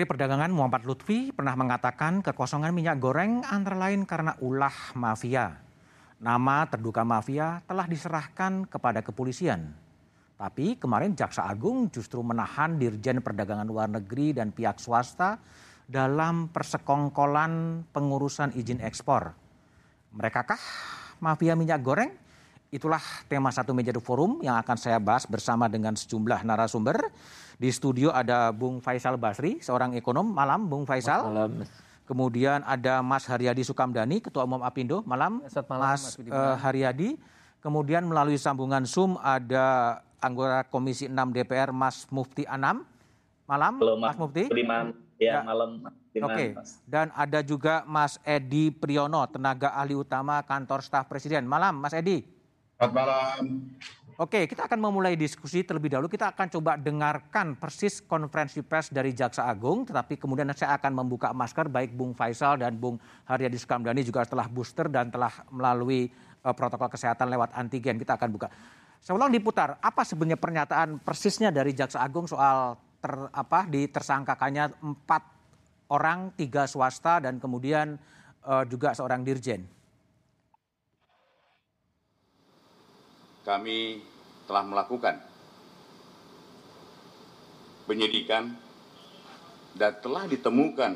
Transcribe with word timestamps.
Menteri 0.00 0.16
Perdagangan 0.16 0.56
Muhammad 0.56 0.88
Lutfi 0.88 1.28
pernah 1.28 1.52
mengatakan 1.60 2.24
kekosongan 2.24 2.72
minyak 2.72 3.04
goreng 3.04 3.44
antara 3.44 3.76
lain 3.76 4.08
karena 4.08 4.32
ulah 4.40 4.96
mafia. 4.96 5.60
Nama 6.16 6.64
terduga 6.72 7.04
mafia 7.04 7.60
telah 7.68 7.84
diserahkan 7.84 8.64
kepada 8.64 9.04
kepolisian. 9.04 9.76
Tapi 10.40 10.80
kemarin 10.80 11.12
Jaksa 11.12 11.44
Agung 11.44 11.92
justru 11.92 12.24
menahan 12.24 12.80
Dirjen 12.80 13.20
Perdagangan 13.20 13.68
Luar 13.68 13.92
Negeri 13.92 14.32
dan 14.32 14.56
pihak 14.56 14.80
swasta 14.80 15.36
dalam 15.84 16.48
persekongkolan 16.48 17.84
pengurusan 17.92 18.56
izin 18.56 18.80
ekspor. 18.80 19.36
Merekakah 20.16 20.64
mafia 21.20 21.52
minyak 21.52 21.84
goreng? 21.84 22.16
Itulah 22.70 23.02
tema 23.26 23.50
satu 23.50 23.74
meja 23.74 23.90
forum 23.98 24.38
yang 24.46 24.54
akan 24.62 24.78
saya 24.78 25.02
bahas 25.02 25.26
bersama 25.26 25.66
dengan 25.66 25.98
sejumlah 25.98 26.46
narasumber. 26.46 27.02
Di 27.58 27.66
studio 27.74 28.14
ada 28.14 28.54
Bung 28.54 28.78
Faisal 28.78 29.18
Basri, 29.18 29.58
seorang 29.58 29.98
ekonom. 29.98 30.30
Malam, 30.30 30.70
Bung 30.70 30.86
Faisal. 30.86 31.26
Malam. 31.26 31.66
Kemudian 32.06 32.62
ada 32.62 33.02
Mas 33.02 33.26
Haryadi 33.26 33.66
Sukamdani, 33.66 34.22
Ketua 34.22 34.46
Umum 34.46 34.62
Apindo. 34.62 35.02
Malam, 35.02 35.42
malam 35.42 35.82
Mas, 35.82 36.14
Mas 36.14 36.30
uh, 36.30 36.54
Haryadi. 36.62 37.18
Kemudian 37.58 38.06
melalui 38.06 38.38
sambungan 38.38 38.86
Zoom 38.86 39.18
ada 39.18 39.98
anggota 40.22 40.62
Komisi 40.70 41.10
6 41.10 41.14
DPR, 41.34 41.74
Mas 41.74 42.06
Mufti 42.14 42.46
Anam. 42.46 42.86
Malam, 43.50 43.82
Halo, 43.82 43.98
Mas, 43.98 44.14
Mas 44.14 44.16
Mufti. 44.22 44.46
Ya, 45.20 45.42
ya, 45.42 45.44
malam. 45.44 45.84
Oke. 45.84 46.22
Okay. 46.22 46.48
Dan 46.86 47.10
ada 47.18 47.42
juga 47.42 47.82
Mas 47.82 48.16
Edi 48.22 48.70
Priyono, 48.70 49.26
tenaga 49.26 49.74
ahli 49.74 49.98
utama 49.98 50.38
kantor 50.46 50.86
staf 50.86 51.10
presiden. 51.10 51.50
Malam, 51.50 51.76
Mas 51.82 51.92
Edi. 51.98 52.39
Selamat 52.80 52.96
malam. 52.96 53.44
Oke, 54.16 54.48
kita 54.48 54.64
akan 54.64 54.80
memulai 54.80 55.12
diskusi 55.12 55.60
terlebih 55.60 55.92
dahulu. 55.92 56.08
Kita 56.08 56.32
akan 56.32 56.48
coba 56.48 56.80
dengarkan 56.80 57.52
persis 57.52 58.00
konferensi 58.00 58.64
pers 58.64 58.88
dari 58.88 59.12
Jaksa 59.12 59.44
Agung, 59.44 59.84
tetapi 59.84 60.16
kemudian 60.16 60.48
saya 60.56 60.80
akan 60.80 61.04
membuka 61.04 61.28
masker 61.36 61.68
baik 61.68 61.92
Bung 61.92 62.16
Faisal 62.16 62.56
dan 62.56 62.80
Bung 62.80 62.96
Haryadi 63.28 63.60
Sukamdani 63.60 64.00
juga 64.00 64.24
setelah 64.24 64.48
booster 64.48 64.88
dan 64.88 65.12
telah 65.12 65.28
melalui 65.52 66.08
uh, 66.40 66.56
protokol 66.56 66.88
kesehatan 66.88 67.28
lewat 67.28 67.52
antigen. 67.52 68.00
Kita 68.00 68.16
akan 68.16 68.28
buka. 68.32 68.48
Saya 68.96 69.12
ulang 69.12 69.28
diputar, 69.28 69.76
apa 69.76 70.00
sebenarnya 70.00 70.40
pernyataan 70.40 71.04
persisnya 71.04 71.52
dari 71.52 71.76
Jaksa 71.76 72.00
Agung 72.00 72.24
soal 72.24 72.80
ter, 73.04 73.12
apa 73.28 73.68
di 73.68 73.92
tersangkakannya 73.92 74.80
empat 74.80 75.22
orang, 75.92 76.32
tiga 76.32 76.64
swasta 76.64 77.20
dan 77.20 77.36
kemudian 77.36 78.00
uh, 78.48 78.64
juga 78.64 78.96
seorang 78.96 79.20
dirjen? 79.20 79.68
Kami 83.50 83.98
telah 84.46 84.62
melakukan 84.62 85.18
penyidikan 87.90 88.54
dan 89.74 89.98
telah 89.98 90.30
ditemukan 90.30 90.94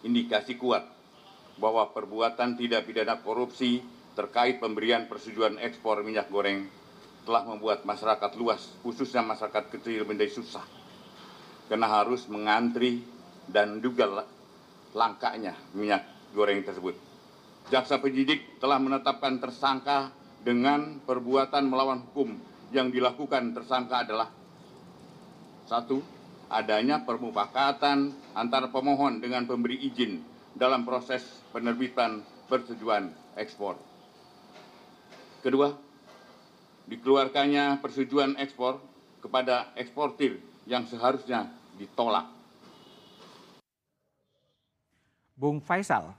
indikasi 0.00 0.56
kuat 0.56 0.88
bahwa 1.60 1.92
perbuatan 1.92 2.56
tidak 2.56 2.88
pidana 2.88 3.20
korupsi 3.20 3.84
terkait 4.16 4.56
pemberian 4.56 5.04
persetujuan 5.12 5.60
ekspor 5.60 6.00
minyak 6.00 6.32
goreng 6.32 6.72
telah 7.28 7.44
membuat 7.44 7.84
masyarakat 7.84 8.32
luas, 8.40 8.64
khususnya 8.80 9.20
masyarakat 9.20 9.68
kecil 9.76 10.08
menjadi 10.08 10.32
susah. 10.40 10.64
Karena 11.68 12.00
harus 12.00 12.24
mengantri 12.32 13.04
dan 13.44 13.84
juga 13.84 14.24
langkanya 14.96 15.52
minyak 15.76 16.08
goreng 16.32 16.64
tersebut. 16.64 16.96
Jaksa 17.68 18.00
penyidik 18.00 18.56
telah 18.56 18.80
menetapkan 18.80 19.36
tersangka 19.36 20.10
dengan 20.40 21.00
perbuatan 21.04 21.68
melawan 21.68 22.00
hukum 22.10 22.36
yang 22.72 22.88
dilakukan 22.88 23.52
tersangka 23.52 24.06
adalah 24.06 24.28
satu, 25.68 26.02
adanya 26.50 27.06
permufakatan 27.06 28.10
antara 28.34 28.72
pemohon 28.74 29.22
dengan 29.22 29.46
pemberi 29.46 29.78
izin 29.86 30.18
dalam 30.56 30.82
proses 30.82 31.22
penerbitan 31.54 32.26
persetujuan 32.50 33.14
ekspor. 33.38 33.78
Kedua, 35.40 35.70
dikeluarkannya 36.90 37.78
persetujuan 37.78 38.34
ekspor 38.42 38.82
kepada 39.22 39.70
eksportir 39.78 40.42
yang 40.66 40.84
seharusnya 40.90 41.48
ditolak. 41.78 42.26
Bung 45.38 45.62
Faisal, 45.64 46.12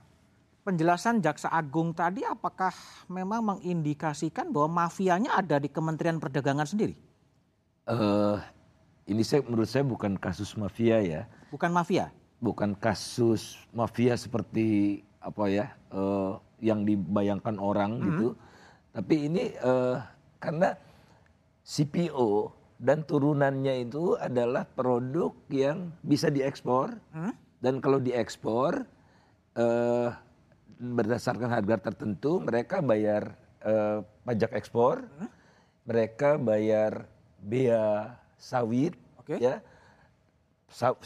penjelasan 0.62 1.20
Jaksa 1.20 1.50
Agung 1.50 1.92
tadi 1.92 2.22
apakah 2.22 2.74
memang 3.10 3.58
mengindikasikan 3.58 4.54
bahwa 4.54 4.86
mafianya 4.86 5.34
ada 5.38 5.58
di 5.58 5.68
Kementerian 5.68 6.22
Perdagangan 6.22 6.70
sendiri? 6.70 6.94
Uh, 7.90 8.38
ini 9.10 9.26
saya 9.26 9.42
menurut 9.42 9.68
saya 9.68 9.82
bukan 9.82 10.16
kasus 10.16 10.54
mafia 10.54 11.02
ya. 11.02 11.22
Bukan 11.50 11.74
mafia? 11.74 12.14
Bukan 12.42 12.78
kasus 12.78 13.58
mafia 13.74 14.14
seperti 14.18 15.02
apa 15.22 15.46
ya 15.50 15.66
uh, 15.94 16.38
yang 16.62 16.86
dibayangkan 16.86 17.58
orang 17.58 17.98
hmm. 17.98 18.06
gitu. 18.08 18.28
Tapi 18.94 19.16
ini 19.30 19.44
uh, 19.66 20.02
karena 20.38 20.78
CPO 21.66 22.54
dan 22.82 23.06
turunannya 23.06 23.86
itu 23.86 24.18
adalah 24.18 24.66
produk 24.66 25.34
yang 25.54 25.94
bisa 26.02 26.34
diekspor 26.34 26.98
hmm? 27.14 27.34
dan 27.62 27.78
kalau 27.78 28.02
diekspor 28.02 28.90
uh, 29.54 30.10
berdasarkan 30.82 31.54
harga 31.54 31.78
tertentu 31.78 32.42
mereka 32.42 32.82
bayar 32.82 33.38
uh, 33.62 34.02
pajak 34.26 34.58
ekspor, 34.58 35.06
hmm? 35.06 35.30
mereka 35.86 36.42
bayar 36.42 37.06
bea 37.38 38.18
sawit, 38.42 38.98
okay. 39.22 39.38
ya 39.38 39.62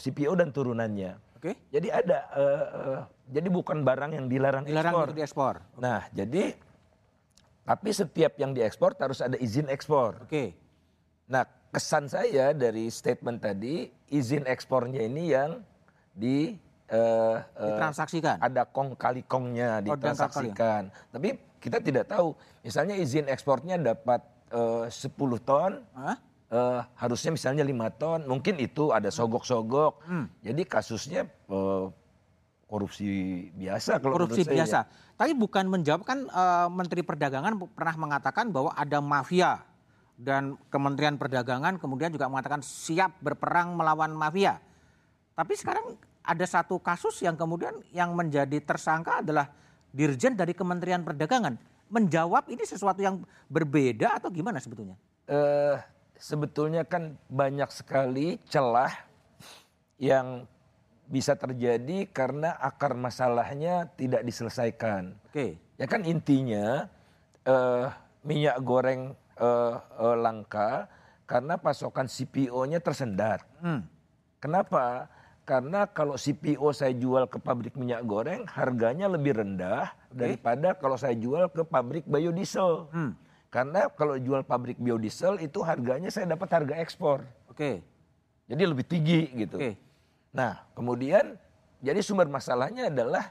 CPO 0.00 0.32
dan 0.40 0.48
turunannya. 0.48 1.20
Okay. 1.36 1.52
Jadi 1.68 1.92
ada, 1.92 2.18
uh, 2.32 2.64
uh, 2.72 3.00
jadi 3.28 3.48
bukan 3.52 3.84
barang 3.84 4.16
yang 4.16 4.26
dilarang, 4.26 4.64
dilarang 4.64 4.94
ekspor. 4.96 5.08
diekspor. 5.12 5.54
Okay. 5.60 5.82
Nah, 5.84 6.00
jadi 6.16 6.44
tapi 7.66 7.90
setiap 7.92 8.32
yang 8.40 8.56
diekspor 8.56 8.96
harus 8.96 9.20
ada 9.20 9.36
izin 9.36 9.68
ekspor. 9.68 10.24
Oke. 10.24 10.30
Okay. 10.30 10.48
Nah, 11.28 11.44
kesan 11.74 12.08
saya 12.08 12.56
dari 12.56 12.88
statement 12.88 13.42
tadi 13.42 13.90
izin 14.08 14.48
ekspornya 14.48 15.02
ini 15.04 15.34
yang 15.34 15.60
di 16.16 16.56
uh, 16.92 17.42
ditransaksikan. 17.58 18.36
Ada 18.38 18.62
kong 18.68 18.94
kali 18.94 19.22
kongnya 19.26 19.82
oh, 19.82 19.84
ditransaksikan. 19.84 20.90
Oh, 20.90 21.10
Tapi 21.18 21.28
kita 21.58 21.78
tidak 21.82 22.04
tahu. 22.06 22.34
Misalnya 22.62 22.94
izin 22.94 23.26
ekspornya 23.30 23.78
dapat 23.80 24.22
uh, 24.54 24.86
10 24.86 25.14
ton. 25.42 25.82
Huh? 25.94 26.16
Uh, 26.46 26.78
harusnya 26.94 27.34
misalnya 27.34 27.66
lima 27.66 27.90
ton, 27.90 28.22
mungkin 28.22 28.54
itu 28.62 28.94
ada 28.94 29.10
sogok-sogok. 29.10 30.06
Hmm. 30.06 30.30
Jadi 30.46 30.62
kasusnya 30.62 31.26
uh, 31.50 31.90
korupsi 32.70 33.06
biasa 33.54 33.98
kalau 33.98 34.14
korupsi 34.14 34.46
biasa. 34.46 34.78
Ya. 34.86 34.90
Tapi 35.18 35.32
bukan 35.34 35.66
menjawab 35.66 36.06
kan 36.06 36.26
uh, 36.30 36.70
Menteri 36.70 37.02
Perdagangan 37.02 37.58
pernah 37.74 37.94
mengatakan 37.98 38.54
bahwa 38.54 38.74
ada 38.78 39.02
mafia 39.02 39.62
dan 40.14 40.54
Kementerian 40.70 41.18
Perdagangan 41.18 41.82
kemudian 41.82 42.14
juga 42.14 42.30
mengatakan 42.30 42.62
siap 42.62 43.18
berperang 43.22 43.74
melawan 43.74 44.14
mafia. 44.14 44.62
Tapi 45.34 45.52
sekarang 45.58 45.98
ada 46.26 46.42
satu 46.44 46.82
kasus 46.82 47.22
yang 47.22 47.38
kemudian 47.38 47.78
yang 47.94 48.10
menjadi 48.12 48.58
tersangka 48.58 49.22
adalah 49.22 49.46
dirjen 49.94 50.34
dari 50.34 50.52
Kementerian 50.52 51.06
Perdagangan. 51.06 51.54
Menjawab 51.86 52.50
ini 52.50 52.66
sesuatu 52.66 52.98
yang 52.98 53.22
berbeda 53.46 54.18
atau 54.18 54.28
gimana 54.34 54.58
sebetulnya? 54.58 54.98
Uh, 55.30 55.78
sebetulnya 56.18 56.82
kan 56.82 57.14
banyak 57.30 57.70
sekali 57.70 58.42
celah 58.50 58.90
yang 60.02 60.50
bisa 61.06 61.38
terjadi 61.38 62.10
karena 62.10 62.58
akar 62.58 62.98
masalahnya 62.98 63.86
tidak 63.94 64.26
diselesaikan. 64.26 65.14
Oke. 65.30 65.32
Okay. 65.32 65.50
Ya 65.78 65.86
kan 65.86 66.02
intinya 66.02 66.90
uh, 67.46 67.86
minyak 68.26 68.58
goreng 68.66 69.14
uh, 69.38 69.78
uh, 69.78 70.16
langka 70.18 70.90
karena 71.30 71.54
pasokan 71.54 72.10
CPO-nya 72.10 72.82
tersendat. 72.82 73.46
Hmm. 73.62 73.86
Kenapa? 74.42 75.06
Karena 75.46 75.86
kalau 75.86 76.18
CPO 76.18 76.74
saya 76.74 76.90
jual 76.90 77.30
ke 77.30 77.38
pabrik 77.38 77.78
minyak 77.78 78.02
goreng, 78.02 78.50
harganya 78.50 79.06
lebih 79.06 79.38
rendah 79.38 79.94
okay. 80.10 80.18
daripada 80.18 80.74
kalau 80.74 80.98
saya 80.98 81.14
jual 81.14 81.46
ke 81.54 81.62
pabrik 81.62 82.02
biodiesel. 82.02 82.90
Hmm. 82.90 83.14
Karena 83.46 83.86
kalau 83.94 84.18
jual 84.18 84.42
pabrik 84.42 84.74
biodiesel 84.82 85.38
itu 85.38 85.62
harganya 85.62 86.10
saya 86.10 86.34
dapat 86.34 86.50
harga 86.50 86.74
ekspor. 86.82 87.22
Oke. 87.46 87.54
Okay. 87.54 87.74
Jadi 88.50 88.62
lebih 88.66 88.84
tinggi 88.90 89.30
gitu. 89.38 89.54
Okay. 89.54 89.78
Nah, 90.34 90.66
kemudian 90.74 91.38
jadi 91.78 92.02
sumber 92.02 92.26
masalahnya 92.26 92.90
adalah 92.90 93.30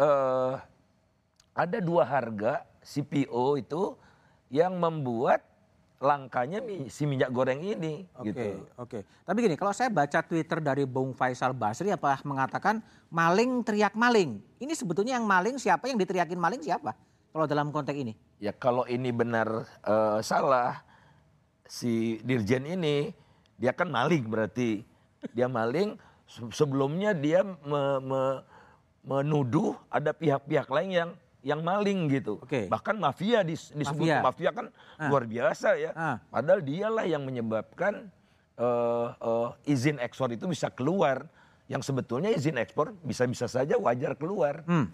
uh, 0.00 0.56
ada 1.52 1.78
dua 1.84 2.08
harga 2.08 2.64
CPO 2.80 3.60
itu 3.60 4.00
yang 4.48 4.80
membuat 4.80 5.44
langkanya 6.00 6.64
si 6.88 7.04
minyak 7.04 7.28
goreng 7.28 7.60
ini. 7.60 8.08
Oke, 8.16 8.32
gitu. 8.32 8.64
oke. 8.80 8.98
Tapi 9.04 9.38
gini, 9.44 9.54
kalau 9.60 9.76
saya 9.76 9.92
baca 9.92 10.24
Twitter 10.24 10.58
dari 10.64 10.88
Bung 10.88 11.12
Faisal 11.12 11.52
Basri 11.52 11.92
apa 11.92 12.16
mengatakan 12.24 12.80
maling 13.12 13.60
teriak 13.60 13.92
maling. 13.92 14.40
Ini 14.56 14.72
sebetulnya 14.72 15.20
yang 15.20 15.28
maling 15.28 15.60
siapa 15.60 15.92
yang 15.92 16.00
diteriakin 16.00 16.40
maling 16.40 16.64
siapa? 16.64 16.96
Kalau 17.30 17.44
dalam 17.44 17.68
konteks 17.68 17.94
ini? 17.94 18.16
Ya 18.40 18.56
kalau 18.56 18.88
ini 18.88 19.12
benar 19.12 19.68
uh, 19.84 20.18
salah 20.24 20.80
si 21.68 22.18
dirjen 22.24 22.64
ini 22.64 23.12
dia 23.60 23.76
kan 23.76 23.86
maling 23.92 24.24
berarti 24.26 24.82
dia 25.36 25.46
maling 25.46 26.00
Se- 26.24 26.64
sebelumnya 26.64 27.12
dia 27.12 27.44
me- 27.44 28.00
me- 28.00 28.40
menuduh 29.04 29.76
ada 29.92 30.16
pihak-pihak 30.16 30.66
lain 30.72 30.90
yang 30.90 31.10
yang 31.40 31.60
maling 31.64 32.08
gitu. 32.12 32.36
Oke. 32.40 32.68
Bahkan 32.68 32.96
mafia 33.00 33.40
dis- 33.40 33.72
disebut 33.72 34.04
Mafia. 34.04 34.20
mafia, 34.20 34.50
kan 34.52 34.66
luar 35.08 35.24
biasa 35.24 35.68
ya. 35.80 35.90
Ah. 35.96 36.16
Padahal 36.28 36.60
dialah 36.60 37.04
yang 37.08 37.24
menyebabkan 37.24 38.12
eh, 38.60 39.08
eh, 39.08 39.48
izin 39.72 39.96
ekspor 40.00 40.32
itu 40.32 40.44
bisa 40.48 40.68
keluar. 40.68 41.24
Yang 41.70 41.86
sebetulnya 41.94 42.34
izin 42.34 42.58
ekspor 42.58 42.92
bisa-bisa 43.06 43.46
saja 43.46 43.78
wajar 43.78 44.18
keluar. 44.18 44.66
Hmm. 44.66 44.90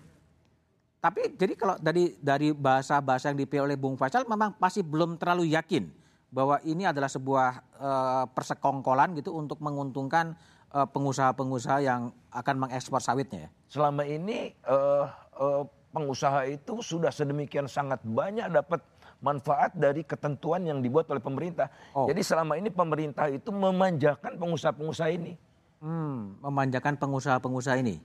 Tapi 1.01 1.35
jadi 1.35 1.55
kalau 1.57 1.77
dari 1.81 2.19
dari 2.21 2.53
bahasa-bahasa 2.53 3.33
yang 3.33 3.39
dipilih 3.41 3.65
oleh 3.65 3.79
Bung 3.81 3.97
Faisal 3.97 4.29
memang 4.29 4.53
masih 4.61 4.85
belum 4.85 5.17
terlalu 5.17 5.57
yakin 5.57 5.89
bahwa 6.29 6.61
ini 6.69 6.85
adalah 6.85 7.09
sebuah 7.09 7.49
eh, 7.81 8.25
persekongkolan 8.31 9.17
gitu 9.19 9.35
untuk 9.35 9.59
menguntungkan 9.65 10.37
pengusaha-pengusaha 10.77 11.79
yang 11.81 12.13
akan 12.29 12.69
mengekspor 12.69 13.01
sawitnya 13.01 13.49
ya. 13.49 13.51
Selama 13.65 14.05
ini 14.05 14.53
eh, 14.53 15.07
eh, 15.41 15.63
pengusaha 15.97 16.45
itu 16.45 16.85
sudah 16.85 17.09
sedemikian 17.09 17.65
sangat 17.65 18.05
banyak 18.05 18.53
dapat 18.53 18.85
manfaat 19.25 19.73
dari 19.73 20.05
ketentuan 20.05 20.69
yang 20.69 20.85
dibuat 20.85 21.09
oleh 21.09 21.25
pemerintah. 21.25 21.73
Oh. 21.97 22.05
Jadi 22.05 22.21
selama 22.21 22.61
ini 22.61 22.69
pemerintah 22.69 23.33
itu 23.33 23.49
memanjakan 23.49 24.37
pengusaha-pengusaha 24.37 25.09
ini. 25.17 25.33
Hmm, 25.81 26.37
memanjakan 26.45 27.01
pengusaha-pengusaha 27.01 27.81
ini. 27.81 27.97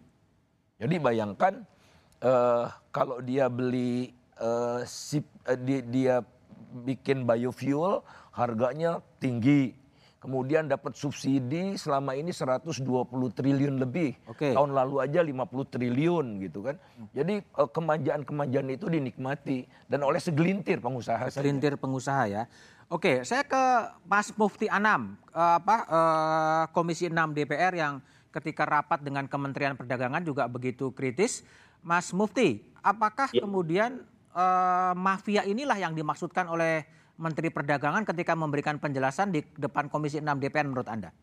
Jadi 0.80 0.96
bayangkan 1.04 1.68
eh, 2.24 2.66
kalau 2.96 3.20
dia 3.20 3.52
beli 3.52 4.16
eh, 4.40 4.80
sip- 4.88 5.44
eh, 5.44 5.60
di- 5.60 5.84
dia 5.92 6.24
bikin 6.88 7.28
biofuel 7.28 8.08
harganya 8.32 9.04
tinggi. 9.20 9.76
Kemudian 10.22 10.70
dapat 10.70 10.94
subsidi 10.94 11.74
selama 11.82 12.14
ini 12.14 12.30
120 12.30 12.78
triliun 13.34 13.82
lebih. 13.82 14.14
Oke. 14.30 14.54
Tahun 14.54 14.70
lalu 14.70 15.02
aja 15.02 15.26
50 15.26 15.74
triliun 15.74 16.26
gitu 16.46 16.62
kan. 16.62 16.78
Jadi 17.10 17.42
eh, 17.42 17.70
kemanjaan-kemanjaan 17.74 18.70
itu 18.70 18.86
dinikmati 18.86 19.66
dan 19.90 20.06
oleh 20.06 20.22
segelintir 20.22 20.78
pengusaha 20.78 21.26
saja. 21.26 21.42
Selintir 21.42 21.74
pengusaha 21.74 22.30
ya. 22.30 22.46
Oke, 22.86 23.26
saya 23.26 23.42
ke 23.42 23.64
Mas 24.06 24.30
Mufti 24.38 24.70
Anam, 24.70 25.18
eh, 25.34 25.54
apa 25.58 25.90
eh, 25.90 26.64
Komisi 26.70 27.10
6 27.10 27.18
DPR 27.34 27.74
yang 27.74 27.98
ketika 28.30 28.62
rapat 28.70 29.02
dengan 29.02 29.26
Kementerian 29.26 29.74
Perdagangan 29.74 30.22
juga 30.22 30.46
begitu 30.46 30.94
kritis. 30.94 31.42
Mas 31.82 32.14
Mufti, 32.14 32.62
apakah 32.86 33.34
kemudian 33.34 34.06
eh, 34.38 34.94
mafia 34.94 35.50
inilah 35.50 35.82
yang 35.82 35.98
dimaksudkan 35.98 36.46
oleh 36.46 36.86
Menteri 37.22 37.54
Perdagangan 37.54 38.02
ketika 38.04 38.34
memberikan 38.34 38.82
penjelasan 38.82 39.30
di 39.30 39.46
depan 39.56 39.88
Komisi 39.88 40.18
6 40.18 40.26
DPR 40.42 40.66
menurut 40.66 40.90
Anda? 40.90 41.14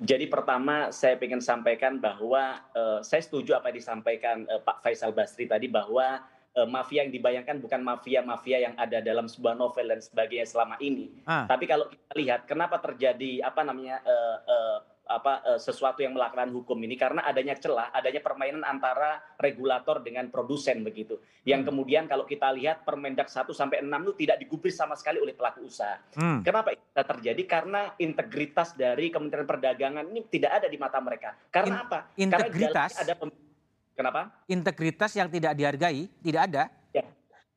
Jadi 0.00 0.32
pertama 0.32 0.88
saya 0.92 1.16
ingin 1.20 1.44
sampaikan 1.44 2.00
bahwa 2.00 2.60
eh, 2.72 3.00
saya 3.04 3.20
setuju 3.20 3.56
apa 3.56 3.68
yang 3.68 3.80
disampaikan 3.80 4.36
eh, 4.48 4.60
Pak 4.60 4.80
Faisal 4.80 5.12
Basri 5.12 5.44
tadi 5.44 5.68
bahwa 5.68 6.24
eh, 6.56 6.68
mafia 6.68 7.04
yang 7.04 7.12
dibayangkan 7.12 7.60
bukan 7.60 7.84
mafia-mafia 7.84 8.64
yang 8.64 8.74
ada 8.80 9.04
dalam 9.04 9.28
sebuah 9.28 9.60
novel 9.60 9.92
dan 9.92 10.00
sebagainya 10.00 10.48
selama 10.48 10.80
ini. 10.80 11.12
Ah. 11.28 11.44
Tapi 11.44 11.68
kalau 11.68 11.88
kita 11.92 12.12
lihat 12.16 12.40
kenapa 12.48 12.80
terjadi 12.80 13.44
apa 13.44 13.60
namanya 13.60 14.00
eh, 14.00 14.38
eh, 14.48 14.78
apa 15.10 15.42
eh, 15.42 15.58
sesuatu 15.58 15.98
yang 16.06 16.14
melakukan 16.14 16.46
hukum 16.54 16.78
ini 16.78 16.94
karena 16.94 17.26
adanya 17.26 17.58
celah, 17.58 17.90
adanya 17.90 18.22
permainan 18.22 18.62
antara 18.62 19.18
regulator 19.42 19.98
dengan 19.98 20.30
produsen 20.30 20.86
begitu. 20.86 21.18
Yang 21.42 21.74
kemudian 21.74 22.06
kalau 22.06 22.22
kita 22.22 22.54
lihat 22.54 22.86
Permendak 22.86 23.26
1 23.26 23.50
sampai 23.50 23.82
6 23.82 23.90
itu 23.90 24.14
tidak 24.22 24.36
digubris 24.38 24.78
sama 24.78 24.94
sekali 24.94 25.18
oleh 25.18 25.34
pelaku 25.34 25.66
usaha. 25.66 25.98
Hmm. 26.14 26.46
Kenapa 26.46 26.70
itu 26.70 26.82
terjadi? 26.94 27.42
Karena 27.44 27.90
integritas 27.98 28.78
dari 28.78 29.10
Kementerian 29.10 29.50
Perdagangan 29.50 30.06
ini 30.06 30.22
tidak 30.30 30.62
ada 30.62 30.66
di 30.70 30.78
mata 30.78 31.02
mereka. 31.02 31.34
Karena 31.50 31.82
In- 31.82 31.84
apa? 31.90 31.98
integritas? 32.14 32.94
Karena 32.94 33.02
ada 33.02 33.14
pem- 33.18 33.48
Kenapa? 33.90 34.32
Integritas 34.48 35.12
yang 35.12 35.28
tidak 35.28 35.52
dihargai, 35.52 36.08
tidak 36.24 36.42
ada. 36.48 36.64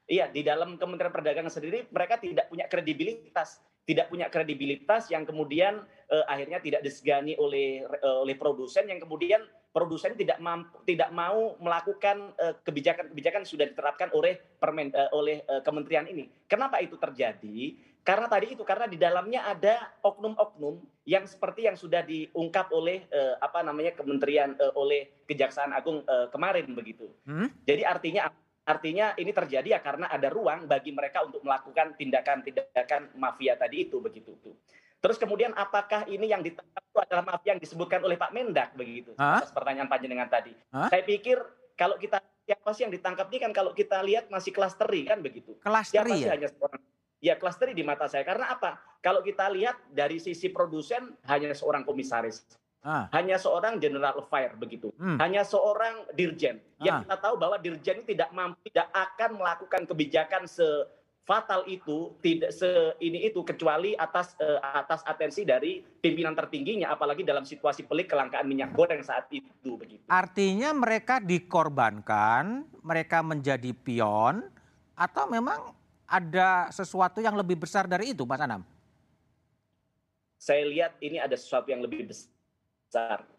Iya, 0.04 0.28
di 0.28 0.44
dalam 0.44 0.76
Kementerian 0.76 1.16
Perdagangan 1.16 1.48
sendiri 1.48 1.88
mereka 1.88 2.20
tidak 2.20 2.52
punya 2.52 2.68
kredibilitas, 2.68 3.64
tidak 3.84 4.08
punya 4.08 4.32
kredibilitas 4.32 5.12
yang 5.12 5.28
kemudian 5.28 5.84
eh, 6.08 6.26
akhirnya 6.28 6.64
tidak 6.64 6.82
disegani 6.84 7.36
oleh 7.36 7.84
eh, 7.84 8.18
oleh 8.24 8.36
produsen 8.40 8.88
yang 8.88 9.00
kemudian 9.04 9.44
produsen 9.74 10.14
tidak 10.14 10.38
mampu 10.40 10.80
tidak 10.86 11.10
mau 11.12 11.58
melakukan 11.60 12.32
eh, 12.40 12.56
kebijakan-kebijakan 12.64 13.44
yang 13.44 13.50
sudah 13.50 13.66
diterapkan 13.68 14.10
oleh 14.16 14.40
permen 14.62 14.94
eh, 14.94 15.10
oleh 15.12 15.44
eh, 15.44 15.62
kementerian 15.66 16.08
ini. 16.08 16.30
Kenapa 16.48 16.80
itu 16.80 16.96
terjadi? 16.96 17.76
Karena 18.04 18.28
tadi 18.28 18.52
itu 18.52 18.68
karena 18.68 18.84
di 18.84 19.00
dalamnya 19.00 19.48
ada 19.48 19.96
oknum-oknum 20.04 20.84
yang 21.08 21.24
seperti 21.24 21.72
yang 21.72 21.80
sudah 21.80 22.04
diungkap 22.04 22.72
oleh 22.76 23.08
eh, 23.08 23.36
apa 23.40 23.64
namanya 23.64 23.96
kementerian 23.96 24.56
eh, 24.60 24.74
oleh 24.76 25.24
Kejaksaan 25.24 25.72
Agung 25.72 26.04
eh, 26.04 26.28
kemarin 26.32 26.68
begitu. 26.76 27.08
Hmm? 27.24 27.48
Jadi 27.64 27.88
artinya 27.88 28.28
artinya 28.64 29.12
ini 29.20 29.32
terjadi 29.36 29.76
ya 29.76 29.80
karena 29.84 30.08
ada 30.08 30.32
ruang 30.32 30.66
bagi 30.66 30.96
mereka 30.96 31.24
untuk 31.24 31.44
melakukan 31.44 31.96
tindakan-tindakan 32.00 33.16
mafia 33.20 33.60
tadi 33.60 33.88
itu 33.88 34.00
begitu 34.00 34.36
tuh. 34.40 34.56
Terus 35.04 35.20
kemudian 35.20 35.52
apakah 35.60 36.08
ini 36.08 36.32
yang 36.32 36.40
ditangkap 36.40 36.80
itu 36.80 37.00
adalah 37.04 37.24
mafia 37.28 37.56
yang 37.56 37.62
disebutkan 37.62 38.00
oleh 38.08 38.16
Pak 38.16 38.32
Mendak 38.32 38.72
begitu? 38.80 39.12
Atas 39.20 39.52
pertanyaan 39.52 39.92
panjenengan 39.92 40.32
tadi. 40.32 40.56
Hah? 40.72 40.88
Saya 40.88 41.04
pikir 41.04 41.44
kalau 41.76 42.00
kita 42.00 42.24
siapa 42.48 42.72
sih 42.72 42.88
yang 42.88 42.94
ditangkap 42.96 43.28
ini 43.28 43.40
kan 43.44 43.52
kalau 43.52 43.76
kita 43.76 44.00
lihat 44.00 44.32
masih 44.32 44.56
klasteri 44.56 45.04
kan 45.04 45.20
begitu. 45.20 45.60
Siapa 45.60 45.68
Klasteri 45.68 46.12
sih 46.16 46.28
ya. 46.28 46.40
hanya 46.40 46.48
seorang 46.48 46.80
Ya 47.24 47.40
klasteri 47.40 47.72
di 47.72 47.88
mata 47.88 48.04
saya 48.12 48.28
karena 48.28 48.52
apa? 48.52 48.84
Kalau 49.00 49.24
kita 49.24 49.48
lihat 49.48 49.80
dari 49.88 50.20
sisi 50.20 50.52
produsen 50.52 51.16
hanya 51.24 51.56
seorang 51.56 51.88
komisaris, 51.88 52.44
Ah. 52.84 53.08
hanya 53.16 53.40
seorang 53.40 53.80
general 53.80 54.20
affair 54.20 54.60
begitu, 54.60 54.92
Hmm. 55.00 55.16
hanya 55.16 55.48
seorang 55.48 56.04
dirjen. 56.12 56.60
Yang 56.84 56.96
Ah. 56.96 57.02
kita 57.08 57.16
tahu 57.24 57.36
bahwa 57.40 57.56
dirjen 57.56 58.04
ini 58.04 58.08
tidak 58.12 58.30
mampu, 58.36 58.60
tidak 58.68 58.92
akan 58.92 59.40
melakukan 59.40 59.82
kebijakan 59.88 60.44
sefatal 60.44 61.64
itu, 61.64 62.12
tidak 62.20 62.52
se 62.52 62.68
ini 63.00 63.24
itu 63.24 63.40
kecuali 63.42 63.96
atas 63.96 64.36
eh, 64.36 64.60
atas 64.60 65.00
atensi 65.08 65.48
dari 65.48 65.80
pimpinan 65.80 66.36
tertingginya, 66.36 66.92
apalagi 66.92 67.24
dalam 67.24 67.48
situasi 67.48 67.88
pelik 67.88 68.12
kelangkaan 68.12 68.44
minyak 68.44 68.76
goreng 68.76 69.00
saat 69.00 69.32
itu 69.32 69.80
begitu. 69.80 70.04
Artinya 70.12 70.76
mereka 70.76 71.24
dikorbankan, 71.24 72.68
mereka 72.84 73.24
menjadi 73.24 73.72
pion, 73.72 74.44
atau 74.92 75.24
memang 75.32 75.72
ada 76.04 76.68
sesuatu 76.68 77.24
yang 77.24 77.40
lebih 77.40 77.64
besar 77.64 77.88
dari 77.88 78.12
itu, 78.12 78.28
Mas 78.28 78.44
Anam? 78.44 78.68
saya 80.36 80.68
lihat 80.68 81.00
ini 81.00 81.24
ada 81.24 81.40
sesuatu 81.40 81.72
yang 81.72 81.80
lebih 81.80 82.12
besar. 82.12 82.28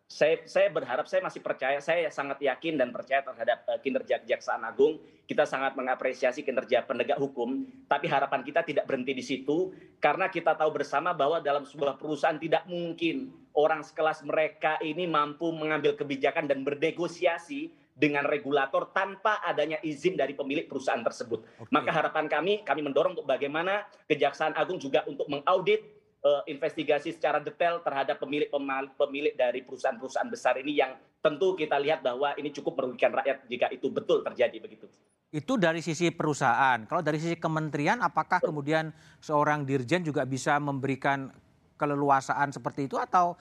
Saya, 0.05 0.37
saya 0.45 0.69
berharap, 0.69 1.09
saya 1.09 1.25
masih 1.25 1.41
percaya, 1.41 1.81
saya 1.81 2.13
sangat 2.13 2.37
yakin 2.43 2.77
dan 2.77 2.93
percaya 2.93 3.25
terhadap 3.25 3.65
eh, 3.71 3.81
kinerja 3.81 4.21
Kejaksaan 4.21 4.63
Agung. 4.67 5.01
Kita 5.25 5.49
sangat 5.49 5.73
mengapresiasi 5.79 6.45
kinerja 6.45 6.85
penegak 6.85 7.17
hukum, 7.17 7.65
tapi 7.89 8.05
harapan 8.13 8.45
kita 8.45 8.61
tidak 8.61 8.85
berhenti 8.85 9.17
di 9.17 9.25
situ, 9.25 9.73
karena 9.97 10.29
kita 10.29 10.53
tahu 10.53 10.77
bersama 10.77 11.17
bahwa 11.17 11.41
dalam 11.41 11.65
sebuah 11.65 11.97
perusahaan 11.97 12.37
tidak 12.37 12.69
mungkin 12.69 13.33
orang 13.57 13.81
sekelas 13.81 14.21
mereka 14.29 14.77
ini 14.85 15.09
mampu 15.09 15.49
mengambil 15.49 15.97
kebijakan 15.97 16.45
dan 16.45 16.61
bernegosiasi 16.61 17.73
dengan 17.97 18.27
regulator 18.29 18.91
tanpa 18.93 19.41
adanya 19.41 19.81
izin 19.81 20.19
dari 20.19 20.37
pemilik 20.37 20.69
perusahaan 20.69 21.01
tersebut. 21.01 21.47
Oke. 21.63 21.71
Maka 21.73 21.91
harapan 21.95 22.29
kami, 22.29 22.61
kami 22.67 22.85
mendorong 22.85 23.17
untuk 23.17 23.25
bagaimana 23.25 23.89
Kejaksaan 24.11 24.53
Agung 24.59 24.77
juga 24.77 25.07
untuk 25.09 25.31
mengaudit 25.31 26.04
eh, 26.25 26.43
investigasi 26.49 27.13
secara 27.13 27.39
detail 27.39 27.85
terhadap 27.85 28.17
pemilik 28.17 28.49
pemilik 28.97 29.37
dari 29.37 29.61
perusahaan-perusahaan 29.61 30.31
besar 30.33 30.57
ini 30.59 30.81
yang 30.81 30.97
tentu 31.21 31.53
kita 31.57 31.77
lihat 31.81 32.01
bahwa 32.01 32.33
ini 32.41 32.53
cukup 32.53 32.81
merugikan 32.81 33.13
rakyat 33.13 33.45
jika 33.49 33.69
itu 33.73 33.93
betul 33.93 34.25
terjadi 34.25 34.57
begitu. 34.61 34.89
Itu 35.35 35.59
dari 35.59 35.83
sisi 35.83 36.15
perusahaan. 36.15 36.87
Kalau 36.87 37.03
dari 37.03 37.19
sisi 37.19 37.35
kementerian, 37.35 37.99
apakah 38.05 38.39
kemudian 38.39 38.95
seorang 39.19 39.67
dirjen 39.67 40.07
juga 40.07 40.23
bisa 40.29 40.61
memberikan 40.63 41.33
keleluasaan 41.75 42.55
seperti 42.55 42.87
itu 42.87 42.95
atau 43.01 43.35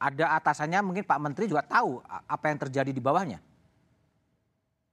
ada 0.00 0.38
atasannya 0.40 0.80
mungkin 0.80 1.04
Pak 1.04 1.20
Menteri 1.20 1.50
juga 1.50 1.66
tahu 1.66 2.00
apa 2.06 2.44
yang 2.48 2.58
terjadi 2.60 2.90
di 2.94 3.02
bawahnya? 3.02 3.42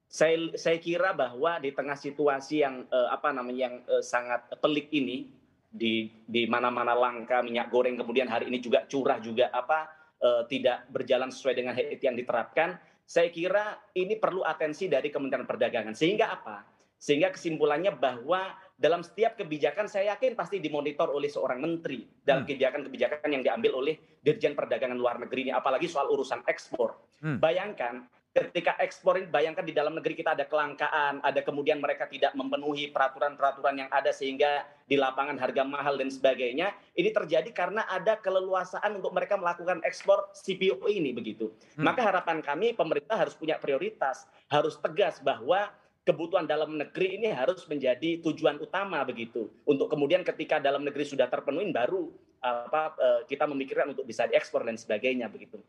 Saya 0.07 0.55
saya 0.55 0.79
kira 0.79 1.11
bahwa 1.11 1.59
di 1.59 1.75
tengah 1.75 1.99
situasi 1.99 2.63
yang 2.63 2.87
eh, 2.87 3.09
apa 3.11 3.35
namanya 3.35 3.59
yang 3.69 3.75
eh, 3.85 4.03
sangat 4.03 4.47
pelik 4.63 4.87
ini 4.95 5.27
di 5.67 6.09
di 6.25 6.47
mana-mana 6.47 6.95
langka 6.95 7.43
minyak 7.43 7.67
goreng 7.67 7.99
kemudian 7.99 8.31
hari 8.31 8.47
ini 8.47 8.63
juga 8.63 8.87
curah 8.87 9.19
juga 9.19 9.51
apa 9.51 9.91
eh, 10.17 10.43
tidak 10.49 10.87
berjalan 10.89 11.29
sesuai 11.29 11.53
dengan 11.53 11.73
HET 11.77 12.01
yang 12.01 12.17
diterapkan, 12.17 12.79
saya 13.07 13.29
kira 13.29 13.77
ini 13.95 14.19
perlu 14.19 14.43
atensi 14.43 14.89
dari 14.91 15.07
Kementerian 15.07 15.47
Perdagangan. 15.47 15.93
Sehingga 15.93 16.33
apa? 16.33 16.65
Sehingga 16.97 17.29
kesimpulannya 17.29 17.93
bahwa 17.93 18.57
dalam 18.77 19.01
setiap 19.05 19.37
kebijakan 19.37 19.89
saya 19.89 20.17
yakin 20.17 20.33
pasti 20.37 20.57
dimonitor 20.61 21.09
oleh 21.09 21.29
seorang 21.29 21.61
menteri 21.61 22.05
dalam 22.21 22.45
Hmm. 22.45 22.49
kebijakan-kebijakan 22.49 23.29
yang 23.29 23.43
diambil 23.45 23.77
oleh 23.77 23.97
Dirjen 24.21 24.53
Perdagangan 24.53 24.97
Luar 24.97 25.17
Negeri 25.21 25.49
ini 25.49 25.53
apalagi 25.53 25.85
soal 25.89 26.09
urusan 26.09 26.45
ekspor. 26.45 26.97
Hmm. 27.21 27.37
Bayangkan 27.41 28.05
ketika 28.37 28.77
ekspor 28.77 29.17
ini 29.17 29.25
bayangkan 29.25 29.65
di 29.65 29.73
dalam 29.73 29.97
negeri 29.97 30.13
kita 30.13 30.37
ada 30.37 30.45
kelangkaan, 30.45 31.17
ada 31.25 31.41
kemudian 31.41 31.81
mereka 31.81 32.05
tidak 32.05 32.37
memenuhi 32.37 32.93
peraturan-peraturan 32.93 33.81
yang 33.81 33.89
ada 33.89 34.13
sehingga 34.13 34.61
di 34.85 34.93
lapangan 34.93 35.41
harga 35.41 35.65
mahal 35.65 35.97
dan 35.97 36.13
sebagainya. 36.13 36.77
Ini 36.93 37.09
terjadi 37.09 37.49
karena 37.49 37.89
ada 37.89 38.13
keleluasaan 38.21 39.01
untuk 39.01 39.09
mereka 39.17 39.35
melakukan 39.41 39.81
ekspor 39.81 40.29
CPO 40.37 40.85
ini 40.85 41.17
begitu. 41.17 41.49
Hmm. 41.73 41.89
Maka 41.89 42.05
harapan 42.05 42.45
kami 42.45 42.77
pemerintah 42.77 43.17
harus 43.17 43.33
punya 43.33 43.57
prioritas, 43.57 44.29
harus 44.53 44.77
tegas 44.77 45.17
bahwa 45.17 45.73
kebutuhan 46.05 46.47
dalam 46.47 46.77
negeri 46.77 47.19
ini 47.19 47.33
harus 47.33 47.67
menjadi 47.67 48.23
tujuan 48.23 48.61
utama 48.61 49.03
begitu. 49.03 49.49
Untuk 49.67 49.91
kemudian 49.91 50.23
ketika 50.23 50.61
dalam 50.61 50.85
negeri 50.85 51.03
sudah 51.03 51.27
terpenuhi 51.27 51.67
baru 51.73 52.07
apa 52.37 52.93
eh, 52.95 53.21
kita 53.27 53.49
memikirkan 53.49 53.91
untuk 53.91 54.05
bisa 54.05 54.29
diekspor 54.29 54.63
dan 54.63 54.77
sebagainya 54.77 55.27
begitu. 55.27 55.59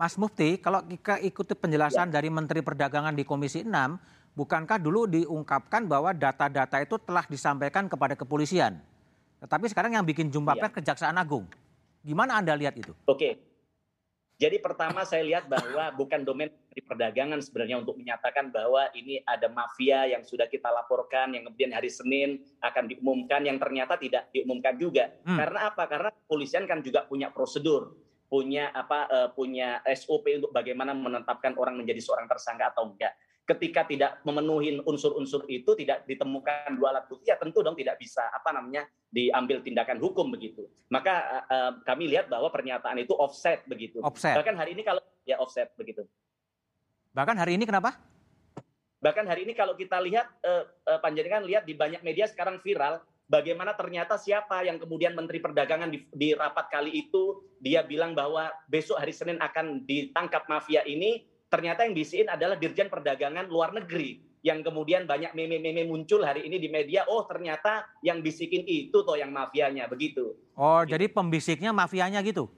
Mas 0.00 0.16
Mufti, 0.16 0.56
kalau 0.56 0.80
kita 0.82 1.20
ikuti 1.20 1.52
penjelasan 1.52 2.08
ya. 2.08 2.18
dari 2.18 2.32
Menteri 2.32 2.64
Perdagangan 2.64 3.12
di 3.12 3.28
Komisi 3.28 3.60
6, 3.60 3.70
bukankah 4.32 4.80
dulu 4.80 5.04
diungkapkan 5.04 5.84
bahwa 5.84 6.16
data-data 6.16 6.80
itu 6.80 6.96
telah 6.96 7.24
disampaikan 7.28 7.86
kepada 7.92 8.16
kepolisian? 8.16 8.80
Tetapi 9.44 9.68
sekarang 9.68 9.98
yang 9.98 10.06
bikin 10.06 10.32
jumpa 10.32 10.56
ya. 10.56 10.66
pers 10.66 10.74
Kejaksaan 10.80 11.18
Agung. 11.20 11.44
Gimana 12.02 12.40
Anda 12.40 12.56
lihat 12.56 12.74
itu? 12.78 12.96
Oke. 13.04 13.52
Jadi 14.40 14.58
pertama 14.58 15.06
saya 15.06 15.22
lihat 15.22 15.46
bahwa 15.46 15.94
bukan 15.94 16.26
domain 16.26 16.50
Menteri 16.50 16.82
Perdagangan 16.82 17.38
sebenarnya 17.38 17.78
untuk 17.78 17.94
menyatakan 17.94 18.50
bahwa 18.50 18.90
ini 18.96 19.22
ada 19.22 19.46
mafia 19.46 20.08
yang 20.10 20.26
sudah 20.26 20.50
kita 20.50 20.66
laporkan 20.66 21.30
yang 21.30 21.46
kemudian 21.46 21.70
hari 21.70 21.92
Senin 21.92 22.42
akan 22.58 22.90
diumumkan 22.90 23.46
yang 23.46 23.60
ternyata 23.62 23.94
tidak 24.00 24.34
diumumkan 24.34 24.74
juga. 24.74 25.14
Hmm. 25.22 25.38
Karena 25.38 25.70
apa? 25.70 25.86
Karena 25.86 26.10
kepolisian 26.10 26.66
kan 26.66 26.82
juga 26.82 27.06
punya 27.06 27.30
prosedur 27.30 27.94
punya 28.32 28.72
apa 28.72 29.04
uh, 29.12 29.28
punya 29.36 29.84
SOP 29.92 30.24
untuk 30.40 30.56
bagaimana 30.56 30.96
menetapkan 30.96 31.52
orang 31.60 31.76
menjadi 31.76 32.00
seorang 32.00 32.24
tersangka 32.24 32.72
atau 32.72 32.88
enggak. 32.88 33.12
Ketika 33.44 33.84
tidak 33.84 34.24
memenuhi 34.24 34.80
unsur-unsur 34.88 35.44
itu 35.52 35.76
tidak 35.76 36.08
ditemukan 36.08 36.80
dua 36.80 36.96
alat 36.96 37.04
bukti 37.12 37.28
ya 37.28 37.36
tentu 37.36 37.60
dong 37.60 37.76
tidak 37.76 38.00
bisa 38.00 38.24
apa 38.32 38.56
namanya 38.56 38.88
diambil 39.12 39.60
tindakan 39.60 40.00
hukum 40.00 40.32
begitu. 40.32 40.64
Maka 40.88 41.44
uh, 41.44 41.72
kami 41.84 42.08
lihat 42.08 42.32
bahwa 42.32 42.48
pernyataan 42.48 43.04
itu 43.04 43.12
offset 43.12 43.60
begitu. 43.68 44.00
Offset. 44.00 44.32
Bahkan 44.32 44.56
hari 44.56 44.72
ini 44.72 44.80
kalau 44.80 45.04
ya 45.28 45.36
offset 45.36 45.68
begitu. 45.76 46.08
Bahkan 47.12 47.36
hari 47.36 47.60
ini 47.60 47.68
kenapa? 47.68 48.00
Bahkan 49.02 49.28
hari 49.28 49.44
ini 49.44 49.52
kalau 49.52 49.76
kita 49.76 50.00
lihat 50.00 50.30
uh, 50.40 50.64
uh, 50.88 50.98
panjenengan 51.04 51.44
lihat 51.44 51.68
di 51.68 51.76
banyak 51.76 52.00
media 52.00 52.24
sekarang 52.24 52.62
viral 52.64 53.04
bagaimana 53.30 53.74
ternyata 53.76 54.16
siapa 54.16 54.64
yang 54.66 54.78
kemudian 54.78 55.14
Menteri 55.16 55.38
Perdagangan 55.42 55.90
di, 55.90 56.04
di 56.12 56.32
rapat 56.32 56.70
kali 56.72 56.92
itu 57.06 57.42
dia 57.58 57.82
bilang 57.86 58.16
bahwa 58.16 58.50
besok 58.66 58.98
hari 58.98 59.14
Senin 59.14 59.38
akan 59.42 59.86
ditangkap 59.86 60.46
mafia 60.46 60.82
ini, 60.88 61.26
ternyata 61.52 61.84
yang 61.84 61.94
bisiin 61.94 62.28
adalah 62.30 62.56
Dirjen 62.56 62.88
Perdagangan 62.88 63.46
Luar 63.48 63.76
Negeri 63.76 64.32
yang 64.42 64.58
kemudian 64.66 65.06
banyak 65.06 65.38
meme-meme 65.38 65.86
muncul 65.86 66.26
hari 66.26 66.42
ini 66.42 66.58
di 66.58 66.66
media, 66.66 67.06
oh 67.06 67.22
ternyata 67.30 67.86
yang 68.02 68.18
bisikin 68.18 68.66
itu 68.66 69.06
toh 69.06 69.14
yang 69.14 69.30
mafianya 69.30 69.86
begitu. 69.86 70.34
Oh, 70.58 70.82
jadi 70.82 71.06
pembisiknya 71.06 71.70
mafianya 71.70 72.18
gitu? 72.26 72.50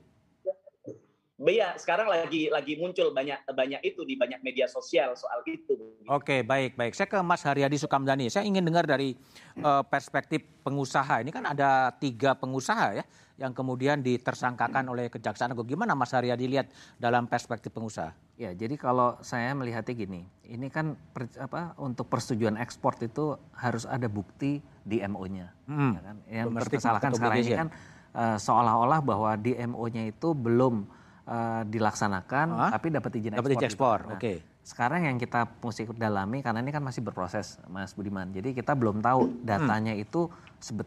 Iya, 1.44 1.76
sekarang 1.76 2.08
lagi 2.08 2.48
lagi 2.48 2.80
muncul 2.80 3.12
banyak 3.12 3.44
banyak 3.44 3.80
itu 3.84 4.00
di 4.08 4.16
banyak 4.16 4.40
media 4.40 4.64
sosial 4.64 5.12
soal 5.12 5.44
itu. 5.44 5.76
Oke, 6.08 6.40
baik 6.40 6.72
baik. 6.80 6.96
Saya 6.96 7.08
ke 7.08 7.20
Mas 7.20 7.44
Haryadi 7.44 7.76
Sukamdani. 7.76 8.32
Saya 8.32 8.48
ingin 8.48 8.64
dengar 8.64 8.88
dari 8.88 9.12
uh, 9.60 9.84
perspektif 9.84 10.40
pengusaha. 10.64 11.20
Ini 11.20 11.28
kan 11.28 11.44
ada 11.44 11.92
tiga 12.00 12.32
pengusaha 12.32 12.96
ya 12.96 13.04
yang 13.34 13.50
kemudian 13.50 13.98
ditersangkakan 13.98 14.86
oleh 14.88 15.10
Kejaksaan 15.10 15.52
Agung. 15.52 15.66
Gimana 15.66 15.92
Mas 15.98 16.14
Haryadi 16.14 16.46
lihat 16.46 16.70
dalam 16.96 17.26
perspektif 17.26 17.74
pengusaha? 17.74 18.14
Ya, 18.38 18.54
jadi 18.54 18.78
kalau 18.78 19.18
saya 19.22 19.50
melihatnya 19.54 19.94
gini, 19.94 20.22
ini 20.46 20.66
kan 20.70 20.94
per, 21.12 21.30
apa 21.38 21.74
untuk 21.78 22.06
persetujuan 22.10 22.58
ekspor 22.58 22.94
itu 23.02 23.34
harus 23.54 23.84
ada 23.86 24.06
bukti 24.06 24.62
di 24.86 25.02
MO-nya. 25.02 25.50
Hmm. 25.66 25.92
Ya 25.98 26.02
kan? 26.02 26.16
Yang 26.30 26.48
berkesalahan 26.62 27.10
sekarang 27.14 27.38
ini 27.42 27.52
kan 27.52 27.68
uh, 28.14 28.38
seolah-olah 28.38 29.00
bahwa 29.02 29.30
di 29.34 29.58
MO-nya 29.58 30.08
itu 30.10 30.30
belum 30.30 30.86
uh, 31.28 31.62
dilaksanakan 31.68 32.46
huh? 32.52 32.70
tapi 32.72 32.86
dapat 32.92 33.10
izin 33.18 33.32
dapat 33.36 33.56
ekspor. 33.58 33.68
ekspor. 33.68 33.98
Nah, 34.08 34.16
Oke. 34.16 34.20
Okay. 34.20 34.36
Sekarang 34.64 35.04
yang 35.04 35.20
kita 35.20 35.44
mesti 35.60 35.84
dalami 35.92 36.40
karena 36.40 36.64
ini 36.64 36.72
kan 36.72 36.80
masih 36.80 37.04
berproses 37.04 37.60
Mas 37.68 37.92
Budiman. 37.92 38.32
Jadi 38.32 38.56
kita 38.56 38.72
belum 38.72 39.04
tahu 39.04 39.44
datanya 39.44 39.92
hmm. 39.92 40.04
itu 40.08 40.32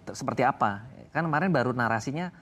seperti 0.10 0.42
apa. 0.42 0.82
Kan 1.14 1.30
kemarin 1.30 1.54
baru 1.54 1.78
narasinya 1.78 2.34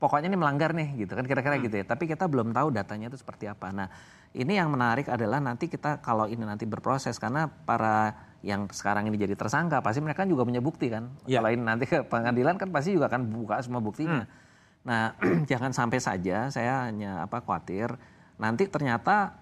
pokoknya 0.00 0.32
ini 0.32 0.38
melanggar 0.40 0.72
nih 0.72 1.04
gitu 1.04 1.12
kan 1.12 1.28
kira-kira 1.28 1.60
hmm. 1.60 1.64
gitu 1.68 1.74
ya. 1.76 1.84
Tapi 1.84 2.08
kita 2.08 2.24
belum 2.24 2.56
tahu 2.56 2.72
datanya 2.72 3.12
itu 3.12 3.20
seperti 3.20 3.52
apa. 3.52 3.68
Nah, 3.68 3.92
ini 4.32 4.56
yang 4.56 4.72
menarik 4.72 5.12
adalah 5.12 5.44
nanti 5.44 5.68
kita 5.68 6.00
kalau 6.00 6.24
ini 6.24 6.40
nanti 6.40 6.64
berproses 6.64 7.20
karena 7.20 7.52
para 7.52 8.16
yang 8.40 8.70
sekarang 8.70 9.10
ini 9.10 9.18
jadi 9.18 9.34
tersangka 9.34 9.82
pasti 9.84 10.00
mereka 10.00 10.24
juga 10.24 10.48
punya 10.48 10.64
bukti 10.64 10.88
kan. 10.88 11.12
Ya. 11.28 11.44
Kalau 11.44 11.52
ini 11.52 11.68
nanti 11.68 11.84
ke 11.84 12.00
pengadilan 12.00 12.56
kan 12.56 12.72
pasti 12.72 12.96
juga 12.96 13.12
akan 13.12 13.28
buka 13.28 13.60
semua 13.60 13.84
buktinya. 13.84 14.24
Hmm. 14.24 14.47
Nah, 14.88 15.12
jangan 15.50 15.76
sampai 15.76 16.00
saja 16.00 16.48
saya 16.48 16.88
hanya 16.88 17.28
apa 17.28 17.44
khawatir 17.44 17.92
nanti 18.40 18.64
ternyata 18.72 19.36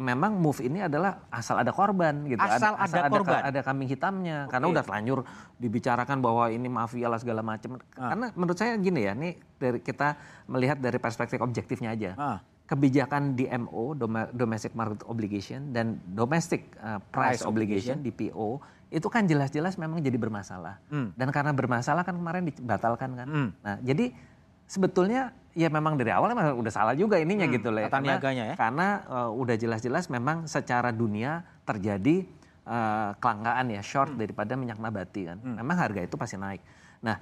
memang 0.00 0.40
move 0.40 0.64
ini 0.64 0.80
adalah 0.88 1.28
asal 1.28 1.60
ada 1.60 1.68
korban 1.68 2.24
gitu. 2.24 2.40
Asal, 2.40 2.72
ada, 2.76 2.88
asal 2.88 3.02
ada, 3.04 3.12
korban. 3.12 3.40
Ada, 3.44 3.48
ada 3.52 3.60
kambing 3.60 3.90
hitamnya 3.92 4.48
okay. 4.48 4.56
karena 4.56 4.66
udah 4.72 4.82
terlanjur 4.84 5.18
dibicarakan 5.60 6.18
bahwa 6.24 6.48
ini 6.48 6.68
mafia 6.72 7.12
lah 7.12 7.20
segala 7.20 7.44
macam. 7.44 7.76
Ah. 8.00 8.16
Karena 8.16 8.26
menurut 8.32 8.56
saya 8.56 8.72
gini 8.80 9.04
ya, 9.04 9.12
nih 9.12 9.36
dari 9.60 9.78
kita 9.84 10.16
melihat 10.48 10.80
dari 10.80 10.96
perspektif 10.96 11.44
objektifnya 11.44 11.92
aja. 11.92 12.10
Ah. 12.16 12.38
Kebijakan 12.62 13.36
DMO 13.36 13.92
domestic 14.32 14.72
market 14.72 15.04
obligation 15.04 15.76
dan 15.76 16.00
domestic 16.08 16.72
uh, 16.80 16.96
price, 17.12 17.44
price 17.44 17.44
obligation, 17.44 18.00
obligation 18.00 18.32
DPO 18.32 18.48
itu 18.92 19.08
kan 19.12 19.28
jelas-jelas 19.28 19.76
memang 19.76 20.00
jadi 20.00 20.16
bermasalah. 20.16 20.80
Hmm. 20.88 21.12
Dan 21.12 21.28
karena 21.36 21.52
bermasalah 21.52 22.00
kan 22.00 22.16
kemarin 22.16 22.48
dibatalkan 22.48 23.10
kan. 23.12 23.28
Hmm. 23.28 23.48
Nah, 23.60 23.76
jadi 23.84 24.16
sebetulnya 24.72 25.36
ya 25.52 25.68
memang 25.68 26.00
dari 26.00 26.08
awal 26.08 26.32
memang 26.32 26.56
udah 26.56 26.72
salah 26.72 26.96
juga 26.96 27.20
ininya 27.20 27.44
hmm, 27.44 27.56
gitu 27.60 27.68
loh. 27.68 27.84
Karena, 27.92 28.16
ya. 28.32 28.56
karena 28.56 28.88
uh, 29.04 29.30
udah 29.36 29.56
jelas-jelas 29.60 30.08
memang 30.08 30.48
secara 30.48 30.88
dunia 30.88 31.44
terjadi 31.68 32.24
uh, 32.64 33.12
kelangkaan 33.20 33.68
ya 33.68 33.84
short 33.84 34.16
hmm. 34.16 34.20
daripada 34.24 34.56
minyak 34.56 34.80
nabati 34.80 35.28
kan. 35.28 35.36
Hmm. 35.44 35.60
Memang 35.60 35.76
harga 35.76 36.00
itu 36.00 36.16
pasti 36.16 36.40
naik. 36.40 36.64
Nah, 37.04 37.20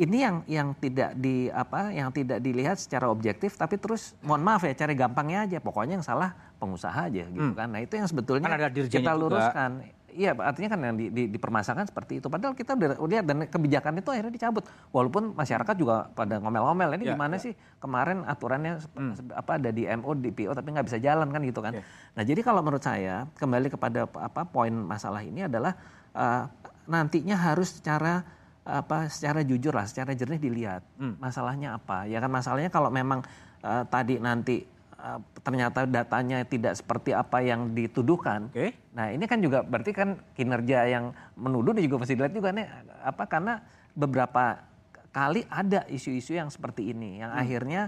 ini 0.00 0.16
yang 0.24 0.36
yang 0.48 0.68
tidak 0.80 1.12
di 1.20 1.52
apa 1.52 1.92
yang 1.92 2.08
tidak 2.16 2.40
dilihat 2.40 2.80
secara 2.80 3.12
objektif 3.12 3.60
tapi 3.60 3.76
terus 3.76 4.16
mohon 4.24 4.40
maaf 4.40 4.64
ya 4.64 4.72
cari 4.72 4.96
gampangnya 4.96 5.44
aja 5.44 5.58
pokoknya 5.60 6.00
yang 6.00 6.06
salah 6.06 6.32
pengusaha 6.56 7.12
aja 7.12 7.28
gitu 7.28 7.52
hmm. 7.52 7.58
kan. 7.60 7.68
Nah, 7.68 7.84
itu 7.84 7.92
yang 8.00 8.08
sebetulnya 8.08 8.48
kan 8.48 8.56
ada 8.56 8.68
kita 8.72 9.12
luruskan. 9.12 9.84
Juga. 9.84 9.99
Iya, 10.14 10.34
artinya 10.36 10.68
kan 10.74 10.80
yang 10.82 10.96
di, 10.98 11.06
di, 11.10 11.22
dipermasalahkan 11.30 11.88
seperti 11.88 12.18
itu. 12.18 12.26
Padahal 12.26 12.54
kita 12.54 12.74
udah 12.74 12.98
lihat 13.06 13.24
dan 13.26 13.46
kebijakan 13.46 14.02
itu 14.02 14.08
akhirnya 14.10 14.32
dicabut. 14.34 14.64
Walaupun 14.90 15.34
masyarakat 15.34 15.74
juga 15.78 16.10
pada 16.12 16.38
ngomel-ngomel. 16.42 16.98
Ini 16.98 17.04
ya, 17.10 17.12
gimana 17.14 17.38
ya. 17.38 17.44
sih 17.50 17.52
kemarin 17.78 18.26
aturannya 18.26 18.82
hmm. 18.94 19.34
apa 19.34 19.52
ada 19.56 19.70
di 19.70 19.86
MO, 19.86 20.10
di 20.18 20.30
PO 20.34 20.52
tapi 20.52 20.68
nggak 20.74 20.86
bisa 20.86 20.98
jalan 20.98 21.28
kan 21.30 21.40
gitu 21.42 21.60
kan. 21.62 21.72
Ya. 21.78 21.82
Nah 22.18 22.22
jadi 22.26 22.40
kalau 22.42 22.60
menurut 22.60 22.82
saya 22.82 23.26
kembali 23.38 23.68
kepada 23.70 24.06
apa 24.06 24.42
poin 24.46 24.72
masalah 24.72 25.22
ini 25.22 25.46
adalah 25.46 25.74
uh, 26.14 26.50
nantinya 26.90 27.38
harus 27.38 27.78
secara 27.78 28.26
apa 28.66 29.08
secara 29.08 29.40
jujur 29.42 29.72
lah, 29.72 29.88
secara 29.88 30.12
jernih 30.12 30.38
dilihat 30.38 30.82
hmm. 30.98 31.18
masalahnya 31.18 31.78
apa. 31.78 32.06
Ya 32.06 32.18
kan 32.22 32.30
masalahnya 32.30 32.70
kalau 32.70 32.92
memang 32.92 33.24
uh, 33.64 33.82
tadi 33.88 34.18
nanti 34.20 34.79
Eh, 35.00 35.20
ternyata 35.40 35.88
datanya 35.88 36.44
tidak 36.44 36.76
seperti 36.76 37.16
apa 37.16 37.40
yang 37.40 37.72
dituduhkan. 37.72 38.52
Okay. 38.52 38.76
Nah 38.92 39.08
ini 39.08 39.24
kan 39.24 39.40
juga 39.40 39.64
berarti 39.64 39.96
kan 39.96 40.20
kinerja 40.36 40.84
yang 40.92 41.16
menuduh 41.40 41.72
juga 41.80 42.04
mesti 42.04 42.12
dilihat 42.12 42.36
juga 42.36 42.52
nih 42.52 42.68
apa 43.00 43.24
karena 43.24 43.64
beberapa 43.96 44.60
kali 45.08 45.48
ada 45.48 45.88
isu-isu 45.88 46.36
yang 46.36 46.52
seperti 46.52 46.92
ini 46.92 47.24
yang 47.24 47.32
hmm. 47.32 47.40
akhirnya 47.40 47.82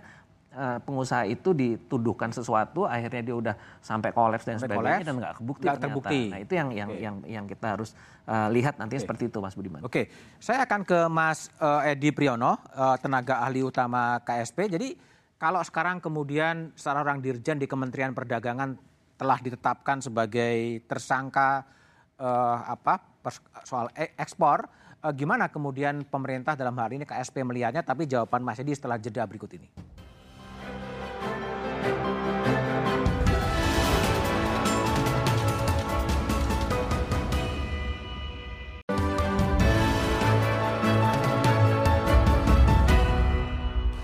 uh, 0.57 0.81
pengusaha 0.81 1.29
itu 1.29 1.53
dituduhkan 1.53 2.33
sesuatu 2.33 2.89
akhirnya 2.89 3.21
dia 3.21 3.37
udah 3.37 3.55
sampai 3.85 4.11
kolaps 4.17 4.49
dan 4.49 4.57
sampai 4.57 4.81
sebagainya 4.81 5.05
dan 5.05 5.15
nggak 5.21 5.35
kebukti 5.37 5.65
gak 5.69 5.81
terbukti. 5.85 6.23
Nah 6.33 6.41
itu 6.41 6.53
yang 6.57 6.69
yang 6.73 6.91
okay. 6.97 7.05
yang 7.05 7.17
yang 7.29 7.45
kita 7.45 7.77
harus 7.77 7.93
uh, 8.25 8.49
lihat 8.49 8.81
nanti 8.81 8.97
okay. 8.97 9.05
seperti 9.05 9.29
itu 9.29 9.37
Mas 9.45 9.53
Budiman. 9.53 9.85
Oke, 9.85 9.93
okay. 9.93 10.05
saya 10.41 10.65
akan 10.65 10.81
ke 10.89 10.99
Mas 11.13 11.53
uh, 11.61 11.85
Edi 11.85 12.09
Priyono 12.09 12.57
uh, 12.57 12.97
tenaga 12.97 13.45
ahli 13.45 13.61
utama 13.61 14.17
KSP. 14.25 14.73
Jadi 14.73 15.12
kalau 15.43 15.59
sekarang 15.67 15.99
kemudian 15.99 16.71
seorang 16.79 17.19
dirjen 17.19 17.59
di 17.59 17.67
Kementerian 17.67 18.15
Perdagangan 18.15 18.79
telah 19.19 19.43
ditetapkan 19.43 19.99
sebagai 19.99 20.87
tersangka 20.87 21.67
eh, 22.15 22.59
apa 22.63 23.03
soal 23.67 23.91
e, 23.99 24.15
ekspor, 24.15 24.71
eh, 25.03 25.11
gimana 25.11 25.51
kemudian 25.51 26.07
pemerintah 26.07 26.55
dalam 26.55 26.79
hal 26.79 26.95
ini 26.95 27.03
KSP 27.03 27.43
melihatnya? 27.43 27.83
Tapi 27.83 28.07
jawaban 28.07 28.47
Mas 28.47 28.63
Edi 28.63 28.71
setelah 28.71 29.03
jeda 29.03 29.27
berikut 29.27 29.51
ini. 29.59 29.67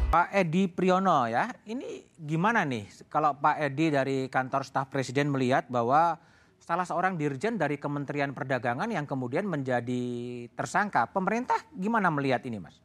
Pak 0.09 0.33
Edi 0.33 0.73
Priyono 0.73 1.29
ya, 1.29 1.53
ini 1.69 2.01
gimana 2.17 2.65
nih 2.65 2.89
kalau 3.13 3.37
Pak 3.37 3.61
Edi 3.61 3.93
dari 3.93 4.25
kantor 4.33 4.65
staf 4.65 4.89
presiden 4.89 5.29
melihat 5.29 5.69
bahwa 5.69 6.17
salah 6.57 6.89
seorang 6.89 7.21
dirjen 7.21 7.61
dari 7.61 7.77
Kementerian 7.77 8.33
Perdagangan 8.33 8.89
yang 8.89 9.05
kemudian 9.05 9.45
menjadi 9.45 10.01
tersangka, 10.57 11.13
pemerintah 11.13 11.61
gimana 11.77 12.09
melihat 12.09 12.41
ini 12.49 12.57
mas? 12.57 12.81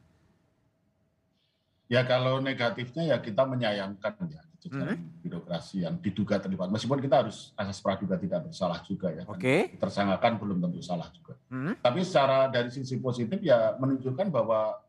Ya 1.88 2.04
kalau 2.04 2.44
negatifnya 2.44 3.16
ya 3.16 3.16
kita 3.24 3.48
menyayangkan 3.48 4.12
ya 4.28 4.44
jajaran 4.60 5.00
hmm. 5.00 5.24
birokrasi 5.24 5.88
yang 5.88 5.96
diduga 6.04 6.36
terlibat. 6.36 6.68
Meskipun 6.68 7.00
kita 7.00 7.24
harus 7.24 7.56
asas 7.56 7.80
praduga 7.80 8.20
tidak 8.20 8.52
bersalah 8.52 8.84
juga 8.84 9.08
ya. 9.08 9.24
Oke. 9.24 9.40
Okay. 9.40 9.60
Tersangkakan 9.80 10.36
belum 10.36 10.60
tentu 10.60 10.84
salah 10.84 11.08
juga. 11.08 11.40
Hmm. 11.48 11.72
Tapi 11.80 12.04
secara 12.04 12.52
dari 12.52 12.68
sisi 12.68 13.00
positif 13.00 13.40
ya 13.40 13.80
menunjukkan 13.80 14.28
bahwa 14.28 14.83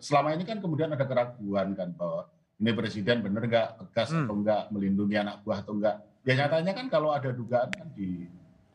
selama 0.00 0.32
ini 0.32 0.44
kan 0.48 0.58
kemudian 0.58 0.92
ada 0.92 1.04
keraguan 1.04 1.76
kan 1.76 1.92
bahwa 1.92 2.28
ini 2.56 2.72
presiden 2.72 3.20
benar 3.20 3.44
nggak 3.44 3.68
tegas 3.84 4.08
hmm. 4.16 4.24
atau 4.24 4.34
nggak 4.40 4.62
melindungi 4.72 5.16
anak 5.20 5.44
buah 5.44 5.60
atau 5.60 5.76
enggak. 5.76 5.96
Ya 6.24 6.32
nyatanya 6.34 6.72
kan 6.72 6.86
kalau 6.88 7.12
ada 7.12 7.30
dugaan 7.30 7.68
kan 7.70 7.88
di 7.92 8.26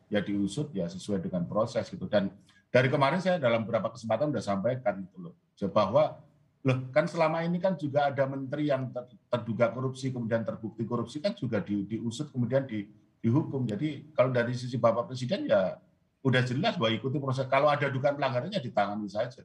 ya 0.06 0.22
diusut 0.22 0.70
ya 0.70 0.86
sesuai 0.86 1.24
dengan 1.24 1.44
proses 1.50 1.90
gitu. 1.90 2.06
Dan 2.06 2.30
dari 2.70 2.88
kemarin 2.88 3.18
saya 3.18 3.42
dalam 3.42 3.66
beberapa 3.66 3.90
kesempatan 3.90 4.30
sudah 4.30 4.44
sampaikan 4.44 5.02
gitu 5.02 5.28
loh 5.28 5.34
bahwa 5.70 6.18
loh 6.62 6.78
kan 6.94 7.10
selama 7.10 7.42
ini 7.42 7.58
kan 7.58 7.74
juga 7.74 8.10
ada 8.10 8.22
menteri 8.26 8.70
yang 8.70 8.90
terduga 9.30 9.70
korupsi 9.74 10.14
kemudian 10.14 10.46
terbukti 10.46 10.86
korupsi 10.86 11.18
kan 11.18 11.34
juga 11.34 11.58
di, 11.58 11.86
diusut 11.86 12.30
kemudian 12.30 12.66
di, 12.66 12.86
dihukum. 13.18 13.66
Jadi 13.66 14.14
kalau 14.14 14.30
dari 14.30 14.54
sisi 14.54 14.78
Bapak 14.78 15.10
Presiden 15.10 15.50
ya 15.50 15.74
udah 16.22 16.42
jelas 16.46 16.78
bahwa 16.78 16.94
ikuti 16.94 17.18
proses. 17.18 17.50
Kalau 17.50 17.66
ada 17.66 17.90
dugaan 17.90 18.14
pelanggarannya 18.14 18.62
ditangani 18.62 19.10
saja. 19.10 19.42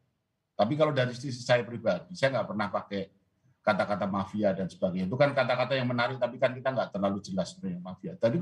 Tapi 0.57 0.73
kalau 0.73 0.89
dari 0.89 1.13
sisi 1.13 1.45
saya 1.45 1.61
pribadi, 1.61 2.17
saya 2.17 2.33
nggak 2.33 2.47
pernah 2.49 2.67
pakai 2.73 3.13
kata-kata 3.61 4.09
mafia 4.09 4.57
dan 4.57 4.65
sebagainya. 4.65 5.05
Itu 5.05 5.13
kan 5.13 5.37
kata-kata 5.37 5.77
yang 5.77 5.85
menarik, 5.85 6.17
tapi 6.17 6.41
kan 6.41 6.57
kita 6.57 6.73
nggak 6.73 6.97
terlalu 6.97 7.21
jelas 7.21 7.53
sebenarnya 7.53 7.81
mafia. 7.85 8.13
Tadi 8.17 8.41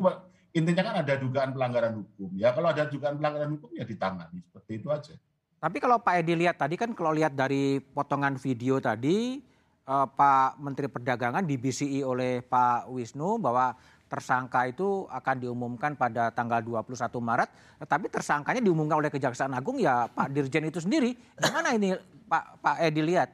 intinya 0.56 0.84
kan 0.88 0.96
ada 1.04 1.14
dugaan 1.20 1.52
pelanggaran 1.52 1.94
hukum. 2.00 2.32
Ya 2.40 2.56
kalau 2.56 2.72
ada 2.72 2.88
dugaan 2.88 3.20
pelanggaran 3.20 3.60
hukum 3.60 3.76
ya 3.76 3.84
ditangani 3.84 4.40
seperti 4.48 4.72
itu 4.80 4.88
aja. 4.88 5.14
Tapi 5.60 5.78
kalau 5.84 6.00
Pak 6.00 6.24
Edi 6.24 6.40
lihat 6.40 6.56
tadi 6.56 6.80
kan 6.80 6.96
kalau 6.96 7.12
lihat 7.12 7.36
dari 7.36 7.84
potongan 7.84 8.40
video 8.40 8.80
tadi 8.80 9.44
eh, 9.84 10.08
Pak 10.08 10.62
Menteri 10.64 10.88
Perdagangan 10.88 11.44
di 11.44 11.60
BCI 11.60 12.00
oleh 12.06 12.40
Pak 12.40 12.88
Wisnu 12.88 13.36
bahwa 13.44 13.76
tersangka 14.06 14.70
itu 14.70 15.10
akan 15.10 15.36
diumumkan 15.42 15.98
pada 15.98 16.30
tanggal 16.30 16.62
21 16.62 17.10
Maret, 17.18 17.50
tetapi 17.82 18.06
tersangkanya 18.14 18.62
diumumkan 18.62 19.02
oleh 19.02 19.10
Kejaksaan 19.10 19.54
Agung 19.58 19.82
ya 19.82 20.06
Pak 20.06 20.30
Dirjen 20.30 20.70
itu 20.70 20.78
sendiri. 20.78 21.18
Gimana 21.42 21.74
ini 21.74 21.98
Pak 22.30 22.62
Pak 22.62 22.78
Edi 22.86 23.02
lihat? 23.02 23.30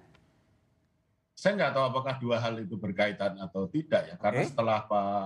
Saya 1.36 1.58
nggak 1.58 1.74
tahu 1.74 1.86
apakah 1.90 2.14
dua 2.22 2.38
hal 2.38 2.54
itu 2.62 2.78
berkaitan 2.78 3.36
atau 3.42 3.66
tidak 3.68 4.08
ya, 4.08 4.16
karena 4.16 4.42
okay. 4.46 4.50
setelah 4.54 4.80
Pak 4.86 5.26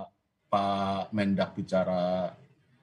Pak 0.49 1.11
Mendak 1.11 1.51
bicara 1.53 2.31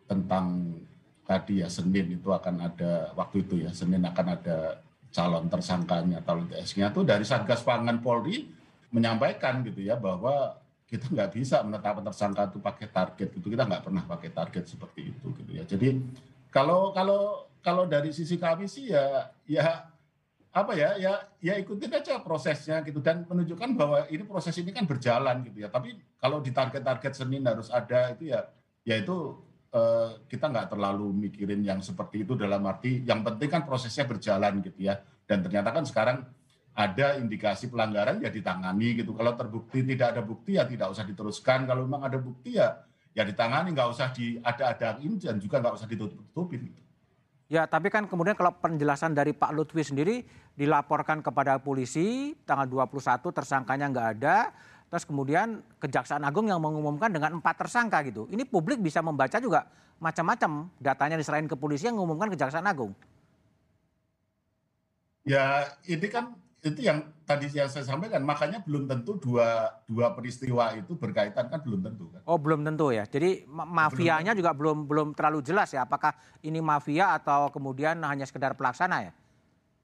tentang 0.05 0.77
tadi 1.25 1.65
ya 1.65 1.69
Senin 1.71 2.13
itu 2.13 2.29
akan 2.29 2.69
ada 2.69 3.15
waktu 3.17 3.47
itu 3.47 3.65
ya 3.65 3.71
Senin 3.73 4.05
akan 4.05 4.27
ada 4.37 4.83
calon 5.13 5.47
tersangkanya 5.49 6.21
calon 6.25 6.49
TS-nya 6.51 6.93
itu 6.93 7.01
dari 7.05 7.25
Satgas 7.25 7.65
Pangan 7.65 8.01
Polri 8.05 8.49
menyampaikan 8.93 9.65
gitu 9.65 9.81
ya 9.81 9.97
bahwa 9.97 10.61
kita 10.93 11.09
nggak 11.09 11.33
bisa 11.33 11.65
menetapkan 11.65 12.05
tersangka 12.05 12.53
itu 12.53 12.61
pakai 12.61 12.87
target 12.93 13.29
gitu. 13.33 13.49
Kita 13.49 13.65
nggak 13.65 13.89
pernah 13.89 14.05
pakai 14.05 14.29
target 14.29 14.65
seperti 14.69 15.09
itu 15.09 15.27
gitu 15.41 15.51
ya. 15.57 15.65
Jadi 15.65 15.89
kalau 16.53 16.93
kalau 16.93 17.49
kalau 17.65 17.89
dari 17.89 18.13
sisi 18.13 18.37
kami 18.37 18.69
sih 18.69 18.93
ya 18.93 19.33
ya 19.49 19.89
apa 20.53 20.77
ya 20.77 21.01
ya 21.01 21.17
ya 21.41 21.57
ikutin 21.57 21.97
aja 21.97 22.21
prosesnya 22.21 22.85
gitu. 22.85 23.01
Dan 23.01 23.25
menunjukkan 23.25 23.73
bahwa 23.73 24.05
ini 24.13 24.21
proses 24.29 24.53
ini 24.61 24.69
kan 24.69 24.85
berjalan 24.85 25.41
gitu 25.49 25.65
ya. 25.65 25.73
Tapi 25.73 25.97
kalau 26.21 26.45
di 26.45 26.53
target-target 26.53 27.13
Senin 27.17 27.41
harus 27.49 27.73
ada 27.73 28.13
itu 28.13 28.29
ya 28.29 28.45
ya 28.85 29.01
itu 29.01 29.41
eh, 29.73 30.21
kita 30.29 30.53
nggak 30.53 30.77
terlalu 30.77 31.09
mikirin 31.09 31.65
yang 31.65 31.81
seperti 31.81 32.29
itu 32.29 32.37
dalam 32.37 32.61
arti 32.69 33.01
yang 33.09 33.25
penting 33.25 33.49
kan 33.49 33.65
prosesnya 33.65 34.05
berjalan 34.05 34.61
gitu 34.61 34.93
ya. 34.93 35.01
Dan 35.25 35.41
ternyata 35.41 35.73
kan 35.73 35.89
sekarang 35.89 36.29
ada 36.73 37.21
indikasi 37.21 37.69
pelanggaran 37.69 38.21
ya 38.25 38.33
ditangani 38.33 39.05
gitu. 39.05 39.13
Kalau 39.13 39.37
terbukti 39.37 39.85
tidak 39.85 40.17
ada 40.17 40.23
bukti 40.25 40.57
ya 40.57 40.65
tidak 40.65 40.89
usah 40.89 41.05
diteruskan. 41.05 41.69
Kalau 41.69 41.85
memang 41.85 42.09
ada 42.09 42.17
bukti 42.17 42.57
ya 42.57 42.81
ya 43.13 43.29
ditangani, 43.29 43.77
nggak 43.77 43.89
usah 43.93 44.09
diada-adain 44.13 45.21
dan 45.21 45.37
juga 45.37 45.61
nggak 45.61 45.75
usah 45.77 45.89
ditutup-tutupin. 45.89 46.73
Gitu. 46.73 46.81
Ya, 47.53 47.69
tapi 47.69 47.93
kan 47.93 48.09
kemudian 48.09 48.33
kalau 48.33 48.57
penjelasan 48.57 49.13
dari 49.13 49.37
Pak 49.37 49.53
Lutfi 49.53 49.85
sendiri 49.85 50.25
dilaporkan 50.57 51.21
kepada 51.21 51.61
polisi 51.61 52.33
tanggal 52.49 52.65
21 52.89 53.21
tersangkanya 53.29 53.93
nggak 53.93 54.09
ada, 54.17 54.37
terus 54.89 55.05
kemudian 55.05 55.61
Kejaksaan 55.77 56.25
Agung 56.25 56.49
yang 56.49 56.65
mengumumkan 56.65 57.13
dengan 57.13 57.37
empat 57.37 57.61
tersangka 57.61 58.01
gitu. 58.09 58.25
Ini 58.33 58.49
publik 58.49 58.81
bisa 58.81 59.05
membaca 59.05 59.37
juga 59.37 59.69
macam-macam 60.01 60.73
datanya 60.81 61.21
diserahin 61.21 61.45
ke 61.45 61.53
polisi 61.53 61.85
yang 61.85 62.01
mengumumkan 62.01 62.33
Kejaksaan 62.33 62.65
Agung. 62.65 62.97
Ya, 65.29 65.69
ini 65.85 66.09
kan 66.09 66.33
itu 66.63 66.79
yang 66.79 67.03
tadi 67.27 67.51
yang 67.51 67.67
saya 67.67 67.83
sampaikan 67.83 68.23
makanya 68.23 68.63
belum 68.63 68.87
tentu 68.87 69.19
dua 69.19 69.83
dua 69.83 70.15
peristiwa 70.15 70.71
itu 70.79 70.95
berkaitan 70.95 71.51
kan 71.51 71.59
belum 71.59 71.83
tentu 71.83 72.07
kan. 72.15 72.23
Oh 72.23 72.39
belum 72.39 72.63
tentu 72.63 72.95
ya. 72.95 73.03
Jadi 73.03 73.43
mafianya 73.51 74.31
belum 74.31 74.39
juga 74.39 74.51
belum 74.55 74.79
belum 74.87 75.09
terlalu 75.19 75.43
jelas 75.43 75.75
ya. 75.75 75.83
Apakah 75.83 76.15
ini 76.47 76.63
mafia 76.63 77.19
atau 77.19 77.51
kemudian 77.51 77.99
hanya 78.07 78.23
sekedar 78.23 78.55
pelaksana 78.55 79.11
ya? 79.11 79.13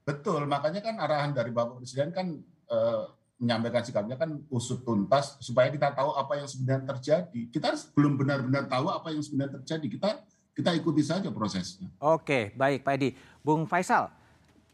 Betul. 0.07 0.47
Makanya 0.47 0.79
kan 0.79 0.95
arahan 1.03 1.35
dari 1.35 1.51
Bapak 1.51 1.83
Presiden 1.83 2.15
kan 2.15 2.39
eh, 2.71 3.03
menyampaikan 3.43 3.83
sikapnya 3.83 4.15
kan 4.15 4.39
usut 4.47 4.79
tuntas 4.87 5.35
supaya 5.43 5.67
kita 5.67 5.91
tahu 5.91 6.15
apa 6.15 6.39
yang 6.39 6.47
sebenarnya 6.47 6.95
terjadi. 6.95 7.41
Kita 7.51 7.75
belum 7.91 8.15
benar-benar 8.15 8.71
tahu 8.71 8.87
apa 8.87 9.11
yang 9.11 9.19
sebenarnya 9.19 9.59
terjadi. 9.59 9.87
Kita 9.99 10.09
kita 10.55 10.71
ikuti 10.75 11.03
saja 11.03 11.27
prosesnya. 11.31 11.91
Oke, 11.99 12.55
baik 12.55 12.87
Pak 12.87 12.93
Edi. 12.99 13.15
Bung 13.39 13.63
Faisal, 13.63 14.11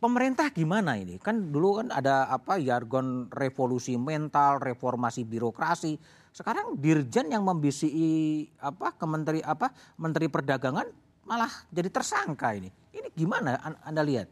pemerintah 0.06 0.54
gimana 0.54 1.02
ini? 1.02 1.18
Kan 1.18 1.50
dulu 1.50 1.82
kan 1.82 1.90
ada 1.90 2.30
apa 2.30 2.62
jargon 2.62 3.26
revolusi 3.34 3.98
mental, 3.98 4.62
reformasi 4.62 5.26
birokrasi. 5.26 5.98
Sekarang 6.30 6.78
dirjen 6.78 7.34
yang 7.34 7.42
membisi 7.42 7.90
apa 8.62 8.94
kementeri 8.94 9.42
apa 9.42 9.74
menteri 9.98 10.30
perdagangan 10.30 10.86
malah 11.26 11.50
jadi 11.74 11.90
tersangka 11.90 12.54
ini. 12.54 12.70
Ini 12.94 13.10
gimana 13.18 13.58
Anda 13.82 14.06
lihat? 14.06 14.30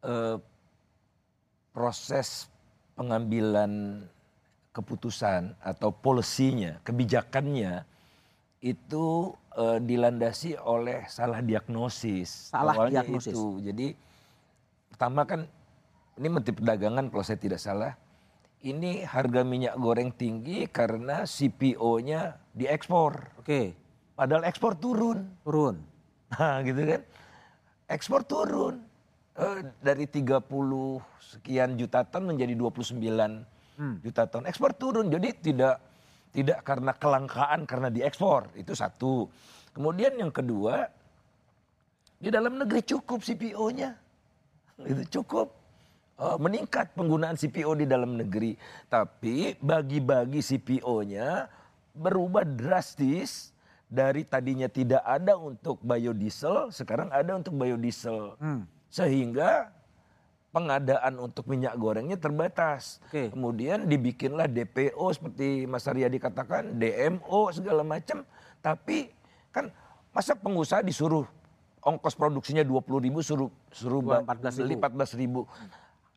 Uh, 0.00 0.40
proses 1.76 2.48
pengambilan 2.96 4.04
keputusan 4.72 5.52
atau 5.60 5.92
polisinya, 5.92 6.80
kebijakannya 6.80 7.84
itu 8.64 9.36
uh, 9.56 9.76
dilandasi 9.76 10.56
oleh 10.56 11.04
salah 11.12 11.44
diagnosis. 11.44 12.48
Salah 12.48 12.72
Awalnya 12.72 13.04
diagnosis. 13.04 13.36
Itu. 13.36 13.60
Jadi 13.60 14.13
pertama 14.94 15.26
kan 15.26 15.50
ini 16.14 16.30
Menteri 16.30 16.54
Perdagangan 16.54 17.10
kalau 17.10 17.26
saya 17.26 17.34
tidak 17.42 17.58
salah, 17.58 17.98
ini 18.62 19.02
harga 19.02 19.42
minyak 19.42 19.74
goreng 19.74 20.14
tinggi 20.14 20.70
karena 20.70 21.26
CPO-nya 21.26 22.38
diekspor. 22.54 23.42
Oke. 23.42 23.74
Padahal 24.14 24.46
ekspor 24.46 24.78
turun. 24.78 25.26
Turun. 25.42 25.82
Nah 26.30 26.62
gitu 26.66 26.78
kan. 26.86 27.02
Ekspor 27.90 28.22
turun. 28.22 28.78
Eh, 29.34 29.66
dari 29.82 30.06
30 30.06 30.46
sekian 31.18 31.74
juta 31.74 32.06
ton 32.06 32.30
menjadi 32.30 32.54
29 32.54 32.94
hmm. 32.94 33.96
juta 34.06 34.30
ton. 34.30 34.46
Ekspor 34.46 34.78
turun. 34.78 35.10
Jadi 35.10 35.28
tidak 35.42 35.82
tidak 36.30 36.62
karena 36.62 36.94
kelangkaan 36.94 37.66
karena 37.66 37.90
diekspor. 37.90 38.54
Itu 38.54 38.78
satu. 38.78 39.26
Kemudian 39.74 40.14
yang 40.14 40.30
kedua, 40.30 40.86
di 42.22 42.30
dalam 42.30 42.62
negeri 42.62 42.86
cukup 42.86 43.26
CPO-nya 43.26 44.03
itu 44.82 45.20
cukup 45.20 45.54
uh, 46.18 46.38
meningkat 46.38 46.90
penggunaan 46.98 47.38
CPO 47.38 47.78
di 47.78 47.86
dalam 47.86 48.18
negeri. 48.18 48.58
Tapi 48.90 49.58
bagi-bagi 49.62 50.42
CPO-nya 50.42 51.46
berubah 51.94 52.42
drastis 52.42 53.54
dari 53.86 54.26
tadinya 54.26 54.66
tidak 54.66 55.06
ada 55.06 55.38
untuk 55.38 55.78
biodiesel, 55.86 56.74
sekarang 56.74 57.14
ada 57.14 57.38
untuk 57.38 57.54
biodiesel. 57.54 58.34
Hmm. 58.42 58.66
Sehingga 58.90 59.70
pengadaan 60.54 61.18
untuk 61.18 61.50
minyak 61.50 61.74
gorengnya 61.78 62.18
terbatas. 62.18 63.02
Okay. 63.10 63.30
Kemudian 63.30 63.90
dibikinlah 63.90 64.46
DPO 64.46 65.02
seperti 65.10 65.66
Mas 65.66 65.86
Aryadi 65.90 66.18
katakan, 66.22 66.78
DMO 66.78 67.50
segala 67.50 67.82
macam. 67.82 68.22
Tapi 68.62 69.10
kan 69.50 69.70
masa 70.14 70.38
pengusaha 70.38 70.82
disuruh 70.82 71.26
ongkos 71.84 72.16
produksinya 72.16 72.64
20 72.64 73.04
ribu 73.04 73.20
suruh 73.20 73.52
suruh 73.68 74.00
14 74.00 74.64
ribu. 74.64 74.80
14 74.80 75.20
ribu. 75.20 75.40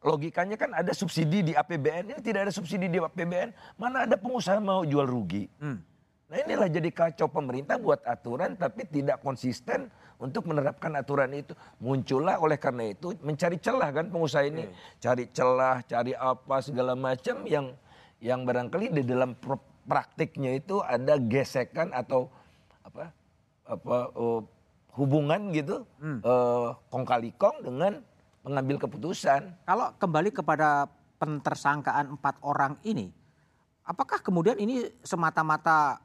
Logikanya 0.01 0.55
kan 0.55 0.71
ada 0.71 0.93
subsidi 0.95 1.43
di 1.43 1.53
APBN, 1.57 2.15
ini 2.15 2.21
tidak 2.23 2.47
ada 2.47 2.53
subsidi 2.53 2.87
di 2.87 3.01
APBN, 3.01 3.51
mana 3.75 4.07
ada 4.07 4.15
pengusaha 4.15 4.61
mau 4.61 4.87
jual 4.87 5.03
rugi. 5.03 5.49
Hmm. 5.59 5.83
Nah 6.27 6.37
inilah 6.43 6.67
jadi 6.67 6.89
kacau 6.91 7.27
pemerintah 7.31 7.79
buat 7.79 8.03
aturan 8.03 8.55
tapi 8.59 8.83
tidak 8.87 9.23
konsisten 9.23 9.87
untuk 10.19 10.47
menerapkan 10.47 10.91
aturan 10.95 11.31
itu. 11.31 11.55
Muncullah 11.79 12.39
oleh 12.39 12.59
karena 12.59 12.91
itu 12.91 13.15
mencari 13.23 13.57
celah 13.59 13.89
kan 13.95 14.11
pengusaha 14.11 14.43
ini, 14.47 14.67
cari 14.99 15.27
celah, 15.31 15.83
cari 15.87 16.11
apa 16.13 16.55
segala 16.59 16.93
macam 16.99 17.47
yang 17.47 17.71
yang 18.19 18.43
barangkali 18.43 18.91
di 18.91 19.03
dalam 19.07 19.39
praktiknya 19.87 20.57
itu 20.57 20.83
ada 20.83 21.15
gesekan 21.15 21.95
atau 21.95 22.27
apa 22.83 23.13
apa 23.67 23.97
uh, 24.15 24.41
hubungan 24.97 25.53
gitu 25.53 25.85
hmm. 26.01 26.25
uh, 26.25 26.73
kong 26.89 27.05
kali 27.05 27.29
kong 27.37 27.61
dengan 27.61 28.01
mengambil 28.41 28.81
keputusan. 28.81 29.53
Kalau 29.67 29.93
kembali 30.01 30.33
kepada 30.33 30.89
pentersangkaan 31.21 32.17
empat 32.17 32.41
orang 32.41 32.79
ini, 32.81 33.13
apakah 33.85 34.23
kemudian 34.23 34.57
ini 34.57 34.89
semata-mata 35.05 36.01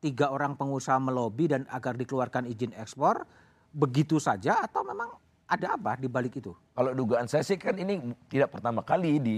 tiga 0.00 0.32
orang 0.32 0.56
pengusaha 0.56 0.98
melobi 0.98 1.52
dan 1.52 1.68
agar 1.70 1.94
dikeluarkan 1.94 2.48
izin 2.48 2.74
ekspor 2.74 3.22
begitu 3.70 4.18
saja 4.18 4.62
atau 4.64 4.82
memang 4.82 5.10
ada 5.46 5.76
apa 5.76 6.00
di 6.00 6.08
balik 6.08 6.40
itu? 6.40 6.56
Kalau 6.72 6.96
dugaan 6.96 7.28
saya 7.28 7.44
sih 7.44 7.60
kan 7.60 7.76
ini 7.76 8.00
tidak 8.32 8.56
pertama 8.56 8.80
kali 8.80 9.20
di 9.20 9.36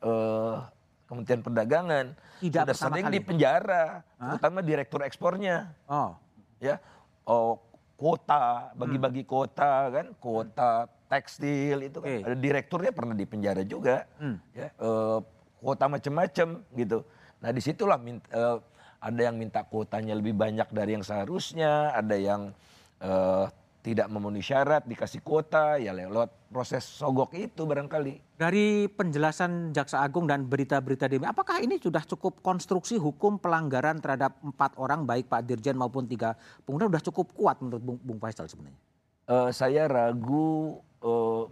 uh, 0.00 0.64
Kementerian 1.06 1.38
Perdagangan 1.38 2.06
tidak 2.42 2.74
sudah 2.74 2.74
sering 2.74 3.06
kali. 3.06 3.14
di 3.14 3.20
penjara, 3.22 4.02
terutama 4.18 4.58
direktur 4.58 5.06
ekspornya. 5.06 5.70
Oh. 5.86 6.18
Ya, 6.58 6.82
oh 7.30 7.62
kota, 7.96 8.70
bagi-bagi 8.76 9.24
hmm. 9.24 9.30
kota 9.30 9.72
kan, 9.88 10.06
kota 10.20 10.70
tekstil 11.08 11.88
itu 11.88 11.98
kan. 11.98 12.08
Okay. 12.12 12.22
Ada 12.28 12.36
direkturnya 12.36 12.92
pernah 12.92 13.14
di 13.16 13.24
penjara 13.24 13.62
juga. 13.64 14.04
Hmm. 14.20 14.36
Ya, 14.52 14.68
uh, 14.78 15.24
kota 15.64 15.88
macam-macam 15.88 16.48
gitu. 16.76 16.98
Nah 17.40 17.50
di 17.50 17.60
situlah 17.64 17.96
minta, 17.96 18.28
uh, 18.36 18.58
ada 19.00 19.20
yang 19.20 19.36
minta 19.40 19.64
kuotanya 19.64 20.12
lebih 20.12 20.36
banyak 20.36 20.68
dari 20.72 20.96
yang 20.96 21.04
seharusnya, 21.04 21.96
ada 21.96 22.16
yang 22.16 22.52
uh, 23.00 23.48
tidak 23.86 24.10
memenuhi 24.10 24.42
syarat 24.42 24.82
dikasih 24.82 25.22
kuota 25.22 25.78
ya 25.78 25.94
lewat 25.94 26.50
proses 26.50 26.82
sogok 26.82 27.30
itu 27.38 27.62
barangkali. 27.62 28.34
Dari 28.34 28.90
penjelasan 28.90 29.70
Jaksa 29.70 30.02
Agung 30.02 30.26
dan 30.26 30.42
berita-berita 30.42 31.06
di 31.06 31.22
apakah 31.22 31.62
ini 31.62 31.78
sudah 31.78 32.02
cukup 32.02 32.42
konstruksi 32.42 32.98
hukum 32.98 33.38
pelanggaran 33.38 34.02
terhadap 34.02 34.42
empat 34.42 34.74
orang 34.82 35.06
baik 35.06 35.30
Pak 35.30 35.46
Dirjen 35.46 35.78
maupun 35.78 36.10
tiga 36.10 36.34
pengguna 36.66 36.90
sudah 36.90 37.02
cukup 37.06 37.26
kuat 37.30 37.62
menurut 37.62 37.82
Bung, 37.86 37.98
Bung 38.02 38.18
Faisal 38.18 38.50
sebenarnya? 38.50 38.82
Uh, 39.30 39.54
saya 39.54 39.86
ragu 39.86 40.82
uh, 41.06 41.46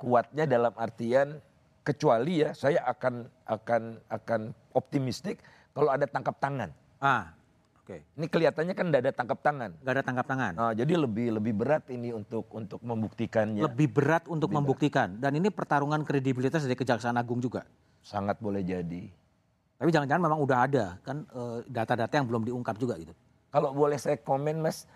kuatnya 0.00 0.48
dalam 0.48 0.72
artian 0.80 1.44
kecuali 1.84 2.40
ya 2.40 2.56
saya 2.56 2.80
akan 2.88 3.28
akan 3.44 4.00
akan 4.08 4.40
optimistik 4.72 5.44
kalau 5.76 5.92
ada 5.92 6.08
tangkap 6.08 6.40
tangan. 6.40 6.72
Ah, 7.00 7.36
oke. 7.80 7.88
Okay. 7.88 8.00
Ini 8.20 8.26
kelihatannya 8.28 8.74
kan 8.76 8.84
tidak 8.92 9.00
ada 9.00 9.12
tangkap 9.16 9.38
tangan. 9.40 9.70
Tidak 9.80 9.92
ada 9.96 10.04
tangkap 10.04 10.26
tangan. 10.28 10.52
Nah, 10.54 10.72
jadi 10.76 10.92
lebih 11.00 11.26
lebih 11.40 11.52
berat 11.56 11.84
ini 11.88 12.12
untuk 12.12 12.46
untuk 12.52 12.80
membuktikannya. 12.84 13.64
Lebih 13.64 13.88
berat 13.88 14.28
untuk 14.28 14.52
lebih 14.52 14.56
membuktikan. 14.60 15.16
Berat. 15.16 15.22
Dan 15.24 15.32
ini 15.40 15.48
pertarungan 15.48 16.04
kredibilitas 16.04 16.62
dari 16.68 16.76
Kejaksaan 16.76 17.16
Agung 17.16 17.40
juga. 17.40 17.64
Sangat 18.04 18.36
boleh 18.38 18.60
jadi. 18.60 19.08
Tapi 19.80 19.88
jangan-jangan 19.88 20.22
memang 20.28 20.40
udah 20.44 20.58
ada 20.68 20.84
kan 21.00 21.24
eh, 21.24 21.58
data-data 21.64 22.12
yang 22.12 22.28
belum 22.28 22.44
diungkap 22.52 22.76
juga 22.76 23.00
gitu. 23.00 23.16
Kalau 23.50 23.72
boleh 23.74 23.98
saya 23.98 24.20
komen 24.20 24.62
Mas, 24.62 24.86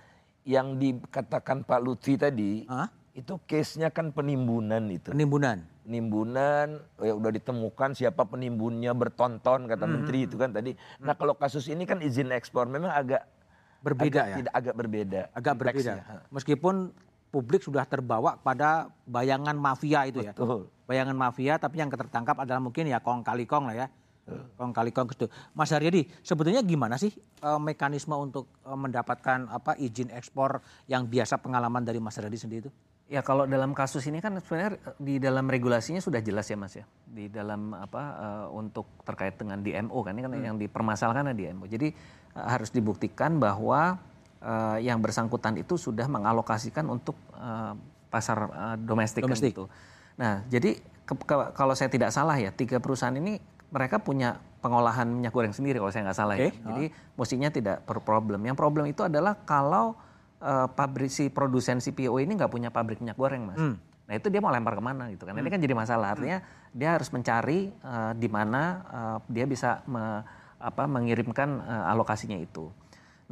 yang 0.44 0.76
dikatakan 0.76 1.64
Pak 1.64 1.80
Lutfi 1.80 2.14
tadi, 2.20 2.68
Hah? 2.68 2.86
Itu 3.14 3.38
case-nya 3.46 3.94
kan 3.94 4.10
penimbunan 4.10 4.90
itu. 4.90 5.14
Penimbunan 5.14 5.62
penimbunan 5.84 6.80
ya 6.96 7.12
udah 7.12 7.30
ditemukan 7.30 7.92
siapa 7.92 8.24
penimbunnya 8.24 8.96
bertonton 8.96 9.68
kata 9.68 9.84
hmm. 9.84 9.92
menteri 9.92 10.18
itu 10.24 10.40
kan 10.40 10.50
tadi. 10.50 10.72
Nah 11.04 11.12
kalau 11.12 11.36
kasus 11.36 11.68
ini 11.68 11.84
kan 11.84 12.00
izin 12.00 12.32
ekspor 12.32 12.66
memang 12.66 12.90
agak 12.90 13.28
berbeda 13.84 14.24
agak, 14.24 14.26
ya. 14.26 14.36
Tidak 14.40 14.52
agak 14.56 14.74
berbeda. 14.74 15.20
Agak 15.36 15.54
berbeda. 15.60 15.92
Meskipun 16.32 16.88
publik 17.28 17.60
sudah 17.60 17.84
terbawa 17.84 18.40
pada 18.40 18.88
bayangan 19.04 19.54
mafia 19.54 20.08
itu 20.08 20.24
ya. 20.24 20.32
Betul. 20.32 20.72
Bayangan 20.88 21.16
mafia 21.16 21.60
tapi 21.60 21.84
yang 21.84 21.92
tertangkap 21.92 22.40
adalah 22.40 22.64
mungkin 22.64 22.88
ya 22.88 23.04
kong 23.04 23.20
kali 23.20 23.44
kong 23.44 23.68
lah 23.68 23.76
ya. 23.84 23.86
Kong 24.56 24.72
kali 24.72 24.88
kong 24.88 25.12
itu. 25.12 25.28
Mas 25.52 25.68
Haryadi, 25.68 26.08
sebetulnya 26.24 26.64
gimana 26.64 26.96
sih 26.96 27.12
e, 27.44 27.50
mekanisme 27.60 28.16
untuk 28.16 28.48
e, 28.64 28.72
mendapatkan 28.72 29.52
apa 29.52 29.76
izin 29.76 30.08
ekspor 30.08 30.64
yang 30.88 31.04
biasa 31.04 31.36
pengalaman 31.44 31.84
dari 31.84 32.00
Mas 32.00 32.16
Haryadi 32.16 32.40
sendiri 32.40 32.60
itu? 32.64 32.72
Ya 33.04 33.20
kalau 33.20 33.44
dalam 33.44 33.76
kasus 33.76 34.00
ini 34.08 34.24
kan 34.24 34.32
sebenarnya 34.40 34.80
di 34.96 35.20
dalam 35.20 35.44
regulasinya 35.44 36.00
sudah 36.00 36.24
jelas 36.24 36.48
ya 36.48 36.56
mas 36.56 36.72
ya 36.72 36.88
di 37.04 37.28
dalam 37.28 37.76
apa 37.76 38.02
uh, 38.16 38.46
untuk 38.56 38.88
terkait 39.04 39.36
dengan 39.36 39.60
DMO 39.60 40.00
kan 40.00 40.16
ini 40.16 40.24
kan 40.24 40.32
hmm. 40.32 40.48
yang 40.48 40.56
dipermasalahkan 40.56 41.28
adalah 41.28 41.36
DMO. 41.36 41.68
Jadi 41.68 41.92
uh, 42.32 42.48
harus 42.48 42.72
dibuktikan 42.72 43.36
bahwa 43.36 44.00
uh, 44.40 44.78
yang 44.80 45.04
bersangkutan 45.04 45.60
itu 45.60 45.76
sudah 45.76 46.08
mengalokasikan 46.08 46.88
untuk 46.88 47.20
uh, 47.36 47.76
pasar 48.08 48.38
uh, 48.48 48.76
domestik, 48.80 49.28
domestik. 49.28 49.52
Kan 49.52 49.62
gitu. 49.62 49.64
Nah 50.16 50.40
jadi 50.48 50.80
ke, 51.04 51.12
ke, 51.12 51.34
kalau 51.52 51.76
saya 51.76 51.92
tidak 51.92 52.08
salah 52.08 52.40
ya 52.40 52.56
tiga 52.56 52.80
perusahaan 52.80 53.12
ini 53.12 53.36
mereka 53.68 54.00
punya 54.00 54.40
pengolahan 54.64 55.04
minyak 55.04 55.36
goreng 55.36 55.52
sendiri 55.52 55.76
kalau 55.76 55.92
saya 55.92 56.08
nggak 56.08 56.18
salah 56.18 56.40
okay. 56.40 56.56
ya. 56.56 56.72
Jadi 56.72 56.84
oh. 56.88 57.20
mestinya 57.20 57.52
tidak 57.52 57.76
per 57.84 58.00
problem. 58.00 58.40
Yang 58.48 58.56
problem 58.56 58.88
itu 58.88 59.04
adalah 59.04 59.36
kalau 59.44 59.92
uh, 60.44 60.68
pabrik 60.68 61.08
si 61.08 61.32
produsen 61.32 61.80
CPO 61.80 62.20
ini 62.20 62.36
nggak 62.36 62.52
punya 62.52 62.68
pabrik 62.68 63.00
minyak 63.00 63.16
goreng 63.16 63.48
mas. 63.48 63.58
Hmm. 63.58 63.80
Nah 64.04 64.14
itu 64.20 64.28
dia 64.28 64.44
mau 64.44 64.52
lempar 64.52 64.76
ke 64.76 64.84
mana 64.84 65.08
gitu 65.08 65.24
kan? 65.24 65.32
Hmm. 65.32 65.40
Ini 65.40 65.48
kan 65.48 65.60
jadi 65.64 65.74
masalah. 65.74 66.12
Artinya 66.12 66.38
hmm. 66.44 66.76
dia 66.76 66.88
harus 66.92 67.08
mencari 67.08 67.72
uh, 67.80 68.12
di 68.12 68.28
mana 68.28 68.62
uh, 68.92 69.18
dia 69.32 69.48
bisa 69.48 69.80
me, 69.88 70.20
apa, 70.60 70.84
mengirimkan 70.84 71.64
uh, 71.64 71.92
alokasinya 71.96 72.36
itu. 72.36 72.68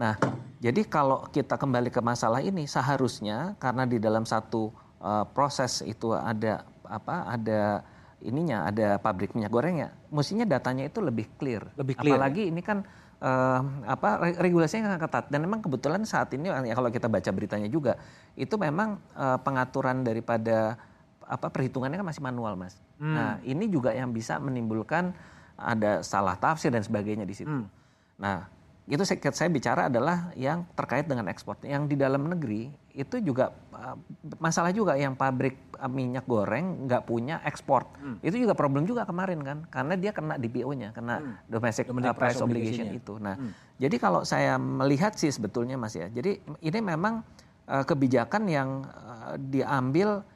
Nah 0.00 0.16
jadi 0.64 0.80
kalau 0.88 1.28
kita 1.28 1.60
kembali 1.60 1.92
ke 1.92 2.00
masalah 2.00 2.40
ini 2.40 2.64
seharusnya 2.64 3.60
karena 3.60 3.84
di 3.84 4.00
dalam 4.00 4.24
satu 4.24 4.72
uh, 5.04 5.28
proses 5.28 5.84
itu 5.84 6.16
ada 6.16 6.64
apa 6.88 7.28
ada 7.28 7.84
ininya 8.22 8.70
ada 8.70 8.96
pabrik 9.02 9.34
minyak 9.34 9.50
gorengnya, 9.50 9.90
mestinya 10.08 10.46
datanya 10.46 10.86
itu 10.86 11.02
lebih 11.02 11.26
clear. 11.36 11.66
Lebih 11.74 11.98
clear. 11.98 12.14
Apalagi 12.14 12.48
ya? 12.48 12.50
ini 12.54 12.62
kan 12.62 12.86
uh, 13.22 13.60
apa 13.86 14.34
regulasinya 14.42 14.90
sangat 14.90 15.00
ketat 15.06 15.24
dan 15.30 15.40
memang 15.46 15.62
kebetulan 15.62 16.02
saat 16.02 16.34
ini 16.34 16.50
ya 16.50 16.74
kalau 16.74 16.90
kita 16.90 17.06
baca 17.06 17.30
beritanya 17.30 17.70
juga 17.70 17.96
itu 18.34 18.58
memang 18.58 18.98
uh, 19.14 19.38
pengaturan 19.40 20.02
daripada 20.02 20.76
apa 21.22 21.48
perhitungannya 21.48 21.96
kan 22.02 22.08
masih 22.10 22.20
manual 22.20 22.58
mas. 22.58 22.76
Hmm. 22.98 23.14
Nah 23.14 23.30
ini 23.46 23.70
juga 23.70 23.94
yang 23.94 24.10
bisa 24.10 24.36
menimbulkan 24.42 25.14
ada 25.54 26.02
salah 26.02 26.34
tafsir 26.34 26.74
dan 26.74 26.82
sebagainya 26.82 27.22
di 27.22 27.32
situ. 27.32 27.48
Hmm. 27.48 27.70
Nah 28.18 28.50
itu 28.90 29.02
saya, 29.06 29.18
saya 29.30 29.46
bicara 29.46 29.86
adalah 29.86 30.34
yang 30.34 30.66
terkait 30.74 31.06
dengan 31.06 31.30
ekspor. 31.30 31.54
Yang 31.62 31.94
di 31.94 31.96
dalam 32.02 32.26
negeri 32.26 32.66
itu 32.92 33.22
juga 33.22 33.54
uh, 33.72 33.94
masalah 34.42 34.74
juga 34.74 34.98
yang 34.98 35.14
pabrik 35.14 35.54
uh, 35.78 35.86
minyak 35.86 36.26
goreng 36.26 36.90
nggak 36.90 37.06
punya 37.06 37.38
ekspor. 37.46 37.86
Hmm. 38.02 38.18
Itu 38.20 38.42
juga 38.42 38.58
problem 38.58 38.82
juga 38.82 39.06
kemarin 39.06 39.40
kan, 39.46 39.58
karena 39.70 39.94
dia 39.94 40.10
kena 40.10 40.34
DPO-nya, 40.34 40.90
kena 40.90 41.22
hmm. 41.22 41.34
domestic, 41.46 41.86
domestic 41.86 42.10
uh, 42.10 42.18
price 42.18 42.42
obligation 42.42 42.90
itu. 42.90 43.22
Nah, 43.22 43.38
hmm. 43.38 43.78
jadi 43.78 43.96
kalau 44.02 44.26
saya 44.26 44.58
melihat 44.58 45.14
sih 45.14 45.30
sebetulnya 45.30 45.78
Mas 45.78 45.94
ya, 45.94 46.10
jadi 46.10 46.42
ini 46.42 46.78
memang 46.82 47.22
uh, 47.70 47.84
kebijakan 47.86 48.50
yang 48.50 48.82
uh, 48.82 49.38
diambil 49.38 50.26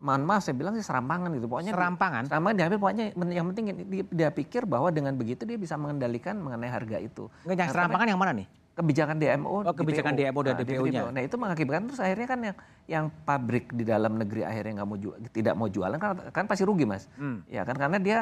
mohon 0.00 0.24
maaf 0.24 0.40
saya 0.48 0.56
bilang 0.56 0.72
sih 0.72 0.84
serampangan 0.84 1.28
gitu 1.36 1.46
pokoknya 1.46 1.76
serampangan 1.76 2.22
serampangan 2.24 2.56
diambil 2.56 2.78
pokoknya 2.80 3.06
yang 3.36 3.46
penting 3.52 3.64
dia, 4.08 4.28
pikir 4.32 4.64
bahwa 4.64 4.88
dengan 4.88 5.12
begitu 5.12 5.44
dia 5.44 5.60
bisa 5.60 5.76
mengendalikan 5.76 6.40
mengenai 6.40 6.72
harga 6.72 6.96
itu 6.96 7.28
Nggak, 7.44 7.52
yang 7.52 7.68
nah, 7.68 7.74
serampangan 7.76 8.06
yang 8.08 8.20
mana 8.20 8.32
nih 8.32 8.46
kebijakan 8.80 9.16
DMO 9.20 9.48
oh, 9.60 9.74
kebijakan 9.76 10.12
DPO, 10.16 10.32
DMO 10.32 10.40
dan 10.40 10.54
nah, 10.56 10.60
DPO-nya 10.64 11.02
nah 11.12 11.20
itu 11.20 11.36
mengakibatkan 11.36 11.82
terus 11.92 12.00
akhirnya 12.00 12.28
kan 12.32 12.40
yang 12.40 12.56
yang 12.88 13.04
pabrik 13.28 13.68
di 13.76 13.84
dalam 13.84 14.16
negeri 14.16 14.40
akhirnya 14.40 14.80
nggak 14.80 14.88
mau 14.88 14.96
jual, 14.96 15.14
tidak 15.36 15.54
mau 15.54 15.68
jualan 15.68 15.98
kan 16.00 16.32
kan 16.32 16.44
pasti 16.48 16.64
rugi 16.64 16.88
mas 16.88 17.04
hmm. 17.20 17.44
ya 17.52 17.68
kan 17.68 17.76
karena 17.76 18.00
dia 18.00 18.18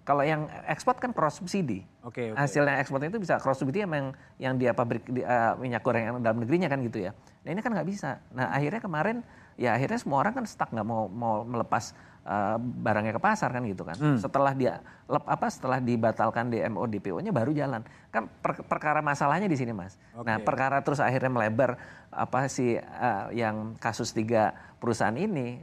kalau 0.00 0.24
yang 0.24 0.48
ekspor 0.64 0.96
kan 0.96 1.12
cross 1.12 1.36
subsidi. 1.36 1.84
Oke. 2.00 2.16
Okay, 2.16 2.26
okay. 2.32 2.40
Hasilnya 2.40 2.80
ekspornya 2.80 3.12
itu 3.12 3.20
bisa 3.20 3.36
cross 3.36 3.60
subsidi 3.60 3.84
yang 3.84 4.16
yang 4.40 4.56
dia 4.56 4.72
pabrik 4.72 5.04
di, 5.04 5.20
uh, 5.20 5.52
minyak 5.60 5.84
goreng 5.84 6.08
yang 6.08 6.16
dalam 6.24 6.40
negerinya 6.40 6.72
kan 6.72 6.80
gitu 6.80 7.04
ya. 7.04 7.12
Nah 7.44 7.50
ini 7.52 7.60
kan 7.60 7.76
nggak 7.76 7.84
bisa. 7.84 8.24
Nah 8.32 8.48
akhirnya 8.56 8.80
kemarin 8.80 9.20
ya 9.60 9.76
akhirnya 9.76 9.98
semua 10.00 10.22
orang 10.22 10.32
kan 10.42 10.44
stuck 10.48 10.70
nggak 10.72 10.86
mau 10.86 11.08
mau 11.08 11.42
melepas 11.44 11.92
uh, 12.26 12.56
barangnya 12.58 13.14
ke 13.18 13.22
pasar 13.22 13.50
kan 13.52 13.62
gitu 13.66 13.82
kan. 13.82 13.96
Hmm. 13.98 14.18
Setelah 14.18 14.52
dia 14.54 14.82
lep, 15.10 15.24
apa 15.26 15.46
setelah 15.50 15.78
dibatalkan 15.82 16.50
DMO 16.50 16.84
DPO-nya 16.86 17.30
baru 17.34 17.50
jalan. 17.54 17.82
Kan 18.10 18.30
per, 18.40 18.62
perkara 18.66 19.02
masalahnya 19.02 19.46
di 19.50 19.58
sini 19.58 19.74
Mas. 19.74 19.98
Okay. 20.14 20.26
Nah, 20.26 20.36
perkara 20.42 20.80
terus 20.80 21.02
akhirnya 21.02 21.30
melebar 21.30 21.78
apa 22.12 22.46
sih 22.46 22.78
uh, 22.78 23.32
yang 23.32 23.76
kasus 23.80 24.12
tiga 24.12 24.54
perusahaan 24.78 25.16
ini 25.16 25.60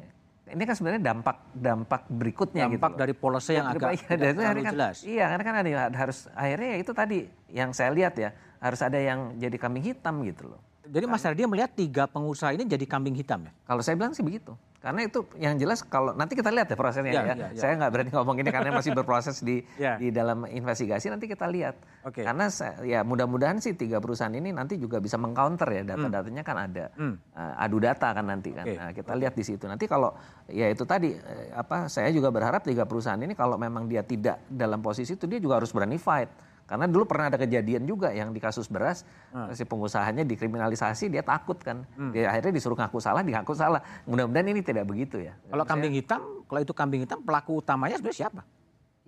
ini 0.49 0.63
kan 0.65 0.73
sebenarnya 0.73 1.13
dampak 1.13 1.38
dampak 1.54 2.02
berikutnya 2.10 2.65
dampak 2.65 2.97
gitu 2.97 3.02
dari 3.06 3.13
polisi 3.13 3.54
yang 3.54 3.69
agak 3.69 3.93
iya, 3.93 4.08
tidak 4.10 4.34
terlalu 4.34 4.62
kan, 4.65 4.73
jelas. 4.73 4.95
Iya, 5.06 5.25
karena 5.30 5.43
kan 5.45 5.56
ada 5.62 5.69
harus 5.93 6.17
akhirnya 6.34 6.67
ya 6.73 6.78
itu 6.82 6.91
tadi 6.91 7.19
yang 7.54 7.69
saya 7.69 7.93
lihat 7.93 8.17
ya 8.17 8.30
harus 8.60 8.82
ada 8.82 8.97
yang 8.97 9.38
jadi 9.38 9.58
kambing 9.62 9.86
hitam 9.86 10.25
gitu 10.25 10.49
loh. 10.49 10.62
Jadi 10.89 11.06
Mas 11.06 11.21
Ardi 11.21 11.45
melihat 11.45 11.71
tiga 11.71 12.04
pengusaha 12.06 12.49
ini 12.52 12.65
jadi 12.65 12.82
kambing 12.84 13.13
hitam 13.13 13.45
ya? 13.45 13.52
Kalau 13.63 13.80
saya 13.80 13.93
bilang 13.93 14.12
sih 14.12 14.25
begitu. 14.25 14.58
Karena 14.80 15.04
itu 15.04 15.28
yang 15.36 15.60
jelas 15.60 15.84
kalau 15.84 16.15
nanti 16.15 16.34
kita 16.34 16.47
lihat 16.49 16.65
ya 16.65 16.78
prosesnya 16.80 17.12
Ya, 17.12 17.21
ya. 17.21 17.36
ya, 17.36 17.47
ya. 17.52 17.60
Saya 17.60 17.75
nggak 17.75 17.91
berani 17.91 18.12
ngomong 18.15 18.36
ini 18.39 18.47
karena 18.49 18.71
masih 18.71 18.95
berproses 18.95 19.43
di 19.43 19.60
Ya. 19.75 19.99
di 19.99 20.08
dalam 20.10 20.47
investigasi 20.47 21.12
nanti 21.12 21.28
kita 21.28 21.45
lihat. 21.45 21.75
Oke. 22.02 22.23
Karena 22.23 22.47
saya- 22.47 22.80
ya 22.82 23.04
mudah-mudahan 23.04 23.60
sih 23.60 23.75
tiga 23.75 23.99
perusahaan 23.99 24.32
ini 24.32 24.49
nanti 24.49 24.80
juga 24.80 24.97
bisa 24.97 25.19
mengcounter 25.19 25.67
ya 25.67 25.84
data-datanya 25.86 26.41
kan 26.41 26.58
ada. 26.58 26.86
Hmm. 26.95 27.19
Uh, 27.36 27.54
adu 27.60 27.78
data 27.78 28.08
kan 28.10 28.23
nanti 28.23 28.49
kan. 28.49 28.63
Oke. 28.63 28.75
Nah, 28.80 28.91
kita 28.95 29.13
lihat 29.13 29.34
di 29.36 29.43
situ. 29.43 29.67
Nanti 29.67 29.84
kalau 29.84 30.15
ya 30.47 30.65
itu 30.65 30.88
tadi 30.88 31.12
eh, 31.12 31.52
apa 31.52 31.86
saya 31.86 32.08
juga 32.10 32.32
berharap 32.32 32.63
tiga 32.63 32.88
perusahaan 32.88 33.19
ini 33.19 33.36
kalau 33.36 33.60
memang 33.60 33.84
dia 33.86 34.02
tidak 34.02 34.39
dalam 34.47 34.80
posisi 34.80 35.13
itu 35.13 35.28
dia 35.28 35.38
juga 35.38 35.60
harus 35.60 35.69
berani 35.69 35.99
fight. 35.99 36.32
Karena 36.70 36.86
dulu 36.86 37.10
pernah 37.10 37.34
ada 37.34 37.42
kejadian 37.42 37.90
juga 37.90 38.14
yang 38.14 38.30
di 38.30 38.38
kasus 38.38 38.70
beras 38.70 39.02
Hmm. 39.34 39.50
si 39.58 39.66
pengusahanya 39.66 40.22
dikriminalisasi 40.22 41.10
dia 41.10 41.26
takut 41.26 41.58
kan. 41.58 41.82
Dia 42.14 42.30
akhirnya 42.30 42.54
disuruh 42.54 42.78
ngaku 42.78 43.02
salah, 43.02 43.26
ngaku 43.26 43.58
salah. 43.58 43.82
Mudah-mudahan 44.06 44.54
ini 44.54 44.62
tidak 44.62 44.86
begitu 44.86 45.18
ya. 45.18 45.34
Kalau 45.50 45.66
kambing 45.66 45.98
hitam, 45.98 46.46
kalau 46.46 46.62
itu 46.62 46.74
kambing 46.78 47.02
hitam 47.10 47.26
pelaku 47.26 47.58
utamanya 47.58 47.98
sebenarnya 47.98 48.30
siapa? 48.30 48.42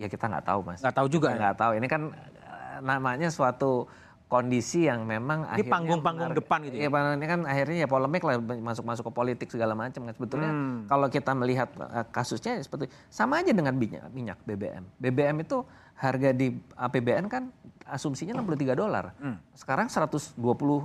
Ya 0.02 0.10
kita 0.10 0.26
nggak 0.26 0.46
tahu 0.50 0.60
mas. 0.66 0.82
Nggak 0.82 0.96
tahu 0.98 1.08
juga 1.14 1.28
Kita 1.30 1.38
ya? 1.38 1.42
Nggak 1.46 1.56
tahu. 1.62 1.72
Ini 1.78 1.88
kan 1.88 2.02
eh, 2.18 2.78
namanya 2.82 3.30
suatu 3.30 3.86
kondisi 4.26 4.88
yang 4.88 5.04
memang 5.04 5.44
Ini 5.60 5.68
panggung-panggung 5.68 6.32
depan 6.32 6.64
gitu 6.64 6.80
ya? 6.80 6.88
Iya, 6.88 7.20
ini 7.20 7.26
kan 7.28 7.40
akhirnya 7.44 7.78
ya 7.84 7.88
polemik 7.92 8.24
lah 8.24 8.40
masuk-masuk 8.40 9.12
ke 9.12 9.14
politik 9.14 9.48
segala 9.52 9.76
macam 9.76 10.08
kan. 10.08 10.14
Sebetulnya 10.16 10.52
Hmm. 10.56 10.88
kalau 10.88 11.12
kita 11.12 11.36
melihat 11.36 11.68
eh, 11.76 12.06
kasusnya 12.10 12.64
seperti 12.64 12.88
sama 13.12 13.44
aja 13.44 13.52
dengan 13.52 13.76
minyak, 13.76 14.08
minyak 14.16 14.40
BBM. 14.48 14.88
BBM 14.98 15.44
itu 15.44 15.68
harga 16.02 16.34
di 16.34 16.50
APBN 16.74 17.30
kan 17.30 17.54
asumsinya 17.86 18.34
63 18.42 18.74
dolar. 18.74 19.14
Hmm. 19.22 19.38
Sekarang 19.54 19.86
120 19.86 20.34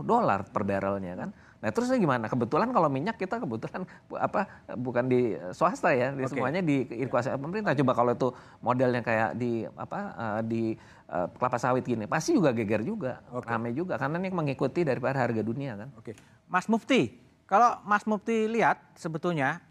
dolar 0.05 0.45
per 0.45 0.63
barrelnya 0.69 1.17
kan. 1.17 1.31
Nah 1.57 1.73
terusnya 1.73 1.97
gimana? 1.97 2.29
Kebetulan 2.29 2.69
kalau 2.69 2.93
minyak 2.93 3.17
kita 3.17 3.41
kebetulan 3.41 3.89
apa 4.13 4.45
bukan 4.77 5.09
di 5.09 5.33
swasta 5.57 5.97
ya, 5.97 6.13
di 6.13 6.29
Oke. 6.29 6.37
semuanya 6.37 6.61
di 6.61 6.85
dikuasai 6.85 7.41
pemerintah. 7.41 7.73
Coba 7.73 7.93
kalau 7.97 8.13
itu 8.13 8.29
modelnya 8.61 9.01
kayak 9.01 9.41
di 9.41 9.65
apa 9.65 9.99
eh, 10.13 10.41
di 10.45 10.63
eh, 11.09 11.27
kelapa 11.41 11.57
sawit 11.57 11.89
gini, 11.89 12.05
pasti 12.05 12.37
juga 12.37 12.53
geger 12.53 12.85
juga, 12.85 13.25
Oke. 13.33 13.49
rame 13.49 13.73
juga 13.73 13.97
karena 13.97 14.21
ini 14.21 14.29
mengikuti 14.29 14.85
daripada 14.85 15.17
harga 15.17 15.41
dunia 15.41 15.81
kan. 15.81 15.89
Oke, 15.97 16.13
Mas 16.45 16.69
Mufti, 16.69 17.17
kalau 17.49 17.81
Mas 17.89 18.05
Mufti 18.05 18.53
lihat 18.53 18.77
sebetulnya 18.93 19.65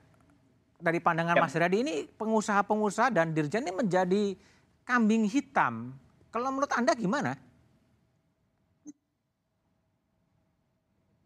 dari 0.81 0.97
pandangan 0.99 1.37
Ya. 1.37 1.41
Mas 1.43 1.55
Radi 1.55 1.77
ini 1.85 1.95
pengusaha-pengusaha 2.17 3.13
dan 3.13 3.31
dirjen 3.31 3.63
ini 3.63 3.71
menjadi 3.71 4.35
kambing 4.85 5.25
hitam. 5.25 5.97
Kalau 6.29 6.53
menurut 6.53 6.71
Anda 6.71 6.93
gimana? 6.93 7.35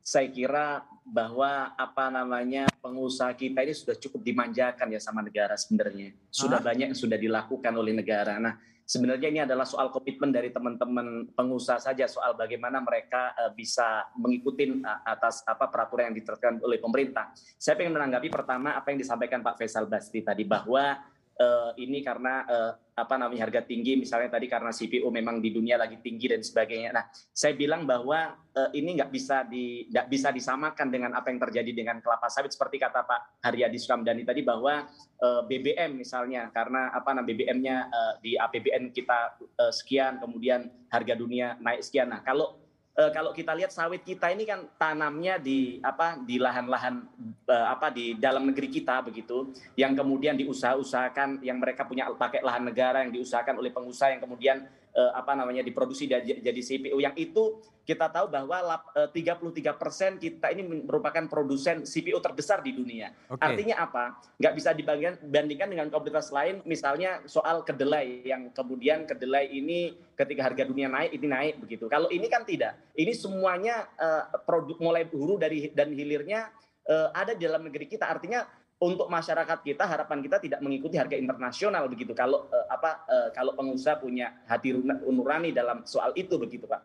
saya 0.10 0.26
kira 0.34 0.82
bahwa 1.06 1.78
apa 1.78 2.10
namanya 2.10 2.66
pengusaha 2.82 3.30
kita 3.38 3.62
ini 3.62 3.78
sudah 3.78 3.94
cukup 3.94 4.26
dimanjakan 4.26 4.90
ya 4.90 4.98
sama 4.98 5.22
negara 5.22 5.54
sebenarnya. 5.54 6.18
Sudah 6.34 6.58
Hah? 6.58 6.74
banyak 6.74 6.90
yang 6.90 6.98
sudah 6.98 7.22
dilakukan 7.22 7.74
oleh 7.78 7.94
negara. 7.94 8.42
Nah, 8.42 8.58
sebenarnya 8.90 9.30
ini 9.30 9.42
adalah 9.46 9.70
soal 9.70 9.94
komitmen 9.94 10.34
dari 10.34 10.50
teman-teman 10.50 11.30
pengusaha 11.38 11.78
saja 11.78 12.10
soal 12.10 12.34
bagaimana 12.34 12.82
mereka 12.82 13.38
eh, 13.38 13.54
bisa 13.54 14.10
mengikuti 14.18 14.66
eh, 14.66 15.00
atas 15.06 15.46
apa 15.46 15.70
peraturan 15.70 16.10
yang 16.10 16.18
diterapkan 16.18 16.58
oleh 16.58 16.82
pemerintah. 16.82 17.30
Saya 17.62 17.78
ingin 17.78 17.94
menanggapi 17.94 18.34
pertama 18.34 18.74
apa 18.74 18.90
yang 18.90 18.98
disampaikan 18.98 19.46
Pak 19.46 19.62
Faisal 19.62 19.86
Basri 19.86 20.26
tadi 20.26 20.42
bahwa 20.42 20.98
eh, 21.40 21.72
ini 21.80 22.04
karena 22.04 22.44
eh, 22.44 22.72
apa 23.00 23.16
namanya 23.16 23.48
harga 23.48 23.64
tinggi 23.64 23.96
misalnya 23.96 24.36
tadi 24.36 24.52
karena 24.52 24.76
CPO 24.76 25.08
memang 25.08 25.40
di 25.40 25.56
dunia 25.56 25.80
lagi 25.80 26.04
tinggi 26.04 26.28
dan 26.28 26.44
sebagainya. 26.44 26.92
Nah, 26.92 27.08
saya 27.32 27.56
bilang 27.56 27.88
bahwa 27.88 28.36
eh, 28.52 28.70
ini 28.76 29.00
nggak 29.00 29.12
bisa 29.12 29.48
di 29.48 29.88
nggak 29.88 30.08
bisa 30.12 30.36
disamakan 30.36 30.88
dengan 30.92 31.16
apa 31.16 31.32
yang 31.32 31.40
terjadi 31.40 31.72
dengan 31.72 32.04
kelapa 32.04 32.28
sawit 32.28 32.52
seperti 32.52 32.78
kata 32.84 33.08
Pak 33.08 33.40
Haryadi 33.48 33.80
Sukamdhani 33.80 34.28
tadi 34.28 34.44
bahwa 34.44 34.84
eh, 35.24 35.42
BBM 35.48 35.96
misalnya 35.96 36.52
karena 36.52 36.92
apa 36.92 37.16
namanya 37.16 37.28
BBM-nya 37.32 37.78
eh, 37.88 38.14
di 38.20 38.32
APBN 38.36 38.92
kita 38.92 39.40
eh, 39.40 39.74
sekian 39.74 40.20
kemudian 40.20 40.68
harga 40.92 41.16
dunia 41.16 41.56
naik 41.64 41.82
sekian. 41.82 42.12
Nah, 42.12 42.20
kalau 42.20 42.69
eh, 42.96 43.12
kalau 43.14 43.36
kita 43.36 43.54
lihat 43.54 43.70
sawit 43.70 44.02
kita 44.02 44.32
ini 44.32 44.48
kan 44.48 44.66
tanamnya 44.80 45.38
di 45.38 45.78
apa 45.84 46.18
di 46.22 46.40
lahan-lahan 46.40 47.06
eh, 47.46 47.68
apa 47.70 47.94
di 47.94 48.18
dalam 48.18 48.50
negeri 48.50 48.70
kita 48.72 49.04
begitu 49.06 49.52
yang 49.78 49.94
kemudian 49.94 50.40
diusaha-usahakan 50.40 51.44
yang 51.44 51.60
mereka 51.60 51.86
punya 51.86 52.10
pakai 52.10 52.42
lahan 52.42 52.66
negara 52.66 53.04
yang 53.06 53.14
diusahakan 53.14 53.60
oleh 53.60 53.70
pengusaha 53.70 54.16
yang 54.16 54.22
kemudian 54.24 54.58
eh, 54.94 55.12
apa 55.14 55.38
namanya 55.38 55.62
diproduksi 55.62 56.10
jadi, 56.10 56.42
jadi 56.42 56.62
CPO 56.62 56.98
yang 56.98 57.14
itu 57.14 57.62
kita 57.86 58.10
tahu 58.10 58.30
bahwa 58.30 58.58
lap- 58.62 58.94
eh, 58.94 59.10
33% 59.10 60.22
kita 60.22 60.54
ini 60.54 60.86
merupakan 60.86 61.26
produsen 61.26 61.86
CPO 61.86 62.22
terbesar 62.22 62.62
di 62.62 62.74
dunia. 62.74 63.14
Oke. 63.30 63.42
Artinya 63.42 63.82
apa? 63.82 64.18
Nggak 64.38 64.54
bisa 64.58 64.70
dibandingkan 64.74 65.68
dengan 65.70 65.88
komoditas 65.90 66.30
lain, 66.30 66.62
misalnya 66.66 67.22
soal 67.26 67.66
kedelai 67.66 68.26
yang 68.26 68.54
kemudian 68.54 69.10
kedelai 69.10 69.50
ini 69.50 69.98
ketika 70.14 70.50
harga 70.50 70.66
dunia 70.66 70.90
naik 70.90 71.18
ini 71.18 71.28
naik 71.30 71.56
begitu. 71.62 71.86
Kalau 71.90 72.10
ini 72.10 72.26
kan 72.30 72.46
tidak. 72.46 72.78
Ini 72.94 73.14
semuanya 73.14 73.90
eh, 73.98 74.24
produk 74.46 74.78
mulai 74.82 75.06
hulu 75.10 75.38
dari 75.38 75.70
dan 75.74 75.94
hilirnya 75.94 76.50
ada 76.90 77.38
di 77.38 77.46
dalam 77.46 77.70
negeri 77.70 77.86
kita. 77.86 78.10
Artinya 78.10 78.50
untuk 78.80 79.12
masyarakat 79.12 79.60
kita 79.60 79.84
harapan 79.84 80.24
kita 80.24 80.40
tidak 80.40 80.60
mengikuti 80.64 80.96
harga 80.96 81.20
internasional 81.20 81.92
begitu. 81.92 82.16
Kalau 82.16 82.48
eh, 82.48 82.68
apa 82.72 83.04
eh, 83.12 83.30
kalau 83.36 83.52
pengusaha 83.52 84.00
punya 84.00 84.40
hati 84.48 84.72
nurani 85.12 85.52
dalam 85.52 85.84
soal 85.84 86.16
itu 86.16 86.40
begitu, 86.40 86.64
Pak. 86.64 86.82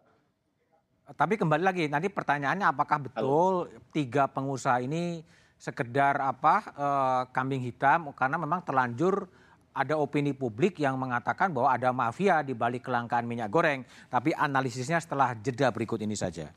Tapi 1.15 1.39
kembali 1.39 1.63
lagi, 1.63 1.85
nanti 1.87 2.11
pertanyaannya 2.11 2.67
apakah 2.67 2.99
betul 3.07 3.71
tiga 3.95 4.27
pengusaha 4.27 4.83
ini 4.83 5.23
sekedar 5.55 6.19
apa 6.19 6.55
eh, 6.75 7.23
kambing 7.31 7.63
hitam 7.63 8.11
karena 8.11 8.37
memang 8.43 8.67
terlanjur 8.67 9.31
ada 9.75 9.99
opini 9.99 10.31
publik 10.31 10.79
yang 10.79 10.95
mengatakan 10.95 11.51
bahwa 11.51 11.75
ada 11.75 11.91
mafia 11.91 12.43
di 12.47 12.55
balik 12.55 12.91
kelangkaan 12.91 13.27
minyak 13.27 13.51
goreng. 13.51 13.87
Tapi 14.11 14.35
analisisnya 14.35 14.99
setelah 14.99 15.35
jeda 15.39 15.71
berikut 15.71 15.99
ini 16.03 16.15
saja. 16.15 16.51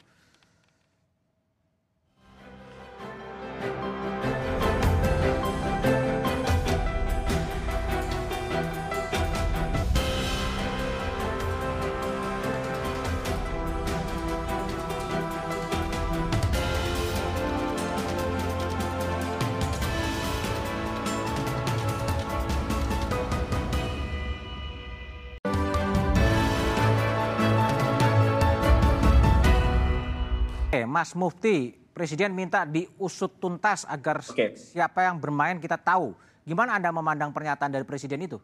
Oke, 30.77 30.85
Mas 30.85 31.17
Mufti, 31.17 31.73
Presiden 31.89 32.37
minta 32.37 32.61
diusut 32.61 33.41
tuntas 33.41 33.81
agar 33.89 34.21
Oke. 34.21 34.53
siapa 34.53 35.09
yang 35.09 35.17
bermain 35.17 35.57
kita 35.57 35.73
tahu. 35.73 36.13
Gimana 36.45 36.77
Anda 36.77 36.93
memandang 36.93 37.33
pernyataan 37.33 37.73
dari 37.73 37.81
Presiden 37.81 38.21
itu? 38.21 38.37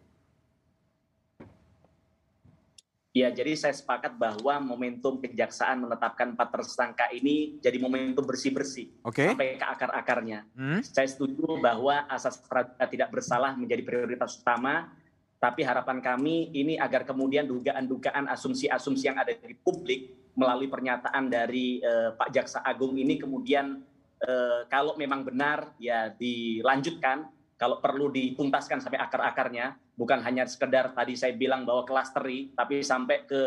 Ya, 3.13 3.30
jadi 3.30 3.54
saya 3.54 3.78
sepakat 3.78 4.17
bahwa 4.17 4.58
momentum 4.65 5.22
kejaksaan 5.22 5.86
menetapkan 5.86 6.34
empat 6.34 6.50
tersangka 6.50 7.06
ini 7.13 7.62
jadi 7.62 7.78
momentum 7.78 8.26
bersih-bersih 8.26 8.89
Oke. 9.06 9.30
sampai 9.30 9.62
ke 9.62 9.65
akar-akarnya. 9.69 10.50
Hmm? 10.58 10.82
Saya 10.82 11.06
setuju 11.06 11.62
bahwa 11.62 12.10
asas 12.10 12.41
praduga 12.41 12.89
tidak 12.89 13.13
bersalah 13.13 13.54
menjadi 13.54 13.86
prioritas 13.86 14.41
utama, 14.41 14.89
tapi 15.38 15.62
harapan 15.62 16.02
kami 16.02 16.50
ini 16.50 16.82
agar 16.82 17.06
kemudian 17.06 17.46
dugaan-dugaan 17.46 18.26
asumsi-asumsi 18.26 19.06
yang 19.06 19.22
ada 19.22 19.38
di 19.38 19.54
publik 19.54 20.23
melalui 20.34 20.69
pernyataan 20.69 21.30
dari 21.30 21.82
eh, 21.82 22.12
Pak 22.13 22.30
Jaksa 22.34 22.65
Agung 22.65 22.98
ini 22.98 23.17
kemudian 23.22 23.82
eh, 24.22 24.62
kalau 24.69 24.98
memang 24.98 25.22
benar 25.26 25.78
ya 25.78 26.10
dilanjutkan, 26.13 27.30
kalau 27.58 27.80
perlu 27.80 28.10
dituntaskan 28.10 28.82
sampai 28.82 29.00
akar-akarnya, 29.00 29.78
bukan 29.93 30.19
hanya 30.26 30.50
sekedar 30.50 30.91
tadi 30.98 31.13
saya 31.13 31.38
bilang 31.38 31.63
bahwa 31.63 31.86
klasteri, 31.86 32.52
tapi 32.58 32.82
sampai 32.82 33.30
ke 33.30 33.41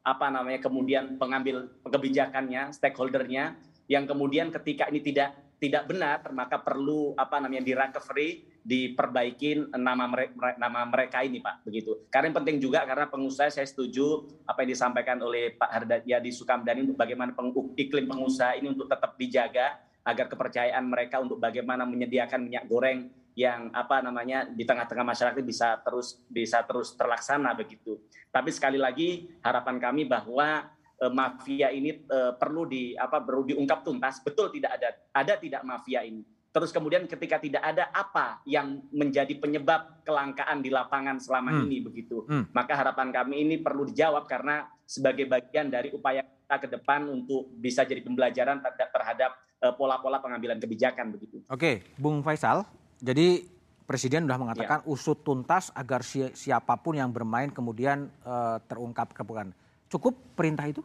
apa 0.00 0.32
namanya 0.32 0.64
kemudian 0.64 1.20
pengambil 1.20 1.68
kebijakannya, 1.84 2.72
stakeholdernya, 2.72 3.54
yang 3.90 4.08
kemudian 4.08 4.48
ketika 4.48 4.88
ini 4.88 5.04
tidak 5.04 5.36
tidak 5.60 5.84
benar 5.84 6.24
maka 6.32 6.56
perlu 6.56 7.12
apa 7.14 7.36
namanya 7.36 7.62
di 7.68 7.76
recovery 7.76 8.30
diperbaikin 8.60 9.72
nama 9.72 10.04
mereka, 10.04 10.54
nama 10.60 10.84
mereka 10.84 11.24
ini 11.24 11.40
Pak 11.40 11.64
begitu. 11.64 12.04
Karena 12.12 12.28
yang 12.28 12.36
penting 12.44 12.56
juga 12.60 12.84
karena 12.84 13.08
pengusaha 13.08 13.48
saya 13.48 13.64
setuju 13.64 14.28
apa 14.44 14.62
yang 14.62 14.70
disampaikan 14.76 15.16
oleh 15.24 15.56
Pak 15.56 15.70
Hardayadi 15.70 16.30
Sukamdhani 16.30 16.84
untuk 16.84 16.98
bagaimana 17.00 17.32
peng, 17.32 17.52
iklim 17.76 18.04
pengusaha 18.04 18.60
ini 18.60 18.68
untuk 18.72 18.86
tetap 18.86 19.16
dijaga 19.16 19.80
agar 20.04 20.26
kepercayaan 20.28 20.84
mereka 20.84 21.20
untuk 21.20 21.40
bagaimana 21.40 21.84
menyediakan 21.88 22.40
minyak 22.40 22.64
goreng 22.68 23.08
yang 23.36 23.72
apa 23.72 24.04
namanya 24.04 24.44
di 24.44 24.66
tengah-tengah 24.68 25.06
masyarakat 25.06 25.40
bisa 25.44 25.80
terus 25.80 26.20
bisa 26.28 26.60
terus 26.64 26.92
terlaksana 26.92 27.56
begitu. 27.56 27.96
Tapi 28.28 28.52
sekali 28.52 28.76
lagi 28.76 29.30
harapan 29.40 29.80
kami 29.80 30.04
bahwa 30.04 30.68
eh, 31.00 31.12
mafia 31.12 31.72
ini 31.72 31.96
eh, 31.96 32.32
perlu 32.36 32.68
di 32.68 32.92
apa 32.92 33.24
perlu 33.24 33.48
diungkap 33.48 33.80
tuntas 33.80 34.20
betul 34.20 34.52
tidak 34.52 34.76
ada 34.76 34.88
ada 35.16 35.34
tidak 35.40 35.62
mafia 35.64 36.04
ini 36.04 36.20
Terus 36.50 36.74
kemudian 36.74 37.06
ketika 37.06 37.38
tidak 37.38 37.62
ada 37.62 37.88
apa 37.90 38.42
yang 38.42 38.82
menjadi 38.90 39.38
penyebab 39.38 40.02
kelangkaan 40.02 40.58
di 40.58 40.66
lapangan 40.66 41.22
selama 41.22 41.54
Hmm. 41.54 41.62
ini 41.64 41.78
begitu. 41.78 42.26
Hmm. 42.26 42.50
Maka 42.50 42.74
harapan 42.74 43.14
kami 43.14 43.38
ini 43.40 43.56
perlu 43.56 43.86
dijawab 43.86 44.26
karena 44.26 44.66
sebagai 44.82 45.30
bagian 45.30 45.70
dari 45.70 45.94
upaya 45.94 46.26
kita 46.26 46.56
ke 46.58 46.68
depan 46.68 47.06
untuk 47.06 47.54
bisa 47.54 47.86
jadi 47.86 48.02
pembelajaran 48.02 48.58
terhadap- 48.58 48.90
terhadap 48.90 49.30
eh, 49.60 49.74
pola-pola 49.76 50.18
pengambilan 50.18 50.56
kebijakan 50.56 51.12
begitu. 51.12 51.44
Oke, 51.46 51.84
Bung 51.94 52.24
Faisal. 52.24 52.64
Jadi 52.96 53.44
Presiden 53.84 54.24
sudah 54.24 54.38
mengatakan 54.38 54.80
usut 54.86 55.20
tuntas 55.20 55.68
agar 55.72 56.00
si- 56.00 56.32
siapa 56.32 56.78
pun 56.78 56.94
yang 56.94 57.10
bermain 57.10 57.50
kemudian 57.50 58.08
eh, 58.24 58.56
terungkap 58.64 59.12
kebukan. 59.12 59.52
Cukup 59.86 60.16
perintah 60.32 60.64
itu? 60.64 60.80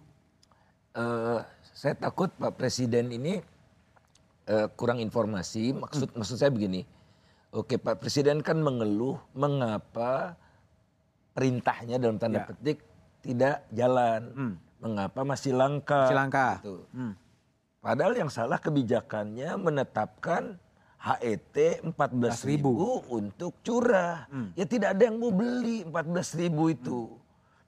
Eh, 0.91 1.39
saya 1.65 1.95
takut 1.95 2.29
Pak 2.31 2.55
Presiden 2.55 3.09
ini 3.09 3.39
eh, 4.45 4.67
kurang 4.77 5.01
informasi. 5.01 5.73
Maksud 5.75 6.15
maksud 6.15 6.37
saya 6.37 6.49
begini. 6.53 6.85
Oke, 7.55 7.79
Pak 7.79 8.03
Presiden 8.03 8.43
kan 8.43 8.59
mengeluh 8.59 9.15
mengapa 9.31 10.35
perintahnya 11.31 11.95
dalam 11.99 12.19
tanda 12.19 12.43
Ya. 12.43 12.47
petik 12.51 12.83
tidak 13.23 13.63
jalan. 13.71 14.21
Hmm. 14.35 14.53
Mengapa 14.83 15.23
masih 15.23 15.55
langka? 15.55 16.07
Masih 16.07 16.19
langka. 16.19 16.49
Gitu. 16.61 16.75
Hmm. 16.91 17.13
Padahal 17.79 18.13
yang 18.17 18.31
salah 18.33 18.59
kebijakannya 18.59 19.55
menetapkan 19.61 20.57
HET 20.99 21.85
14.000 21.85 23.05
untuk 23.13 23.61
curah. 23.61 24.25
Hmm. 24.27 24.49
Ya 24.57 24.65
tidak 24.65 24.97
ada 24.97 25.03
yang 25.05 25.21
mau 25.21 25.29
beli 25.29 25.85
14.000 25.85 26.73
itu. 26.73 27.13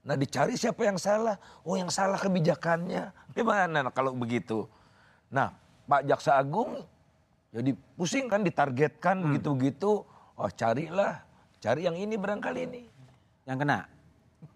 Nah 0.02 0.18
dicari 0.18 0.58
siapa 0.58 0.82
yang 0.84 0.98
salah? 0.98 1.38
Oh 1.62 1.78
yang 1.78 1.92
salah 1.92 2.18
kebijakannya. 2.18 3.14
Gimana 3.30 3.86
nah, 3.86 3.92
kalau 3.94 4.10
begitu? 4.16 4.66
Nah 5.30 5.54
Pak 5.88 6.04
Jaksa 6.04 6.36
Agung 6.36 6.84
jadi 7.48 7.72
pusing 7.96 8.28
kan 8.28 8.44
ditargetkan 8.44 9.18
Hmm. 9.18 9.24
begitu-begitu. 9.32 10.04
Oh 10.38 10.50
carilah, 10.52 11.24
cari 11.58 11.88
yang 11.88 11.96
ini 11.96 12.14
barangkali 12.14 12.60
ini. 12.68 12.82
Yang 13.48 13.58
kena 13.64 13.78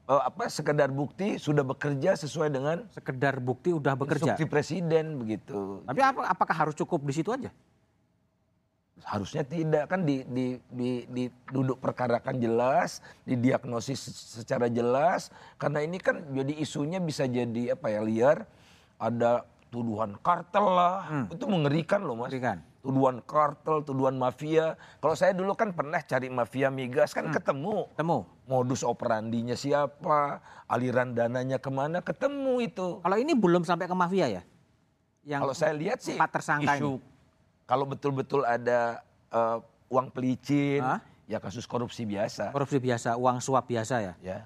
Oh, 0.07 0.19
apa 0.19 0.47
sekedar 0.47 0.95
bukti 0.95 1.43
sudah 1.43 1.67
bekerja 1.67 2.15
sesuai 2.15 2.55
dengan 2.55 2.87
sekedar 2.95 3.43
bukti 3.43 3.75
udah 3.75 3.99
bekerja. 3.99 4.35
instruksi 4.35 4.47
presiden 4.47 5.19
begitu. 5.19 5.83
Tapi 5.83 5.99
apa, 5.99 6.23
apakah 6.31 6.55
harus 6.55 6.75
cukup 6.79 7.03
di 7.03 7.15
situ 7.15 7.35
aja? 7.35 7.51
Harusnya 9.03 9.43
tidak 9.43 9.91
kan 9.91 10.07
di, 10.07 10.23
di, 10.23 10.55
di, 10.71 10.91
di 11.11 11.25
duduk 11.51 11.83
perkarakan 11.83 12.39
jelas, 12.39 13.03
didiagnosis 13.27 13.99
secara 14.39 14.71
jelas. 14.71 15.35
Karena 15.59 15.83
ini 15.83 15.99
kan 15.99 16.23
jadi 16.31 16.55
isunya 16.55 17.03
bisa 17.03 17.27
jadi 17.27 17.75
apa 17.75 17.91
ya 17.91 18.03
liar. 18.07 18.47
Ada 19.03 19.43
tuduhan 19.73 20.21
kartel 20.21 20.67
lah, 20.69 21.25
itu 21.33 21.49
mengerikan 21.49 22.05
loh 22.05 22.13
mas. 22.13 22.29
Mengerikan. 22.29 22.61
Tuduhan 22.83 23.23
kartel, 23.25 23.81
tuduhan 23.87 24.19
mafia. 24.21 24.77
Kalau 25.01 25.15
saya 25.17 25.33
dulu 25.33 25.57
kan 25.57 25.73
pernah 25.73 26.03
cari 26.03 26.29
mafia 26.29 26.69
migas 26.69 27.17
kan 27.17 27.33
ketemu. 27.33 27.89
Temu. 27.97 28.29
Modus 28.45 28.85
operandinya 28.85 29.57
siapa, 29.57 30.43
aliran 30.69 31.17
dananya 31.17 31.57
ke 31.57 31.71
mana, 31.73 32.05
ketemu 32.05 32.61
itu. 32.61 33.01
Kalau 33.01 33.17
ini 33.17 33.33
belum 33.33 33.65
sampai 33.65 33.89
ke 33.89 33.97
mafia 33.97 34.29
ya? 34.29 34.43
Yang 35.23 35.41
Kalau 35.47 35.55
saya 35.57 35.73
lihat 35.79 35.99
sih 36.03 36.19
tersangka 36.19 36.75
isu 36.77 36.99
ini. 36.99 37.07
kalau 37.63 37.87
betul-betul 37.87 38.43
ada 38.43 39.01
eh, 39.31 39.59
uang 39.87 40.11
pelicin, 40.11 40.83
Hah? 40.83 40.99
ya 41.31 41.39
kasus 41.39 41.65
korupsi 41.65 42.03
biasa. 42.03 42.51
korupsi 42.51 42.83
biasa, 42.83 43.15
uang 43.15 43.39
suap 43.39 43.71
biasa 43.71 44.03
ya. 44.03 44.15
Ya. 44.19 44.39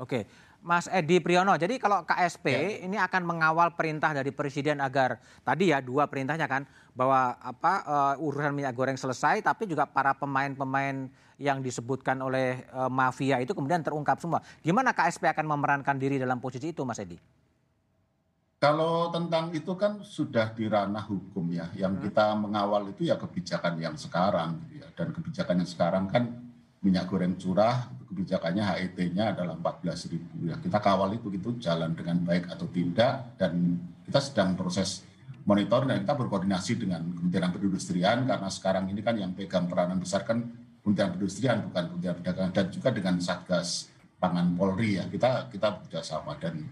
Oke, 0.00 0.24
Mas 0.62 0.86
Edi 0.86 1.18
Priyono. 1.18 1.58
Jadi 1.58 1.76
kalau 1.82 2.06
KSP 2.06 2.46
Ya. 2.54 2.86
ini 2.86 2.94
akan 2.94 3.26
mengawal 3.26 3.74
perintah 3.74 4.14
dari 4.14 4.30
Presiden 4.30 4.78
agar 4.78 5.18
tadi 5.42 5.74
ya 5.74 5.82
dua 5.82 6.06
perintahnya 6.06 6.46
kan 6.46 6.62
bahwa 6.94 7.34
apa 7.42 7.74
eh, 7.82 8.24
urusan 8.24 8.54
minyak 8.54 8.72
goreng 8.78 8.94
selesai, 8.94 9.42
tapi 9.42 9.66
juga 9.66 9.84
para 9.90 10.14
pemain-pemain 10.14 11.10
yang 11.42 11.58
disebutkan 11.58 12.22
oleh 12.22 12.62
eh, 12.62 12.90
mafia 12.90 13.42
itu 13.42 13.50
kemudian 13.52 13.82
terungkap 13.82 14.22
semua. 14.22 14.38
Gimana 14.62 14.94
KSP 14.94 15.26
akan 15.34 15.50
memerankan 15.50 15.98
diri 15.98 16.22
dalam 16.22 16.38
posisi 16.38 16.70
itu, 16.70 16.86
Mas 16.86 17.02
Edi? 17.02 17.18
Kalau 18.62 19.10
tentang 19.10 19.50
itu 19.50 19.74
kan 19.74 20.06
sudah 20.06 20.54
di 20.54 20.70
ranah 20.70 21.02
hukum 21.02 21.50
ya. 21.50 21.66
Yang 21.74 22.06
kita 22.06 22.38
mengawal 22.38 22.94
itu 22.94 23.10
ya 23.10 23.18
kebijakan 23.18 23.74
yang 23.82 23.98
sekarang 23.98 24.62
gitu 24.62 24.86
ya. 24.86 24.88
Dan 24.94 25.10
kebijakan 25.10 25.58
yang 25.58 25.66
sekarang 25.66 26.06
kan 26.06 26.30
minyak 26.82 27.06
goreng 27.06 27.38
curah, 27.38 27.88
kebijakannya 28.10 28.62
HET-nya 28.62 29.38
adalah 29.38 29.54
14.000 29.54 30.50
ya. 30.50 30.58
Kita 30.58 30.78
kawal 30.82 31.16
itu 31.16 31.30
gitu 31.30 31.56
jalan 31.62 31.94
dengan 31.94 32.20
baik 32.26 32.50
atau 32.50 32.66
tidak 32.68 33.38
dan 33.38 33.78
kita 34.02 34.18
sedang 34.18 34.58
proses 34.58 35.06
monitor 35.46 35.86
dan 35.86 36.02
kita 36.02 36.14
berkoordinasi 36.18 36.78
dengan 36.78 37.02
Kementerian 37.06 37.50
Perindustrian 37.50 38.18
karena 38.26 38.48
sekarang 38.50 38.90
ini 38.90 39.00
kan 39.02 39.14
yang 39.14 39.34
pegang 39.34 39.70
peranan 39.70 40.02
besar 40.02 40.26
kan 40.26 40.42
Kementerian 40.82 41.10
Perindustrian 41.14 41.56
bukan 41.70 41.82
Kementerian 41.94 42.16
Perdagangan 42.18 42.52
dan 42.54 42.66
juga 42.70 42.88
dengan 42.90 43.14
Satgas 43.22 43.90
Pangan 44.18 44.58
Polri 44.58 44.98
ya. 44.98 45.06
Kita 45.06 45.50
kita 45.50 45.78
bekerjasama 45.78 46.34
dan 46.38 46.66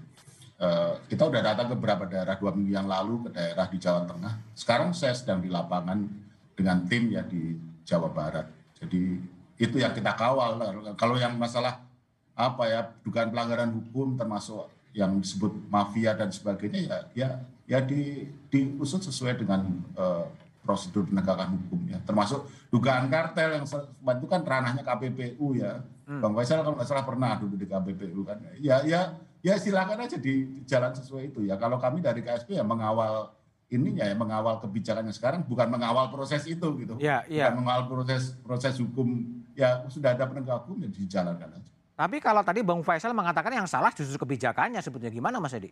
Eh, 0.60 0.94
kita 1.08 1.24
udah 1.24 1.40
datang 1.40 1.72
ke 1.72 1.74
beberapa 1.80 2.04
daerah 2.04 2.36
dua 2.36 2.52
minggu 2.52 2.76
yang 2.76 2.84
lalu 2.84 3.24
ke 3.24 3.30
daerah 3.32 3.64
di 3.64 3.80
Jawa 3.80 4.04
Tengah. 4.04 4.52
Sekarang 4.52 4.92
saya 4.92 5.16
sedang 5.16 5.40
di 5.40 5.48
lapangan 5.48 6.04
dengan 6.52 6.84
tim 6.84 7.08
ya 7.08 7.24
di 7.24 7.56
Jawa 7.80 8.12
Barat. 8.12 8.44
Jadi 8.76 9.16
itu 9.60 9.76
yang 9.76 9.92
kita 9.92 10.16
kawal. 10.16 10.56
Kalau 10.96 11.20
yang 11.20 11.36
masalah 11.36 11.84
apa 12.32 12.64
ya 12.64 12.80
dugaan 13.04 13.28
pelanggaran 13.28 13.68
hukum 13.68 14.16
termasuk 14.16 14.72
yang 14.96 15.20
disebut 15.20 15.52
mafia 15.68 16.16
dan 16.16 16.32
sebagainya 16.32 16.80
ya 16.88 16.98
ya 17.12 17.28
ya 17.68 17.78
di 17.84 18.24
diusut 18.48 19.04
sesuai 19.04 19.36
dengan 19.36 19.68
eh, 19.94 20.24
prosedur 20.64 21.04
penegakan 21.04 21.60
hukum 21.60 21.80
ya. 21.92 22.00
Termasuk 22.08 22.48
dugaan 22.72 23.12
kartel 23.12 23.60
yang 23.60 23.68
itu 23.68 24.26
kan 24.26 24.40
ranahnya 24.40 24.80
KPPU 24.80 25.52
ya. 25.54 25.84
Bang 26.10 26.34
Faisal 26.34 26.66
kalau 26.66 26.74
nggak 26.74 26.90
salah 26.90 27.06
pernah 27.06 27.38
dulu 27.38 27.54
di 27.54 27.70
KPPU 27.70 28.26
kan. 28.26 28.42
Ya 28.58 28.82
ya 28.82 29.14
ya 29.44 29.54
silakan 29.60 30.08
aja 30.08 30.18
di, 30.18 30.48
di 30.48 30.60
jalan 30.66 30.90
sesuai 30.96 31.30
itu 31.30 31.46
ya. 31.46 31.54
Kalau 31.60 31.78
kami 31.78 32.02
dari 32.02 32.24
KSP 32.24 32.58
ya 32.58 32.64
mengawal 32.66 33.30
ininya 33.70 34.02
ya 34.02 34.18
mengawal 34.18 34.58
kebijakannya 34.58 35.14
sekarang 35.14 35.46
bukan 35.46 35.70
mengawal 35.70 36.10
proses 36.10 36.42
itu 36.50 36.66
gitu. 36.82 36.98
Ya, 36.98 37.22
iya. 37.30 37.48
bukan 37.48 37.62
mengawal 37.62 37.84
proses 37.86 38.34
proses 38.42 38.74
hukum 38.82 39.39
ya 39.60 39.84
sudah 39.92 40.16
ada 40.16 40.24
penegak 40.24 40.64
hukum 40.64 40.80
ya 40.80 40.88
dijalankan 40.88 41.60
aja. 41.60 41.70
Tapi 42.00 42.16
kalau 42.16 42.40
tadi 42.40 42.64
Bang 42.64 42.80
Faisal 42.80 43.12
mengatakan 43.12 43.52
yang 43.52 43.68
salah 43.68 43.92
justru 43.92 44.16
kebijakannya 44.16 44.80
sebetulnya 44.80 45.12
gimana, 45.12 45.36
Mas 45.36 45.52
Edi? 45.52 45.68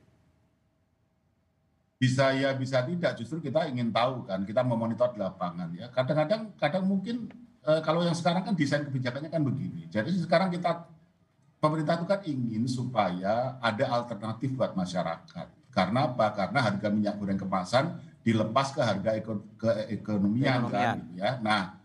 bisa 1.99 2.31
ya 2.31 2.55
bisa 2.55 2.79
tidak. 2.87 3.19
Justru 3.19 3.43
kita 3.43 3.67
ingin 3.67 3.91
tahu 3.91 4.23
kan 4.23 4.47
kita 4.47 4.63
memonitor 4.63 5.11
di 5.11 5.19
lapangan 5.19 5.67
ya. 5.75 5.91
Kadang-kadang 5.91 6.55
kadang 6.55 6.87
mungkin 6.87 7.27
eh, 7.67 7.81
kalau 7.83 8.07
yang 8.07 8.15
sekarang 8.15 8.47
kan 8.47 8.55
desain 8.55 8.87
kebijakannya 8.87 9.27
kan 9.27 9.43
begini. 9.43 9.91
Jadi 9.91 10.15
sekarang 10.15 10.55
kita 10.55 10.87
pemerintah 11.59 11.99
itu 11.99 12.07
kan 12.07 12.21
ingin 12.23 12.71
supaya 12.71 13.59
ada 13.59 13.85
alternatif 13.91 14.55
buat 14.55 14.79
masyarakat. 14.79 15.75
Karena 15.75 16.07
apa? 16.07 16.27
Karena 16.39 16.59
harga 16.63 16.87
minyak 16.87 17.19
goreng 17.19 17.35
kemasan 17.39 17.99
dilepas 18.23 18.71
ke 18.71 18.81
harga 18.83 19.11
eko- 19.19 19.47
keekonomian 19.59 20.71
Keekonomian. 20.71 20.71
kan 20.71 20.97
gitu 21.03 21.13
ya. 21.19 21.31
Nah 21.43 21.78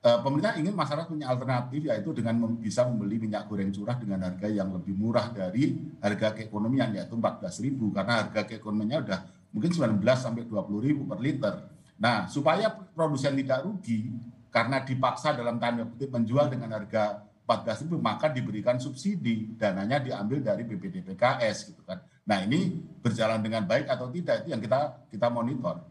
pemerintah 0.00 0.56
ingin 0.56 0.72
masyarakat 0.72 1.12
punya 1.12 1.28
alternatif 1.28 1.80
yaitu 1.84 2.16
dengan 2.16 2.56
bisa 2.56 2.88
membeli 2.88 3.20
minyak 3.20 3.44
goreng 3.44 3.68
curah 3.68 4.00
dengan 4.00 4.24
harga 4.24 4.48
yang 4.48 4.72
lebih 4.72 4.96
murah 4.96 5.28
dari 5.28 5.76
harga 6.00 6.32
keekonomian 6.40 6.96
yaitu 6.96 7.12
14.000 7.20 7.76
karena 7.92 8.12
harga 8.24 8.40
keekonomiannya 8.48 8.98
udah 9.04 9.20
mungkin 9.52 9.70
19 9.76 10.00
sampai 10.16 10.48
20.000 10.48 11.04
per 11.04 11.18
liter. 11.20 11.54
Nah, 12.00 12.24
supaya 12.32 12.72
produsen 12.72 13.36
tidak 13.36 13.60
rugi 13.60 14.08
karena 14.48 14.80
dipaksa 14.80 15.36
dalam 15.36 15.60
tanda 15.60 15.84
kutip 15.84 16.08
menjual 16.08 16.48
dengan 16.48 16.80
harga 16.80 17.20
14.000 17.44 17.92
maka 18.00 18.32
diberikan 18.32 18.80
subsidi 18.80 19.52
dananya 19.60 20.00
diambil 20.00 20.40
dari 20.40 20.64
BPDPKS 20.64 21.76
gitu 21.76 21.84
kan. 21.84 22.00
Nah, 22.24 22.40
ini 22.40 22.72
berjalan 23.04 23.44
dengan 23.44 23.68
baik 23.68 23.84
atau 23.84 24.08
tidak 24.08 24.48
itu 24.48 24.56
yang 24.56 24.64
kita 24.64 25.10
kita 25.12 25.28
monitor. 25.28 25.82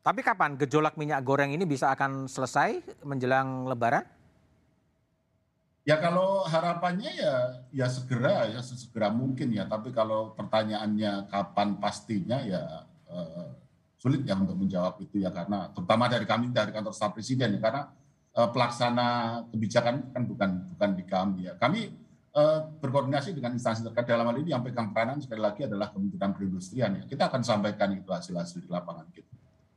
Tapi 0.00 0.24
kapan 0.24 0.56
gejolak 0.56 0.96
minyak 0.96 1.20
goreng 1.20 1.52
ini 1.52 1.68
bisa 1.68 1.92
akan 1.92 2.24
selesai 2.24 2.80
menjelang 3.04 3.68
Lebaran? 3.68 4.00
Ya 5.84 6.00
kalau 6.00 6.44
harapannya 6.48 7.12
ya 7.12 7.34
ya 7.68 7.86
segera 7.88 8.48
ya 8.48 8.64
sesegera 8.64 9.12
mungkin 9.12 9.52
ya. 9.52 9.68
Tapi 9.68 9.92
kalau 9.92 10.32
pertanyaannya 10.32 11.28
kapan 11.28 11.76
pastinya 11.76 12.40
ya 12.40 12.88
eh, 13.12 13.48
sulit 14.00 14.24
ya 14.24 14.40
untuk 14.40 14.56
menjawab 14.56 14.96
itu 15.04 15.20
ya 15.20 15.28
karena 15.28 15.68
terutama 15.76 16.08
dari 16.08 16.24
kami 16.24 16.48
dari 16.48 16.72
kantor 16.72 16.96
staf 16.96 17.12
presiden 17.12 17.56
ya 17.56 17.60
karena 17.60 17.92
eh, 18.40 18.48
pelaksana 18.48 19.08
kebijakan 19.52 20.16
kan 20.16 20.22
bukan 20.24 20.50
bukan 20.76 20.90
di 20.96 21.04
kami 21.04 21.38
ya. 21.44 21.60
Kami 21.60 21.80
eh, 22.32 22.58
berkoordinasi 22.80 23.36
dengan 23.36 23.52
instansi 23.52 23.84
terkait 23.84 24.08
dalam 24.08 24.24
hal 24.32 24.36
ini 24.40 24.56
yang 24.56 24.64
pegang 24.64 24.96
peranan 24.96 25.20
sekali 25.20 25.44
lagi 25.44 25.68
adalah 25.68 25.92
Kementerian 25.92 26.32
Perindustrian 26.32 26.90
ya. 26.96 27.04
Kita 27.04 27.28
akan 27.28 27.44
sampaikan 27.44 27.92
itu 27.92 28.08
hasil-hasil 28.08 28.64
di 28.64 28.68
lapangan 28.72 29.04
gitu. 29.12 29.29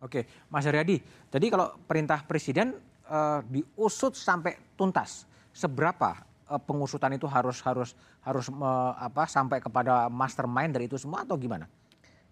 Oke, 0.03 0.27
Mas 0.51 0.67
Haryadi. 0.67 0.99
Jadi 1.31 1.45
kalau 1.47 1.79
perintah 1.87 2.19
Presiden 2.27 2.75
eh, 3.07 3.39
diusut 3.47 4.19
sampai 4.19 4.75
tuntas, 4.75 5.23
seberapa 5.55 6.19
eh, 6.51 6.59
pengusutan 6.59 7.15
itu 7.15 7.23
harus 7.25 7.63
harus 7.63 7.95
harus 8.19 8.51
me- 8.51 8.93
apa 8.99 9.23
sampai 9.23 9.63
kepada 9.63 10.11
mastermind 10.11 10.75
dari 10.75 10.91
itu 10.91 10.99
semua 10.99 11.23
atau 11.23 11.39
gimana? 11.39 11.71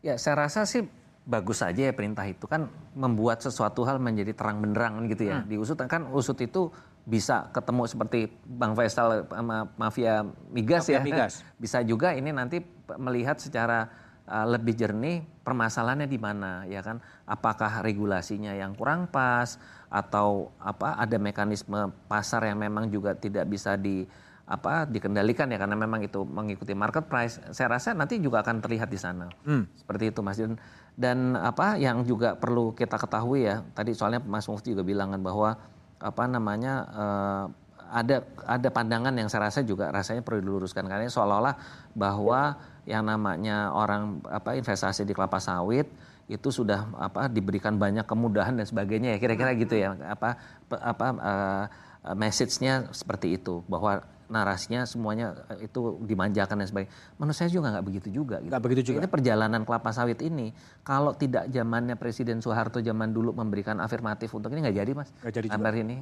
Ya, 0.04 0.20
saya 0.20 0.44
rasa 0.46 0.68
sih 0.68 0.84
bagus 1.22 1.62
saja 1.62 1.86
ya 1.88 1.94
perintah 1.94 2.26
itu 2.26 2.50
kan 2.50 2.66
membuat 2.98 3.46
sesuatu 3.46 3.86
hal 3.86 4.02
menjadi 4.02 4.34
terang 4.34 4.60
benderang 4.60 5.06
gitu 5.08 5.30
ya. 5.32 5.40
Hmm. 5.40 5.48
Diusut 5.48 5.78
kan 5.86 6.10
usut 6.12 6.36
itu 6.44 6.74
bisa 7.06 7.50
ketemu 7.54 7.86
seperti 7.90 8.20
Bang 8.46 8.74
Faisal 8.78 9.26
sama 9.30 9.70
mafia 9.78 10.26
migas 10.50 10.86
mafia 10.86 10.98
ya. 10.98 11.02
Migas. 11.02 11.34
Bisa 11.56 11.80
juga 11.86 12.14
ini 12.18 12.34
nanti 12.34 12.62
melihat 12.98 13.38
secara 13.38 13.90
uh, 14.32 14.48
lebih 14.48 14.80
jernih 14.80 15.20
permasalahannya 15.44 16.08
di 16.08 16.16
mana 16.16 16.64
ya 16.72 16.80
kan. 16.80 17.04
Apakah 17.28 17.84
regulasinya 17.84 18.56
yang 18.56 18.72
kurang 18.80 19.12
pas 19.12 19.60
atau 19.92 20.56
apa 20.64 20.96
ada 20.96 21.20
mekanisme 21.20 21.92
pasar 22.08 22.48
yang 22.48 22.56
memang 22.64 22.88
juga 22.88 23.12
tidak 23.12 23.52
bisa 23.52 23.76
di 23.76 24.08
apa 24.52 24.84
dikendalikan 24.84 25.48
ya 25.48 25.56
karena 25.60 25.80
memang 25.80 26.04
itu 26.04 26.24
mengikuti 26.24 26.72
market 26.72 27.08
price. 27.12 27.44
Saya 27.52 27.76
rasa 27.76 27.92
nanti 27.92 28.20
juga 28.24 28.44
akan 28.44 28.64
terlihat 28.64 28.88
di 28.88 29.00
sana. 29.00 29.28
Hmm. 29.44 29.68
Seperti 29.76 30.12
itu 30.16 30.20
Mas 30.24 30.40
Dan 30.40 30.56
dan 30.96 31.40
apa 31.40 31.80
yang 31.80 32.04
juga 32.04 32.36
perlu 32.36 32.76
kita 32.76 33.00
ketahui 33.00 33.48
ya, 33.48 33.64
tadi 33.72 33.96
soalnya 33.96 34.20
Mas 34.24 34.48
Mufti 34.52 34.76
juga 34.76 34.84
bilang 34.84 35.16
kan 35.16 35.24
bahwa 35.24 35.56
apa 36.02 36.24
namanya 36.28 36.74
uh, 36.92 37.46
ada 37.92 38.24
ada 38.48 38.70
pandangan 38.72 39.12
yang 39.16 39.28
saya 39.28 39.52
rasa 39.52 39.64
juga 39.68 39.92
rasanya 39.92 40.24
perlu 40.24 40.40
diluruskan 40.40 40.88
karena 40.88 41.12
seolah-olah 41.12 41.56
bahwa 41.96 42.56
yang 42.90 43.06
namanya 43.06 43.70
orang 43.74 44.24
apa 44.26 44.58
investasi 44.58 45.06
di 45.06 45.14
kelapa 45.14 45.38
sawit 45.38 45.86
itu 46.32 46.50
sudah 46.50 46.88
apa 46.98 47.28
diberikan 47.28 47.76
banyak 47.76 48.08
kemudahan 48.08 48.56
dan 48.56 48.66
sebagainya 48.66 49.16
ya 49.16 49.18
kira-kira 49.20 49.52
gitu 49.54 49.76
ya 49.76 49.94
apa 50.08 50.40
apa 50.72 51.08
uh, 51.20 51.66
message-nya 52.16 52.90
seperti 52.96 53.38
itu 53.38 53.62
bahwa 53.70 54.02
narasinya 54.32 54.88
semuanya 54.88 55.36
eh, 55.52 55.68
itu 55.68 56.00
dimanjakan 56.08 56.64
dan 56.64 56.68
sebagainya. 56.72 56.94
Menurut 57.20 57.36
saya 57.36 57.52
juga 57.52 57.68
nggak 57.76 57.86
begitu 57.86 58.08
juga. 58.10 58.40
Gitu. 58.40 58.50
Gak 58.56 58.64
begitu 58.64 58.82
juga. 58.88 58.98
Ini 59.04 59.10
perjalanan 59.12 59.62
kelapa 59.68 59.92
sawit 59.92 60.24
ini 60.24 60.56
kalau 60.88 61.12
tidak 61.14 61.52
zamannya 61.52 62.00
Presiden 62.00 62.40
Soeharto 62.40 62.80
zaman 62.80 63.12
dulu 63.12 63.36
memberikan 63.36 63.84
afirmatif 63.84 64.32
untuk 64.32 64.56
ini 64.56 64.64
nggak 64.64 64.78
jadi 64.80 64.92
mas. 64.96 65.12
Nggak 65.20 65.34
jadi 65.36 65.48
juga. 65.52 65.70
ini 65.76 65.96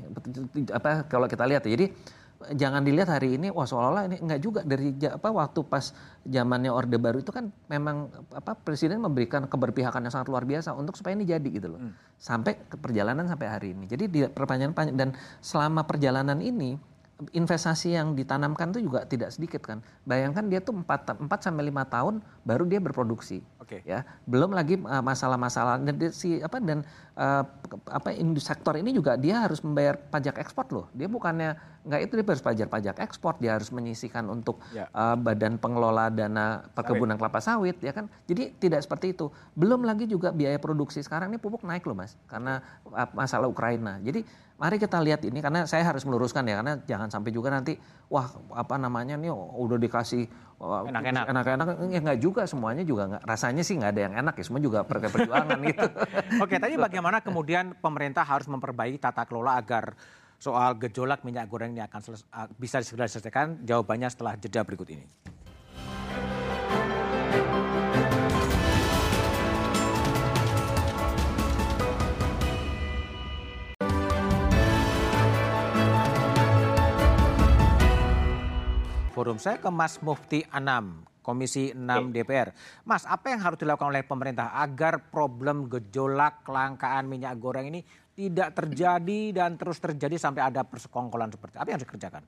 apa 0.69 1.09
kalau 1.09 1.25
kita 1.25 1.43
lihat 1.49 1.65
ya. 1.65 1.73
Jadi 1.73 1.85
jangan 2.55 2.87
dilihat 2.87 3.11
hari 3.11 3.35
ini 3.35 3.51
wah 3.51 3.67
seolah-olah 3.67 4.07
ini 4.07 4.17
enggak 4.23 4.39
juga 4.39 4.61
dari 4.63 4.95
apa 5.03 5.27
waktu 5.27 5.59
pas 5.67 5.91
zamannya 6.23 6.71
Orde 6.71 6.95
Baru 6.95 7.19
itu 7.19 7.35
kan 7.35 7.51
memang 7.67 8.07
apa 8.31 8.55
presiden 8.55 9.03
memberikan 9.03 9.43
keberpihakan 9.43 10.07
yang 10.07 10.13
sangat 10.13 10.31
luar 10.31 10.47
biasa 10.47 10.71
untuk 10.71 10.95
supaya 10.95 11.19
ini 11.19 11.27
jadi 11.27 11.47
gitu 11.51 11.75
loh. 11.75 11.79
Hmm. 11.83 11.93
Sampai 12.15 12.55
ke 12.63 12.79
perjalanan 12.79 13.27
sampai 13.27 13.47
hari 13.51 13.67
ini. 13.75 13.91
Jadi 13.91 14.05
di 14.07 14.19
perpanjangan 14.23 14.95
dan 14.95 15.11
selama 15.43 15.83
perjalanan 15.83 16.39
ini 16.39 16.79
investasi 17.35 17.99
yang 17.99 18.15
ditanamkan 18.15 18.71
itu 18.71 18.87
juga 18.87 19.03
tidak 19.03 19.35
sedikit 19.35 19.59
kan. 19.59 19.83
Bayangkan 20.07 20.47
dia 20.47 20.63
tuh 20.63 20.79
4, 20.79 21.19
4 21.19 21.27
sampai 21.43 21.67
5 21.67 21.83
tahun 21.91 22.13
baru 22.47 22.63
dia 22.63 22.79
berproduksi. 22.79 23.43
Oke. 23.69 23.85
Okay. 23.85 23.93
Ya. 23.93 24.01
Belum 24.25 24.49
lagi 24.49 24.81
uh, 24.81 25.03
masalah-masalah 25.05 25.77
dan 25.85 26.09
si 26.09 26.41
apa 26.41 26.57
dan 26.57 26.81
uh, 27.13 27.45
apa 27.85 28.09
industri 28.17 28.49
sektor 28.49 28.73
ini 28.73 28.89
juga 28.89 29.13
dia 29.13 29.45
harus 29.45 29.61
membayar 29.61 29.93
pajak 29.93 30.41
ekspor 30.41 30.65
loh. 30.73 30.85
Dia 30.97 31.05
bukannya 31.05 31.53
nggak 31.85 32.01
itu 32.01 32.13
dia 32.17 32.25
harus 32.25 32.41
pajak 32.41 32.67
pajak 32.73 32.95
ekspor, 32.97 33.37
dia 33.37 33.53
harus 33.53 33.69
menyisikan 33.69 34.25
untuk 34.25 34.57
ya. 34.73 34.89
uh, 34.89 35.13
badan 35.13 35.61
pengelola 35.61 36.09
dana 36.09 36.65
perkebunan 36.73 37.13
sawit. 37.13 37.21
kelapa 37.21 37.39
sawit 37.45 37.77
ya 37.85 37.93
kan. 37.93 38.09
Jadi 38.25 38.57
tidak 38.57 38.81
seperti 38.81 39.13
itu. 39.13 39.29
Belum 39.53 39.85
lagi 39.85 40.09
juga 40.09 40.33
biaya 40.33 40.57
produksi 40.57 41.05
sekarang 41.05 41.29
ini 41.29 41.37
pupuk 41.37 41.61
naik 41.61 41.85
loh 41.85 41.93
Mas 41.93 42.17
karena 42.25 42.65
uh, 42.89 43.09
masalah 43.13 43.45
Ukraina. 43.45 44.01
Jadi 44.01 44.25
mari 44.59 44.75
kita 44.75 44.99
lihat 44.99 45.23
ini 45.23 45.39
karena 45.39 45.63
saya 45.69 45.87
harus 45.87 46.03
meluruskan 46.03 46.43
ya 46.43 46.59
karena 46.59 46.73
jangan 46.83 47.07
sampai 47.07 47.31
juga 47.31 47.47
nanti 47.47 47.79
wah 48.11 48.27
apa 48.51 48.75
namanya 48.75 49.15
nih 49.15 49.31
udah 49.31 49.79
dikasih 49.79 50.27
enak-enak 50.59 51.25
enak-enak 51.31 51.67
ya 51.87 51.99
nggak 52.03 52.19
juga 52.19 52.43
semuanya 52.43 52.83
juga 52.83 53.07
nggak 53.07 53.23
rasanya 53.23 53.63
sih 53.63 53.79
nggak 53.79 53.91
ada 53.95 54.01
yang 54.11 54.15
enak 54.19 54.33
ya 54.35 54.43
semua 54.43 54.61
juga 54.61 54.83
perjuangan 54.83 55.59
gitu. 55.63 55.87
Oke, 56.43 56.55
tadi 56.59 56.75
bagaimana 56.75 57.23
kemudian 57.23 57.79
pemerintah 57.79 58.27
harus 58.27 58.51
memperbaiki 58.51 58.99
tata 58.99 59.23
kelola 59.23 59.55
agar 59.55 59.95
soal 60.35 60.75
gejolak 60.75 61.23
minyak 61.23 61.47
goreng 61.47 61.71
ini 61.71 61.83
akan 61.83 61.99
bisa 62.59 62.83
segera 62.83 63.07
diselesaikan? 63.07 63.63
Jawabannya 63.63 64.11
setelah 64.11 64.35
jeda 64.35 64.67
berikut 64.67 64.87
ini. 64.91 65.07
Forum. 79.19 79.35
Saya 79.35 79.59
ke 79.59 79.67
Mas 79.67 79.99
Mufti 79.99 80.39
Anam, 80.47 81.03
Komisi 81.19 81.75
6 81.75 82.15
DPR. 82.15 82.55
Mas, 82.87 83.03
apa 83.03 83.35
yang 83.35 83.43
harus 83.43 83.59
dilakukan 83.59 83.91
oleh 83.91 84.07
pemerintah 84.07 84.55
agar 84.55 85.11
problem 85.11 85.67
gejolak 85.67 86.47
kelangkaan 86.47 87.03
minyak 87.03 87.35
goreng 87.35 87.67
ini 87.67 87.83
tidak 88.15 88.55
terjadi 88.55 89.35
dan 89.35 89.59
terus 89.59 89.83
terjadi 89.83 90.15
sampai 90.15 90.47
ada 90.47 90.63
persekongkolan 90.63 91.35
seperti 91.35 91.59
apa 91.59 91.67
yang 91.67 91.75
harus 91.75 91.87
dikerjakan? 91.91 92.23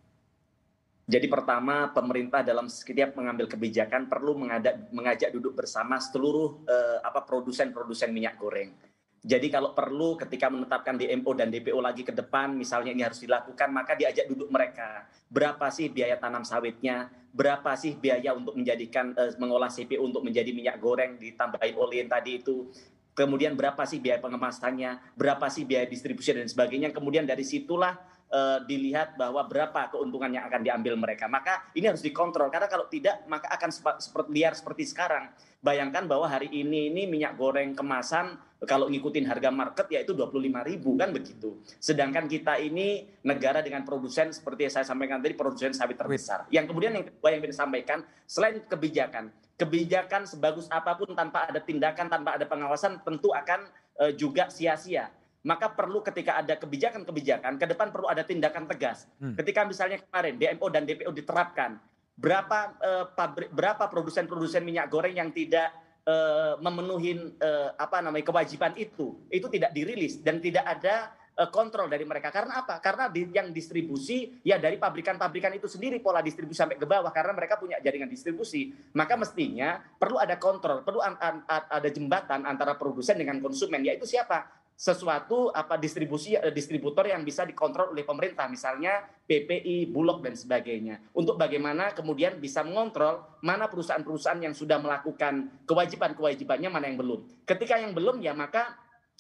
Jadi 1.07 1.27
pertama 1.27 1.91
pemerintah 1.91 2.43
dalam 2.43 2.67
setiap 2.67 3.15
mengambil 3.15 3.47
kebijakan 3.47 4.07
perlu 4.11 4.35
mengajak, 4.35 4.91
mengajak 4.91 5.31
duduk 5.31 5.55
bersama 5.55 5.99
seluruh 5.99 6.63
eh, 6.67 6.99
apa 7.03 7.23
produsen-produsen 7.23 8.11
minyak 8.11 8.35
goreng 8.39 8.90
jadi 9.21 9.53
kalau 9.53 9.77
perlu 9.77 10.17
ketika 10.17 10.49
menetapkan 10.49 10.97
DMO 10.97 11.29
dan 11.37 11.53
DPO 11.53 11.77
lagi 11.77 12.01
ke 12.01 12.09
depan, 12.09 12.57
misalnya 12.57 12.89
ini 12.89 13.05
harus 13.05 13.21
dilakukan, 13.21 13.69
maka 13.69 13.93
diajak 13.93 14.25
duduk 14.25 14.49
mereka. 14.49 15.05
Berapa 15.29 15.69
sih 15.69 15.93
biaya 15.93 16.17
tanam 16.17 16.41
sawitnya? 16.41 17.05
Berapa 17.29 17.77
sih 17.77 17.93
biaya 17.93 18.33
untuk 18.33 18.57
menjadikan 18.57 19.13
uh, 19.13 19.29
mengolah 19.37 19.69
CPO 19.69 20.01
untuk 20.01 20.25
menjadi 20.25 20.49
minyak 20.49 20.81
goreng 20.81 21.21
ditambahin 21.21 21.77
oleh 21.77 22.09
tadi 22.09 22.41
itu? 22.41 22.73
Kemudian 23.13 23.53
berapa 23.53 23.85
sih 23.85 24.01
biaya 24.01 24.17
pengemasannya? 24.17 25.13
Berapa 25.13 25.53
sih 25.53 25.69
biaya 25.69 25.85
distribusi 25.85 26.33
dan 26.33 26.49
sebagainya? 26.49 26.89
Kemudian 26.89 27.29
dari 27.29 27.45
situlah 27.45 27.93
uh, 28.33 28.65
dilihat 28.65 29.21
bahwa 29.21 29.45
berapa 29.45 29.93
keuntungan 29.93 30.33
yang 30.33 30.49
akan 30.49 30.65
diambil 30.65 30.97
mereka. 30.97 31.29
Maka 31.29 31.69
ini 31.77 31.85
harus 31.85 32.01
dikontrol 32.01 32.49
karena 32.49 32.65
kalau 32.65 32.89
tidak 32.89 33.21
maka 33.29 33.53
akan 33.53 33.69
seperti 34.01 34.29
liar 34.33 34.57
seperti 34.57 34.89
sekarang. 34.89 35.29
Bayangkan 35.61 36.09
bahwa 36.09 36.25
hari 36.25 36.49
ini 36.49 36.89
ini 36.89 37.05
minyak 37.05 37.37
goreng 37.37 37.77
kemasan 37.77 38.49
kalau 38.61 38.85
ngikutin 38.93 39.25
harga 39.25 39.49
market 39.49 39.89
yaitu 39.89 40.13
25.000 40.13 41.01
kan 41.01 41.09
begitu. 41.09 41.57
Sedangkan 41.81 42.29
kita 42.29 42.61
ini 42.61 43.09
negara 43.25 43.65
dengan 43.65 43.81
produsen 43.81 44.29
seperti 44.29 44.69
yang 44.69 44.73
saya 44.77 44.85
sampaikan 44.85 45.17
tadi 45.17 45.33
produsen 45.33 45.73
sawit 45.73 45.97
terbesar. 45.97 46.45
Yang 46.53 46.69
kemudian 46.69 46.93
yang 46.93 47.05
kedua 47.09 47.29
yang 47.33 47.41
saya 47.49 47.65
sampaikan 47.65 48.05
selain 48.29 48.61
kebijakan, 48.69 49.33
kebijakan 49.57 50.29
sebagus 50.29 50.69
apa 50.69 50.93
pun 50.93 51.17
tanpa 51.17 51.49
ada 51.49 51.57
tindakan, 51.57 52.05
tanpa 52.05 52.37
ada 52.37 52.45
pengawasan 52.45 53.01
tentu 53.01 53.33
akan 53.33 53.65
uh, 53.97 54.13
juga 54.13 54.49
sia-sia 54.53 55.09
maka 55.41 55.73
perlu 55.73 56.05
ketika 56.05 56.37
ada 56.37 56.53
kebijakan-kebijakan 56.53 57.57
ke 57.57 57.65
depan 57.65 57.89
perlu 57.89 58.05
ada 58.05 58.21
tindakan 58.21 58.69
tegas. 58.69 59.09
Hmm. 59.17 59.33
Ketika 59.33 59.65
misalnya 59.65 59.97
kemarin 59.97 60.37
DMO 60.37 60.67
dan 60.69 60.85
DPO 60.85 61.09
diterapkan, 61.17 61.81
berapa 62.13 62.77
uh, 62.77 63.05
pabrik 63.17 63.49
berapa 63.49 63.89
produsen-produsen 63.89 64.61
minyak 64.61 64.93
goreng 64.93 65.17
yang 65.17 65.33
tidak 65.33 65.73
uh, 66.07 66.57
memenuhi 66.61 67.37
uh, 67.41 67.69
apa 67.77 68.01
namanya 68.01 68.25
kewajiban 68.29 68.73
itu, 68.77 69.17
itu 69.29 69.47
tidak 69.51 69.71
dirilis 69.75 70.21
dan 70.21 70.41
tidak 70.41 70.65
ada 70.65 71.11
uh, 71.37 71.49
kontrol 71.49 71.89
dari 71.89 72.05
mereka. 72.07 72.29
Karena 72.33 72.61
apa? 72.63 72.79
Karena 72.79 73.09
di, 73.09 73.27
yang 73.29 73.49
distribusi 73.53 74.41
ya 74.41 74.57
dari 74.57 74.77
pabrikan-pabrikan 74.77 75.53
itu 75.57 75.67
sendiri 75.69 76.01
pola 76.01 76.21
distribusi 76.21 76.57
sampai 76.57 76.77
ke 76.77 76.87
bawah 76.87 77.11
karena 77.13 77.33
mereka 77.35 77.57
punya 77.57 77.77
jaringan 77.81 78.09
distribusi. 78.09 78.73
Maka 78.93 79.17
mestinya 79.17 79.81
perlu 79.81 80.17
ada 80.17 80.37
kontrol, 80.37 80.85
perlu 80.85 81.01
an, 81.03 81.17
an, 81.19 81.35
ada 81.47 81.89
jembatan 81.89 82.45
antara 82.45 82.77
produsen 82.77 83.19
dengan 83.19 83.41
konsumen 83.41 83.83
yaitu 83.83 84.07
siapa? 84.07 84.60
Sesuatu 84.81 85.53
apa 85.53 85.77
distribusi 85.77 86.33
eh, 86.33 86.49
distributor 86.49 87.05
yang 87.05 87.21
bisa 87.21 87.45
dikontrol 87.45 87.93
oleh 87.93 88.01
pemerintah 88.01 88.49
misalnya 88.49 89.05
PPI, 89.29 89.85
Bulog 89.93 90.25
dan 90.25 90.33
sebagainya. 90.33 90.97
Untuk 91.13 91.37
bagaimana 91.37 91.93
kemudian 91.93 92.41
bisa 92.41 92.65
mengontrol 92.65 93.21
mana 93.45 93.69
perusahaan-perusahaan 93.69 94.41
yang 94.41 94.57
sudah 94.57 94.81
melakukan 94.81 95.53
kewajiban-kewajibannya 95.69 96.73
mana 96.73 96.89
yang 96.89 96.97
belum. 96.97 97.45
Ketika 97.45 97.77
yang 97.77 97.93
belum 97.93 98.25
ya 98.25 98.33
maka 98.33 98.73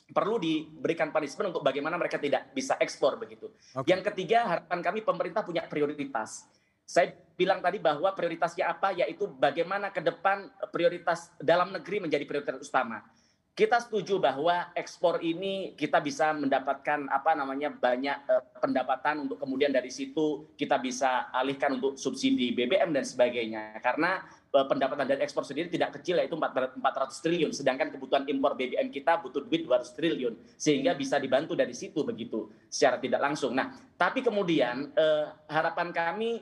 perlu 0.09 0.41
diberikan 0.41 1.13
punishment 1.13 1.53
untuk 1.53 1.61
bagaimana 1.61 1.93
mereka 1.93 2.17
tidak 2.17 2.49
bisa 2.57 2.73
ekspor 2.81 3.21
begitu. 3.21 3.53
Okay. 3.77 3.93
Yang 3.93 4.09
ketiga 4.09 4.49
harapan 4.49 4.81
kami 4.81 5.05
pemerintah 5.05 5.45
punya 5.45 5.61
prioritas. 5.69 6.49
Saya 6.89 7.13
bilang 7.37 7.61
tadi 7.61 7.77
bahwa 7.77 8.09
prioritasnya 8.17 8.65
apa 8.65 8.97
yaitu 8.97 9.29
bagaimana 9.29 9.93
ke 9.93 10.01
depan 10.01 10.49
prioritas 10.73 11.29
dalam 11.37 11.69
negeri 11.69 12.01
menjadi 12.01 12.25
prioritas 12.25 12.65
utama 12.65 13.05
kita 13.51 13.83
setuju 13.83 14.15
bahwa 14.15 14.71
ekspor 14.79 15.19
ini 15.19 15.75
kita 15.75 15.99
bisa 15.99 16.31
mendapatkan 16.31 17.11
apa 17.11 17.35
namanya 17.35 17.67
banyak 17.67 18.17
uh, 18.31 18.43
pendapatan 18.63 19.27
untuk 19.27 19.43
kemudian 19.43 19.75
dari 19.75 19.91
situ 19.91 20.47
kita 20.55 20.79
bisa 20.79 21.27
alihkan 21.35 21.75
untuk 21.75 21.99
subsidi 21.99 22.55
BBM 22.55 22.95
dan 22.95 23.03
sebagainya 23.03 23.75
karena 23.83 24.23
uh, 24.55 24.63
pendapatan 24.71 25.03
dari 25.03 25.21
ekspor 25.27 25.43
sendiri 25.43 25.67
tidak 25.67 25.99
kecil 25.99 26.23
yaitu 26.23 26.39
400 26.39 26.79
triliun 27.19 27.51
sedangkan 27.51 27.91
kebutuhan 27.91 28.23
impor 28.31 28.55
BBM 28.55 28.87
kita 28.87 29.19
butuh 29.19 29.43
duit 29.43 29.67
200 29.67 29.99
triliun 29.99 30.33
sehingga 30.55 30.95
bisa 30.95 31.19
dibantu 31.19 31.51
dari 31.51 31.75
situ 31.75 32.07
begitu 32.07 32.47
secara 32.71 33.03
tidak 33.03 33.19
langsung. 33.19 33.51
Nah, 33.51 33.75
tapi 33.99 34.23
kemudian 34.23 34.95
uh, 34.95 35.27
harapan 35.51 35.91
kami 35.91 36.39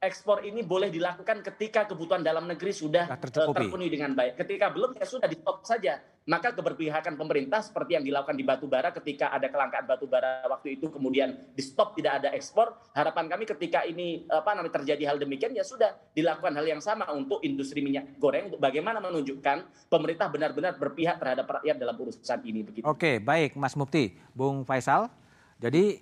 ekspor 0.00 0.40
ini 0.48 0.64
boleh 0.64 0.88
dilakukan 0.88 1.44
ketika 1.44 1.84
kebutuhan 1.84 2.24
dalam 2.24 2.48
negeri 2.48 2.72
sudah 2.72 3.04
eh, 3.04 3.20
terpenuhi 3.20 3.92
dengan 3.92 4.16
baik. 4.16 4.40
Ketika 4.40 4.72
belum 4.72 4.96
ya 4.96 5.04
sudah 5.04 5.28
di 5.28 5.36
stop 5.36 5.60
saja. 5.68 6.00
Maka 6.30 6.54
keberpihakan 6.54 7.18
pemerintah 7.18 7.58
seperti 7.58 7.98
yang 7.98 8.06
dilakukan 8.06 8.38
di 8.38 8.46
batu 8.46 8.70
bara 8.70 8.94
ketika 8.94 9.34
ada 9.34 9.50
kelangkaan 9.50 9.82
batu 9.82 10.06
bara 10.06 10.46
waktu 10.46 10.78
itu 10.78 10.86
kemudian 10.86 11.34
di 11.50 11.58
stop 11.58 11.98
tidak 11.98 12.22
ada 12.22 12.30
ekspor. 12.30 12.70
Harapan 12.94 13.26
kami 13.26 13.50
ketika 13.50 13.82
ini 13.82 14.30
apa 14.30 14.54
namanya 14.54 14.78
terjadi 14.78 15.10
hal 15.10 15.18
demikian 15.18 15.50
ya 15.58 15.66
sudah 15.66 15.90
dilakukan 16.14 16.54
hal 16.54 16.62
yang 16.62 16.78
sama 16.78 17.10
untuk 17.10 17.42
industri 17.42 17.82
minyak 17.82 18.14
goreng 18.22 18.54
untuk 18.54 18.62
bagaimana 18.62 19.02
menunjukkan 19.02 19.90
pemerintah 19.90 20.30
benar-benar 20.30 20.78
berpihak 20.78 21.18
terhadap 21.18 21.50
rakyat 21.50 21.82
dalam 21.82 21.98
urusan 21.98 22.38
ini 22.46 22.62
begitu. 22.62 22.86
Oke, 22.86 23.18
baik 23.18 23.58
Mas 23.58 23.74
Mufti, 23.74 24.14
Bung 24.30 24.62
Faisal. 24.62 25.10
Jadi 25.58 25.98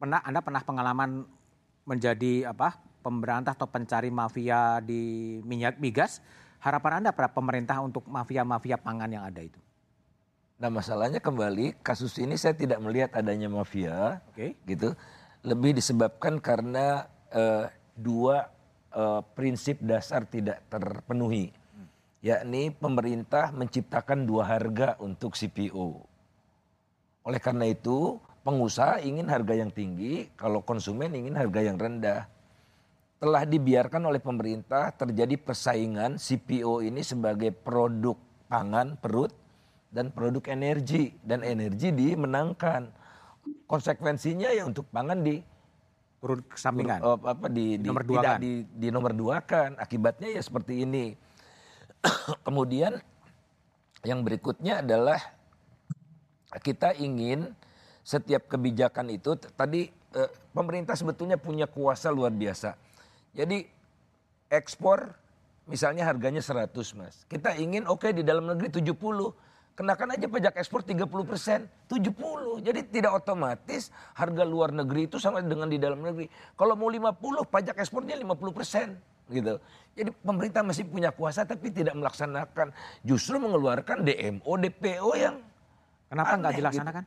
pernah 0.00 0.24
Anda 0.24 0.40
pernah 0.40 0.64
pengalaman 0.64 1.28
menjadi 1.84 2.48
apa? 2.48 2.80
pemberantas 3.04 3.52
atau 3.52 3.68
pencari 3.68 4.08
mafia 4.08 4.80
di 4.80 5.36
minyak 5.44 5.76
migas. 5.76 6.24
Harapan 6.64 7.04
Anda 7.04 7.12
pada 7.12 7.28
pemerintah 7.28 7.76
untuk 7.84 8.08
mafia-mafia 8.08 8.80
pangan 8.80 9.12
yang 9.12 9.28
ada 9.28 9.44
itu? 9.44 9.60
Nah 10.56 10.72
masalahnya 10.72 11.20
kembali 11.20 11.76
kasus 11.84 12.16
ini 12.16 12.40
saya 12.40 12.56
tidak 12.56 12.80
melihat 12.80 13.12
adanya 13.20 13.52
mafia, 13.52 14.24
Oke. 14.32 14.56
gitu. 14.64 14.96
Lebih 15.44 15.76
disebabkan 15.76 16.40
karena 16.40 17.04
eh, 17.28 17.68
dua 17.92 18.48
eh, 18.96 19.20
prinsip 19.36 19.76
dasar 19.84 20.24
tidak 20.24 20.64
terpenuhi, 20.72 21.52
yakni 22.24 22.72
pemerintah 22.72 23.52
menciptakan 23.52 24.24
dua 24.24 24.48
harga 24.48 24.96
untuk 25.04 25.36
CPO. 25.36 26.00
Oleh 27.28 27.40
karena 27.44 27.68
itu 27.68 28.16
pengusaha 28.40 29.04
ingin 29.04 29.28
harga 29.28 29.52
yang 29.52 29.68
tinggi, 29.68 30.32
kalau 30.32 30.64
konsumen 30.64 31.12
ingin 31.12 31.36
harga 31.36 31.60
yang 31.60 31.76
rendah. 31.76 32.24
Telah 33.24 33.48
dibiarkan 33.48 34.04
oleh 34.04 34.20
pemerintah 34.20 34.92
terjadi 34.92 35.40
persaingan 35.40 36.20
CPO 36.20 36.84
ini 36.84 37.00
sebagai 37.00 37.56
produk 37.56 38.20
pangan 38.52 39.00
perut 39.00 39.32
dan 39.88 40.12
produk 40.12 40.44
energi 40.52 41.16
dan 41.24 41.40
energi 41.40 41.88
dimenangkan. 41.88 42.92
Konsekuensinya 43.64 44.52
ya 44.52 44.68
untuk 44.68 44.92
pangan 44.92 45.24
di 45.24 45.40
Turun 46.20 46.44
kesampingan. 46.44 47.00
eh, 47.00 47.18
apa 47.24 47.48
di, 47.48 47.80
di 47.80 47.88
Nomor 47.88 48.04
tidak 48.04 48.12
duakan. 48.12 48.38
di, 48.44 48.52
di 48.68 48.88
nomor 48.92 49.12
duakan. 49.16 49.70
Akibatnya 49.80 50.28
ya 50.28 50.44
seperti 50.44 50.84
ini. 50.84 51.16
Kemudian 52.44 53.00
yang 54.04 54.20
berikutnya 54.20 54.84
adalah 54.84 55.16
kita 56.60 56.92
ingin 57.00 57.56
setiap 58.04 58.52
kebijakan 58.52 59.08
itu 59.08 59.32
tadi 59.56 59.88
eh, 60.12 60.30
pemerintah 60.52 60.92
sebetulnya 60.92 61.40
punya 61.40 61.64
kuasa 61.64 62.12
luar 62.12 62.28
biasa. 62.28 62.83
Jadi 63.34 63.66
ekspor 64.48 65.10
misalnya 65.66 66.06
harganya 66.06 66.40
100 66.40 66.70
Mas. 66.94 67.26
Kita 67.26 67.58
ingin 67.58 67.90
oke 67.90 68.14
di 68.14 68.22
dalam 68.22 68.46
negeri 68.46 68.70
70. 68.70 68.94
Kenakan 69.74 70.14
aja 70.14 70.30
pajak 70.30 70.54
ekspor 70.54 70.86
30 70.86 71.02
persen, 71.26 71.66
70. 71.90 72.62
Jadi 72.62 72.80
tidak 72.94 73.18
otomatis 73.18 73.90
harga 74.14 74.46
luar 74.46 74.70
negeri 74.70 75.10
itu 75.10 75.18
sama 75.18 75.42
dengan 75.42 75.66
di 75.66 75.82
dalam 75.82 75.98
negeri. 75.98 76.30
Kalau 76.54 76.78
mau 76.78 76.86
50, 76.86 77.42
pajak 77.42 77.82
ekspornya 77.82 78.14
50 78.14 78.54
persen. 78.54 78.94
Gitu. 79.26 79.58
Jadi 79.98 80.10
pemerintah 80.22 80.62
masih 80.62 80.86
punya 80.86 81.10
kuasa 81.10 81.42
tapi 81.42 81.74
tidak 81.74 81.98
melaksanakan. 81.98 82.70
Justru 83.02 83.42
mengeluarkan 83.42 84.06
DMO, 84.06 84.52
DPO 84.62 85.10
yang 85.18 85.42
Kenapa 86.06 86.38
nggak 86.38 86.52
aneh 86.54 86.60
dilaksanakan? 86.62 87.04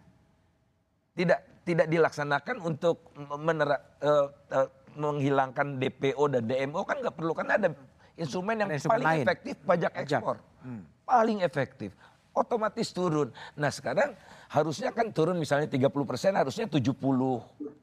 tidak 1.17 1.39
tidak 1.65 1.87
dilaksanakan 1.89 2.55
untuk 2.63 3.11
menera, 3.41 3.77
eh, 3.99 4.27
eh, 4.53 4.67
menghilangkan 4.97 5.77
DPO 5.77 6.23
dan 6.27 6.43
DMO 6.43 6.81
kan 6.83 6.97
nggak 6.99 7.15
perlu 7.15 7.31
kan 7.31 7.47
ada 7.47 7.69
instrumen 8.17 8.57
yang 8.57 8.69
instrumen 8.69 8.97
paling 8.97 9.07
lain. 9.07 9.23
efektif 9.23 9.55
pajak 9.61 9.91
Pajak. 9.93 10.19
ekspor 10.19 10.37
Hmm. 10.57 10.83
paling 11.05 11.39
efektif 11.39 11.93
otomatis 12.33 12.89
turun 12.91 13.29
nah 13.53 13.69
sekarang 13.69 14.17
harusnya 14.49 14.89
kan 14.91 15.13
turun 15.13 15.37
misalnya 15.37 15.69
30% 15.69 15.87
harusnya 16.33 16.65
70 16.65 16.97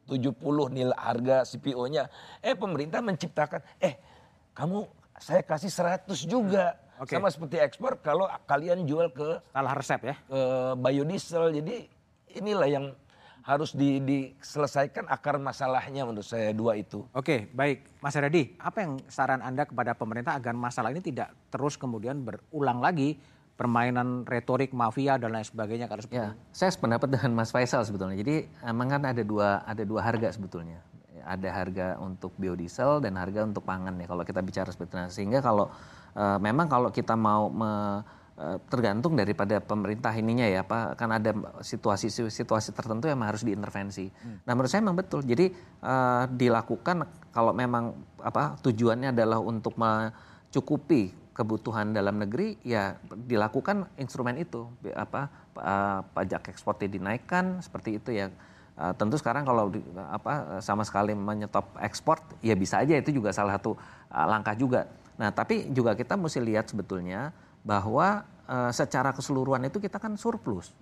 70 0.04 0.20
nilai 0.68 0.92
harga 0.94 1.48
CPO-nya 1.48 2.10
eh 2.38 2.52
pemerintah 2.52 3.00
menciptakan 3.00 3.62
eh 3.78 3.94
kamu 4.52 4.84
saya 5.16 5.40
kasih 5.40 5.70
100 5.70 6.10
juga 6.26 6.74
Oke. 6.98 7.14
sama 7.14 7.30
seperti 7.30 7.56
ekspor 7.58 7.98
kalau 7.98 8.26
kalian 8.44 8.82
jual 8.84 9.08
ke 9.08 9.38
Salah 9.50 9.74
resep 9.74 10.00
ya? 10.04 10.14
ke 10.20 10.40
biodiesel. 10.76 11.50
Jadi 11.50 11.90
inilah 12.34 12.68
yang 12.70 12.86
harus 13.45 13.76
di- 13.76 14.01
diselesaikan 14.01 15.05
akar 15.05 15.36
masalahnya 15.36 16.09
menurut 16.09 16.24
saya 16.24 16.57
dua 16.57 16.80
itu. 16.80 17.05
Oke, 17.12 17.53
baik. 17.53 18.01
Mas 18.01 18.16
Redi, 18.16 18.57
apa 18.57 18.80
yang 18.80 18.92
saran 19.07 19.45
Anda 19.45 19.68
kepada 19.68 19.92
pemerintah 19.92 20.32
agar 20.32 20.57
masalah 20.57 20.88
ini 20.88 21.05
tidak 21.05 21.28
terus 21.53 21.76
kemudian 21.76 22.24
berulang 22.24 22.80
lagi 22.80 23.20
permainan 23.55 24.26
retorik 24.26 24.74
mafia 24.74 25.14
dan 25.20 25.30
lain 25.30 25.47
sebagainya 25.47 25.86
kalau 25.86 26.03
Ya, 26.11 26.34
saya 26.51 26.72
sependapat 26.72 27.07
dengan 27.07 27.36
Mas 27.36 27.53
Faisal 27.53 27.84
sebetulnya. 27.86 28.18
Jadi 28.18 28.49
emang 28.64 28.90
kan 28.90 29.05
ada 29.05 29.22
dua 29.22 29.62
ada 29.62 29.84
dua 29.84 30.01
harga 30.03 30.32
sebetulnya. 30.32 30.80
Ada 31.24 31.49
harga 31.53 31.86
untuk 32.05 32.36
biodiesel 32.36 33.01
dan 33.01 33.16
harga 33.16 33.45
untuk 33.49 33.64
pangan 33.64 33.97
ya 33.97 34.09
kalau 34.09 34.24
kita 34.24 34.40
bicara 34.40 34.68
sebetulnya. 34.72 35.12
Sehingga 35.12 35.45
kalau 35.45 35.68
eh, 36.16 36.38
memang 36.40 36.66
kalau 36.66 36.88
kita 36.90 37.12
mau 37.14 37.53
me- 37.53 38.23
tergantung 38.66 39.14
daripada 39.14 39.62
pemerintah 39.62 40.11
ininya 40.11 40.43
ya, 40.43 40.66
Pak, 40.66 40.99
kan 40.99 41.07
ada 41.14 41.30
situasi 41.62 42.11
situasi 42.11 42.74
tertentu 42.74 43.07
yang 43.07 43.22
harus 43.22 43.47
diintervensi. 43.47 44.11
Nah, 44.43 44.59
menurut 44.59 44.66
saya 44.66 44.82
memang 44.82 44.99
betul. 44.99 45.22
Jadi 45.22 45.55
eh, 45.80 46.24
dilakukan 46.35 47.07
kalau 47.30 47.55
memang 47.55 47.95
apa 48.18 48.59
tujuannya 48.59 49.14
adalah 49.14 49.39
untuk 49.39 49.78
mencukupi 49.78 51.14
kebutuhan 51.35 51.91
dalam 51.91 52.22
negeri 52.22 52.62
ya 52.62 52.95
dilakukan 53.11 53.91
instrumen 53.99 54.39
itu. 54.39 54.70
Apa 54.95 55.26
uh, 55.59 56.01
pajak 56.14 56.55
ekspornya 56.55 56.87
dinaikkan 56.87 57.59
seperti 57.59 57.99
itu 57.99 58.14
ya. 58.14 58.30
Uh, 58.78 58.95
tentu 58.95 59.18
sekarang 59.18 59.43
kalau 59.43 59.70
di- 59.70 59.82
apa 59.99 60.62
sama 60.62 60.87
sekali 60.87 61.11
menyetop 61.14 61.74
ekspor 61.82 62.22
ya 62.39 62.55
bisa 62.55 62.78
aja. 62.78 62.95
Itu 62.95 63.11
juga 63.11 63.35
salah 63.35 63.59
satu 63.59 63.74
uh, 64.14 64.26
langkah 64.30 64.55
juga. 64.55 64.87
Nah 65.18 65.35
tapi 65.35 65.74
juga 65.74 65.99
kita 65.99 66.14
mesti 66.14 66.39
lihat 66.39 66.70
sebetulnya 66.70 67.35
bahwa 67.64 68.22
uh, 68.44 68.70
secara 68.70 69.10
keseluruhan 69.10 69.64
itu 69.64 69.80
kita 69.80 69.96
kan 69.96 70.14
surplus. 70.14 70.76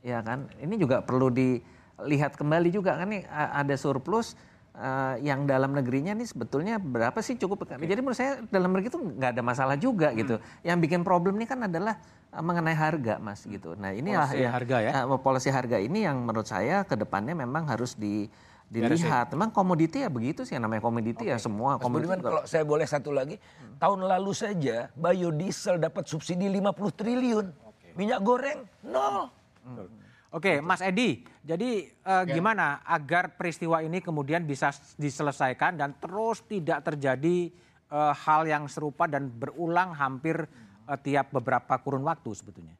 Ya 0.00 0.22
kan? 0.22 0.46
Ini 0.56 0.78
juga 0.78 1.02
perlu 1.02 1.28
dilihat 1.28 2.38
kembali 2.38 2.70
juga 2.70 2.94
kan 2.94 3.10
nih 3.10 3.26
ada 3.28 3.74
surplus 3.74 4.38
uh, 4.78 5.18
yang 5.18 5.42
dalam 5.44 5.74
negerinya 5.74 6.14
nih 6.14 6.30
sebetulnya 6.30 6.78
berapa 6.78 7.18
sih 7.18 7.34
cukup? 7.34 7.66
Jadi 7.66 7.98
menurut 7.98 8.14
saya 8.14 8.38
dalam 8.48 8.70
negeri 8.70 8.94
itu 8.94 9.00
nggak 9.02 9.30
ada 9.34 9.42
masalah 9.42 9.74
juga 9.74 10.14
gitu. 10.14 10.38
Yang 10.62 10.78
bikin 10.86 11.02
problem 11.02 11.34
ini 11.42 11.50
kan 11.50 11.66
adalah 11.66 11.98
uh, 12.30 12.38
mengenai 12.38 12.78
harga 12.78 13.18
mas 13.18 13.42
gitu. 13.42 13.74
Nah 13.74 13.90
inilah 13.90 14.30
Polisi 14.30 14.46
yang- 14.46 14.54
harga 14.54 14.76
ya? 14.78 14.90
uh, 15.02 15.18
polisi 15.18 15.50
harga 15.50 15.76
ini 15.82 16.06
yang 16.06 16.22
menurut 16.22 16.46
saya 16.46 16.86
ke 16.86 16.94
depannya 16.94 17.34
memang 17.34 17.66
harus 17.66 17.98
di 17.98 18.30
dilihat. 18.68 19.32
Memang 19.32 19.50
komoditi 19.50 20.04
ya 20.04 20.12
begitu 20.12 20.44
sih 20.44 20.60
namanya 20.60 20.84
komoditi 20.84 21.28
ya 21.28 21.40
semua 21.40 21.76
Mas 21.76 21.82
komoditi 21.82 22.12
Budiman 22.12 22.20
kalau 22.20 22.42
saya 22.44 22.64
boleh 22.68 22.86
satu 22.86 23.10
lagi, 23.10 23.40
tahun 23.80 24.04
lalu 24.04 24.32
saja 24.36 24.92
biodiesel 24.92 25.80
dapat 25.80 26.04
subsidi 26.04 26.46
50 26.46 27.00
triliun. 27.00 27.46
Minyak 27.96 28.20
goreng 28.22 28.60
nol. 28.84 29.32
Oke, 30.28 30.60
Mas 30.60 30.84
Edi, 30.84 31.24
jadi 31.40 31.88
eh, 31.88 32.24
gimana 32.28 32.84
agar 32.84 33.32
peristiwa 33.32 33.80
ini 33.80 34.04
kemudian 34.04 34.44
bisa 34.44 34.68
diselesaikan 35.00 35.80
dan 35.80 35.96
terus 35.96 36.44
tidak 36.44 36.84
terjadi 36.84 37.48
eh, 37.88 38.14
hal 38.28 38.44
yang 38.44 38.68
serupa 38.68 39.08
dan 39.08 39.32
berulang 39.32 39.96
hampir 39.96 40.44
eh, 40.84 40.98
tiap 41.00 41.32
beberapa 41.32 41.80
kurun 41.80 42.04
waktu 42.04 42.28
sebetulnya? 42.36 42.76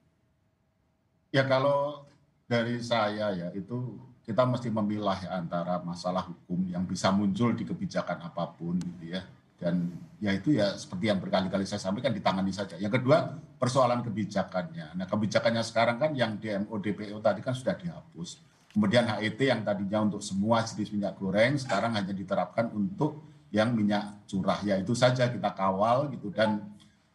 Ya 1.33 1.49
kalau 1.49 2.05
dari 2.45 2.77
saya 2.85 3.33
ya 3.33 3.49
itu 3.57 3.97
kita 4.29 4.45
mesti 4.45 4.69
memilah 4.69 5.17
ya 5.25 5.41
antara 5.41 5.81
masalah 5.81 6.29
hukum 6.29 6.69
yang 6.69 6.85
bisa 6.85 7.09
muncul 7.09 7.57
di 7.57 7.65
kebijakan 7.65 8.29
apa 8.29 8.45
pun 8.53 8.77
gitu 8.77 9.17
ya. 9.17 9.25
Dan 9.57 9.89
ya 10.21 10.37
itu 10.37 10.53
ya 10.53 10.77
seperti 10.77 11.09
yang 11.09 11.17
berkali-kali 11.17 11.65
saya 11.65 11.81
sampaikan 11.81 12.13
ditangani 12.13 12.53
saja. 12.53 12.77
Yang 12.77 13.01
kedua 13.01 13.41
persoalan 13.57 14.05
kebijakannya. 14.05 15.01
Nah 15.01 15.09
kebijakannya 15.09 15.65
sekarang 15.65 15.97
kan 15.97 16.13
yang 16.13 16.37
DMO 16.37 16.77
DPO 16.77 17.25
tadi 17.25 17.41
kan 17.41 17.57
sudah 17.57 17.73
dihapus. 17.73 18.45
Kemudian 18.69 19.09
HET 19.09 19.41
yang 19.41 19.65
tadinya 19.65 20.05
untuk 20.05 20.21
semua 20.21 20.61
jenis 20.61 20.93
minyak 20.93 21.17
goreng 21.17 21.57
sekarang 21.57 21.97
hanya 21.97 22.13
diterapkan 22.13 22.69
untuk 22.77 23.25
yang 23.49 23.73
minyak 23.73 24.29
curah. 24.29 24.61
Ya 24.61 24.77
itu 24.77 24.93
saja 24.93 25.33
kita 25.33 25.57
kawal 25.57 26.13
gitu 26.13 26.29
dan 26.29 26.69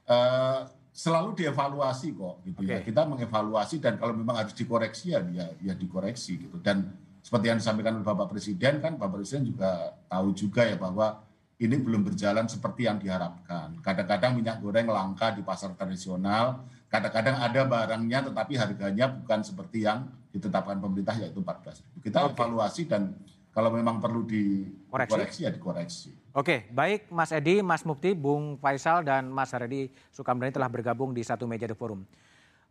eh, 0.10 0.60
selalu 0.94 1.34
dievaluasi 1.42 2.14
kok 2.14 2.46
gitu 2.46 2.62
ya. 2.70 2.78
Oke. 2.80 2.94
Kita 2.94 3.02
mengevaluasi 3.10 3.82
dan 3.82 3.98
kalau 3.98 4.14
memang 4.14 4.38
harus 4.38 4.54
dikoreksi 4.54 5.18
ya 5.18 5.26
ya, 5.34 5.50
ya 5.58 5.74
dikoreksi 5.74 6.38
gitu. 6.38 6.62
Dan 6.62 6.94
seperti 7.26 7.50
yang 7.50 7.58
disampaikan 7.58 7.98
oleh 7.98 8.06
Bapak 8.06 8.30
Presiden 8.30 8.78
kan 8.78 8.94
Bapak 8.96 9.20
Presiden 9.20 9.50
juga 9.50 9.98
tahu 10.06 10.38
juga 10.38 10.62
ya 10.70 10.78
bahwa 10.78 11.26
ini 11.58 11.76
belum 11.82 12.14
berjalan 12.14 12.46
seperti 12.46 12.86
yang 12.86 13.02
diharapkan. 13.02 13.82
Kadang-kadang 13.82 14.38
minyak 14.38 14.62
goreng 14.62 14.86
langka 14.86 15.34
di 15.34 15.42
pasar 15.42 15.74
tradisional, 15.74 16.62
kadang-kadang 16.94 17.42
ada 17.42 17.62
barangnya 17.66 18.30
tetapi 18.30 18.54
harganya 18.54 19.10
bukan 19.10 19.42
seperti 19.42 19.90
yang 19.90 20.06
ditetapkan 20.30 20.78
pemerintah 20.78 21.18
yaitu 21.18 21.42
14. 21.42 21.82
Kita 22.06 22.30
Oke. 22.30 22.38
evaluasi 22.38 22.86
dan 22.86 23.18
kalau 23.54 23.74
memang 23.74 24.02
perlu 24.02 24.26
Koreksi. 24.26 25.10
dikoreksi 25.10 25.40
ya 25.46 25.52
dikoreksi. 25.54 26.12
Oke, 26.34 26.66
baik 26.74 27.14
Mas 27.14 27.30
Edi, 27.30 27.62
Mas 27.62 27.86
Mukti, 27.86 28.18
Bung 28.18 28.58
Faisal, 28.58 29.06
dan 29.06 29.30
Mas 29.30 29.54
Haredi 29.54 29.94
Sukamdani 30.10 30.50
telah 30.50 30.66
bergabung 30.66 31.14
di 31.14 31.22
satu 31.22 31.46
meja 31.46 31.70
The 31.70 31.78
Forum. 31.78 32.02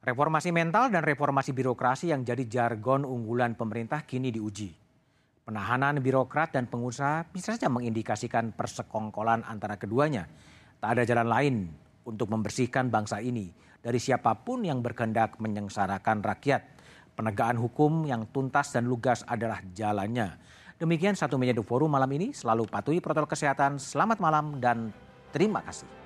Reformasi 0.02 0.50
mental 0.50 0.90
dan 0.90 1.06
reformasi 1.06 1.54
birokrasi 1.54 2.10
yang 2.10 2.26
jadi 2.26 2.42
jargon 2.50 3.06
unggulan 3.06 3.54
pemerintah 3.54 4.02
kini 4.02 4.34
diuji. 4.34 4.74
Penahanan 5.46 6.02
birokrat 6.02 6.58
dan 6.58 6.66
pengusaha 6.66 7.30
bisa 7.30 7.54
saja 7.54 7.70
mengindikasikan 7.70 8.50
persekongkolan 8.50 9.46
antara 9.46 9.78
keduanya. 9.78 10.26
Tak 10.82 10.98
ada 10.98 11.02
jalan 11.06 11.28
lain 11.30 11.54
untuk 12.02 12.34
membersihkan 12.34 12.90
bangsa 12.90 13.22
ini 13.22 13.46
dari 13.78 14.02
siapa 14.02 14.42
pun 14.42 14.66
yang 14.66 14.82
berkehendak 14.82 15.38
menyengsarakan 15.38 16.18
rakyat. 16.18 16.66
Penegakan 17.14 17.62
hukum 17.62 18.10
yang 18.10 18.26
tuntas 18.26 18.74
dan 18.74 18.90
lugas 18.90 19.22
adalah 19.22 19.62
jalannya. 19.70 20.34
Demikian 20.82 21.14
satu 21.14 21.38
meja 21.38 21.54
Forum 21.62 21.86
malam 21.86 22.10
ini. 22.10 22.34
Selalu 22.34 22.66
patuhi 22.66 22.98
protokol 22.98 23.30
kesehatan. 23.30 23.78
Selamat 23.78 24.18
malam 24.18 24.58
dan 24.58 24.90
terima 25.30 25.62
kasih. 25.62 26.01